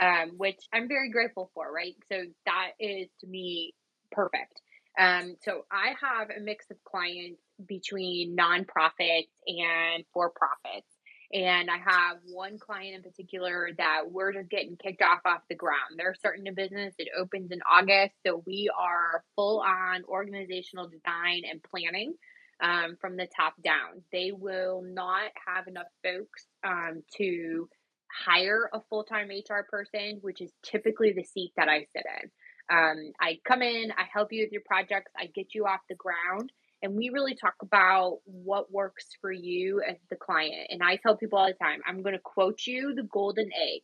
um, 0.00 0.32
which 0.36 0.60
I'm 0.72 0.88
very 0.88 1.10
grateful 1.10 1.50
for, 1.54 1.72
right? 1.72 1.94
So 2.10 2.22
that 2.46 2.72
is 2.78 3.08
to 3.20 3.26
me 3.26 3.74
perfect. 4.12 4.60
Um, 4.98 5.36
so 5.44 5.64
I 5.70 5.94
have 6.00 6.30
a 6.30 6.40
mix 6.40 6.66
of 6.70 6.76
clients 6.84 7.40
between 7.66 8.36
nonprofits 8.36 9.28
and 9.46 10.04
for 10.12 10.30
profits. 10.30 10.86
And 11.32 11.70
I 11.70 11.78
have 11.78 12.18
one 12.26 12.58
client 12.58 12.96
in 12.96 13.02
particular 13.02 13.70
that 13.78 14.02
we're 14.10 14.32
just 14.32 14.50
getting 14.50 14.76
kicked 14.76 15.02
off 15.02 15.20
off 15.24 15.42
the 15.48 15.54
ground. 15.54 15.94
They're 15.96 16.14
starting 16.14 16.48
a 16.48 16.52
business. 16.52 16.94
It 16.98 17.08
opens 17.16 17.52
in 17.52 17.60
August. 17.70 18.14
So 18.26 18.42
we 18.46 18.68
are 18.76 19.22
full 19.36 19.60
on 19.60 20.02
organizational 20.08 20.88
design 20.88 21.42
and 21.48 21.62
planning 21.62 22.14
um, 22.60 22.96
from 23.00 23.16
the 23.16 23.28
top 23.36 23.54
down. 23.62 24.02
They 24.12 24.32
will 24.32 24.82
not 24.84 25.30
have 25.46 25.68
enough 25.68 25.86
folks 26.02 26.46
um, 26.64 27.02
to 27.16 27.68
hire 28.26 28.68
a 28.74 28.80
full 28.88 29.04
time 29.04 29.28
HR 29.28 29.62
person, 29.70 30.18
which 30.22 30.40
is 30.40 30.50
typically 30.64 31.12
the 31.12 31.24
seat 31.24 31.52
that 31.56 31.68
I 31.68 31.86
sit 31.94 32.04
in. 32.22 32.30
Um, 32.76 33.12
I 33.20 33.38
come 33.44 33.62
in, 33.62 33.92
I 33.96 34.04
help 34.12 34.32
you 34.32 34.44
with 34.44 34.52
your 34.52 34.62
projects, 34.64 35.12
I 35.16 35.26
get 35.26 35.54
you 35.54 35.66
off 35.66 35.80
the 35.88 35.96
ground 35.96 36.52
and 36.82 36.94
we 36.94 37.10
really 37.12 37.34
talk 37.34 37.54
about 37.62 38.18
what 38.24 38.72
works 38.72 39.06
for 39.20 39.30
you 39.32 39.82
as 39.86 39.96
the 40.08 40.16
client. 40.16 40.68
And 40.70 40.82
I 40.82 40.96
tell 40.96 41.16
people 41.16 41.38
all 41.38 41.46
the 41.46 41.54
time, 41.54 41.80
I'm 41.86 42.02
going 42.02 42.14
to 42.14 42.20
quote 42.22 42.60
you 42.66 42.94
the 42.94 43.02
golden 43.02 43.46
egg, 43.46 43.82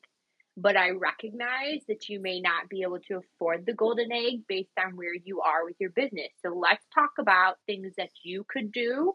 but 0.57 0.77
I 0.77 0.91
recognize 0.91 1.83
that 1.89 2.09
you 2.09 2.21
may 2.21 2.41
not 2.41 2.69
be 2.69 2.83
able 2.83 3.01
to 3.09 3.19
afford 3.19 3.67
the 3.67 3.75
golden 3.75 4.11
egg 4.13 4.47
based 4.49 4.71
on 4.83 4.97
where 4.97 5.15
you 5.15 5.41
are 5.43 5.65
with 5.65 5.77
your 5.79 5.91
business. 5.91 6.31
So 6.45 6.55
let's 6.55 6.85
talk 6.95 7.11
about 7.19 7.57
things 7.67 7.93
that 7.99 8.11
you 8.25 8.45
could 8.49 8.73
do 8.73 9.13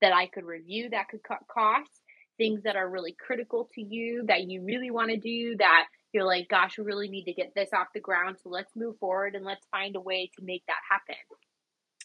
that 0.00 0.12
I 0.12 0.26
could 0.26 0.44
review 0.44 0.90
that 0.90 1.08
could 1.08 1.22
cut 1.22 1.40
costs, 1.52 2.00
things 2.38 2.62
that 2.62 2.76
are 2.76 2.88
really 2.88 3.16
critical 3.18 3.68
to 3.74 3.82
you 3.82 4.24
that 4.28 4.48
you 4.48 4.64
really 4.64 4.90
want 4.90 5.10
to 5.10 5.18
do 5.18 5.56
that 5.58 5.86
you're 6.12 6.24
like, 6.24 6.48
gosh, 6.48 6.78
we 6.78 6.84
really 6.84 7.08
need 7.08 7.24
to 7.24 7.34
get 7.34 7.52
this 7.54 7.68
off 7.74 7.88
the 7.94 8.00
ground. 8.00 8.36
So 8.42 8.48
let's 8.48 8.74
move 8.74 8.96
forward 8.98 9.34
and 9.34 9.44
let's 9.44 9.66
find 9.70 9.94
a 9.96 10.00
way 10.00 10.30
to 10.38 10.44
make 10.44 10.62
that 10.66 10.80
happen. 10.90 11.16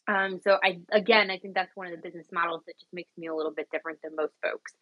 Um, 0.07 0.39
so 0.43 0.57
I 0.63 0.79
again, 0.91 1.31
I 1.31 1.37
think 1.37 1.55
that's 1.55 1.75
one 1.75 1.87
of 1.87 1.93
the 1.93 2.01
business 2.01 2.27
models 2.31 2.63
that 2.67 2.77
just 2.79 2.93
makes 2.93 3.11
me 3.17 3.27
a 3.27 3.35
little 3.35 3.53
bit 3.53 3.67
different 3.71 3.99
than 4.03 4.15
most 4.15 4.33
folks. 4.43 4.73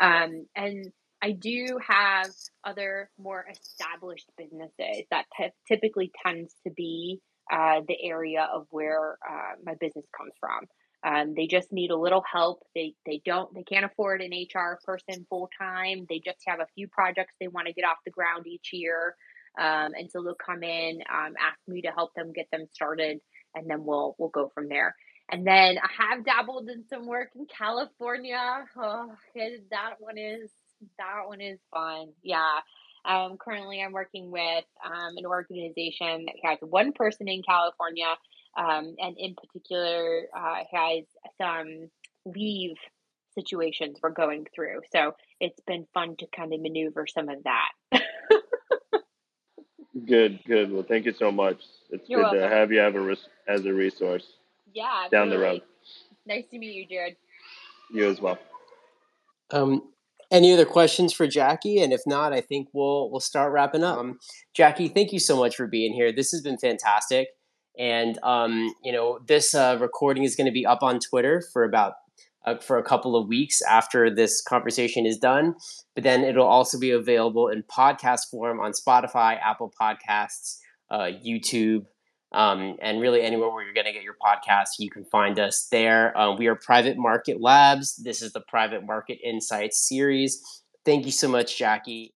Um, 0.00 0.46
and 0.56 0.90
I 1.22 1.32
do 1.32 1.78
have 1.86 2.30
other 2.64 3.10
more 3.18 3.44
established 3.50 4.28
businesses 4.36 5.04
that 5.10 5.26
t- 5.38 5.50
typically 5.68 6.10
tends 6.24 6.54
to 6.66 6.72
be 6.72 7.20
uh, 7.52 7.82
the 7.86 7.96
area 8.02 8.48
of 8.52 8.66
where 8.70 9.18
uh, 9.28 9.54
my 9.64 9.74
business 9.78 10.06
comes 10.16 10.32
from. 10.40 10.66
Um, 11.04 11.34
they 11.34 11.46
just 11.46 11.72
need 11.72 11.90
a 11.90 11.96
little 11.96 12.22
help. 12.30 12.62
They 12.74 12.94
they 13.04 13.20
don't 13.24 13.52
they 13.54 13.64
can't 13.64 13.84
afford 13.84 14.22
an 14.22 14.30
HR 14.32 14.78
person 14.84 15.26
full 15.28 15.50
time. 15.60 16.06
They 16.08 16.20
just 16.24 16.38
have 16.46 16.60
a 16.60 16.66
few 16.74 16.88
projects 16.88 17.34
they 17.40 17.48
want 17.48 17.66
to 17.66 17.72
get 17.72 17.84
off 17.84 17.98
the 18.04 18.12
ground 18.12 18.46
each 18.46 18.70
year, 18.72 19.16
um, 19.60 19.92
and 19.98 20.08
so 20.10 20.22
they'll 20.22 20.34
come 20.34 20.62
in, 20.62 21.02
um, 21.12 21.34
ask 21.40 21.58
me 21.66 21.82
to 21.82 21.88
help 21.88 22.14
them 22.14 22.32
get 22.32 22.46
them 22.52 22.66
started 22.72 23.20
and 23.54 23.68
then 23.68 23.84
we'll 23.84 24.14
we'll 24.18 24.28
go 24.30 24.50
from 24.54 24.68
there. 24.68 24.94
And 25.30 25.46
then 25.46 25.78
I 25.78 26.14
have 26.14 26.24
dabbled 26.24 26.68
in 26.68 26.84
some 26.90 27.06
work 27.06 27.30
in 27.34 27.46
California. 27.46 28.64
Oh, 28.76 29.12
that 29.70 29.94
one 29.98 30.18
is 30.18 30.50
that 30.98 31.22
one 31.26 31.40
is 31.40 31.58
fun. 31.72 32.08
Yeah. 32.22 32.60
Um, 33.04 33.36
currently, 33.36 33.82
I'm 33.82 33.92
working 33.92 34.30
with 34.30 34.64
um, 34.84 35.16
an 35.16 35.26
organization 35.26 36.26
that 36.26 36.36
has 36.44 36.58
one 36.60 36.92
person 36.92 37.28
in 37.28 37.42
California, 37.42 38.14
um, 38.56 38.94
and 38.98 39.16
in 39.18 39.34
particular 39.34 40.22
uh, 40.36 40.62
has 40.72 41.04
some 41.40 41.90
leave 42.24 42.76
situations 43.34 43.98
we're 44.02 44.10
going 44.10 44.46
through. 44.54 44.80
So 44.92 45.14
it's 45.40 45.60
been 45.66 45.86
fun 45.94 46.16
to 46.18 46.26
kind 46.36 46.52
of 46.52 46.60
maneuver 46.60 47.06
some 47.06 47.28
of 47.28 47.42
that. 47.44 48.00
good, 50.06 50.40
good. 50.46 50.72
Well, 50.72 50.82
thank 50.82 51.06
you 51.06 51.12
so 51.12 51.30
much. 51.32 51.62
It's 51.90 52.08
You're 52.08 52.20
good 52.20 52.38
welcome. 52.38 52.40
to 52.40 52.48
have 52.48 52.72
you 52.72 52.78
have 52.78 52.94
a 52.94 53.00
res- 53.00 53.28
as 53.48 53.64
a 53.64 53.72
resource. 53.72 54.24
Yeah, 54.72 54.84
absolutely. 55.04 55.18
down 55.18 55.30
the 55.30 55.38
road. 55.38 55.62
Nice 56.26 56.44
to 56.50 56.58
meet 56.58 56.74
you, 56.74 56.86
Jared. 56.86 57.16
You 57.92 58.08
as 58.08 58.20
well. 58.20 58.38
Um, 59.50 59.82
any 60.30 60.52
other 60.52 60.64
questions 60.64 61.12
for 61.12 61.26
Jackie? 61.26 61.80
And 61.80 61.92
if 61.92 62.00
not, 62.06 62.32
I 62.32 62.40
think 62.40 62.68
we'll 62.72 63.10
we'll 63.10 63.20
start 63.20 63.52
wrapping 63.52 63.84
up. 63.84 63.98
Um, 63.98 64.18
Jackie, 64.54 64.88
thank 64.88 65.12
you 65.12 65.18
so 65.18 65.36
much 65.36 65.56
for 65.56 65.66
being 65.66 65.92
here. 65.92 66.10
This 66.12 66.30
has 66.30 66.40
been 66.40 66.56
fantastic. 66.58 67.28
And 67.78 68.18
um, 68.22 68.74
you 68.82 68.92
know, 68.92 69.18
this 69.26 69.54
uh, 69.54 69.76
recording 69.80 70.24
is 70.24 70.36
going 70.36 70.46
to 70.46 70.52
be 70.52 70.64
up 70.64 70.82
on 70.82 71.00
Twitter 71.00 71.42
for 71.52 71.64
about 71.64 71.94
uh, 72.44 72.56
for 72.56 72.78
a 72.78 72.82
couple 72.82 73.16
of 73.16 73.28
weeks 73.28 73.62
after 73.62 74.14
this 74.14 74.42
conversation 74.42 75.06
is 75.06 75.18
done. 75.18 75.54
But 75.94 76.04
then 76.04 76.24
it'll 76.24 76.46
also 76.46 76.78
be 76.78 76.90
available 76.90 77.48
in 77.48 77.62
podcast 77.64 78.30
form 78.30 78.60
on 78.60 78.72
Spotify, 78.72 79.38
Apple 79.40 79.72
Podcasts, 79.80 80.58
uh, 80.90 81.10
YouTube, 81.24 81.86
um, 82.32 82.76
and 82.80 83.00
really 83.00 83.22
anywhere 83.22 83.50
where 83.50 83.62
you're 83.62 83.74
going 83.74 83.86
to 83.86 83.92
get 83.92 84.02
your 84.02 84.16
podcast, 84.24 84.68
you 84.78 84.90
can 84.90 85.04
find 85.04 85.38
us 85.38 85.68
there. 85.70 86.16
Uh, 86.16 86.34
we 86.34 86.46
are 86.46 86.54
Private 86.54 86.96
Market 86.96 87.40
Labs. 87.40 87.96
This 87.96 88.22
is 88.22 88.32
the 88.32 88.40
Private 88.40 88.86
Market 88.86 89.18
Insights 89.22 89.86
series. 89.86 90.42
Thank 90.84 91.04
you 91.04 91.12
so 91.12 91.28
much, 91.28 91.58
Jackie. 91.58 92.10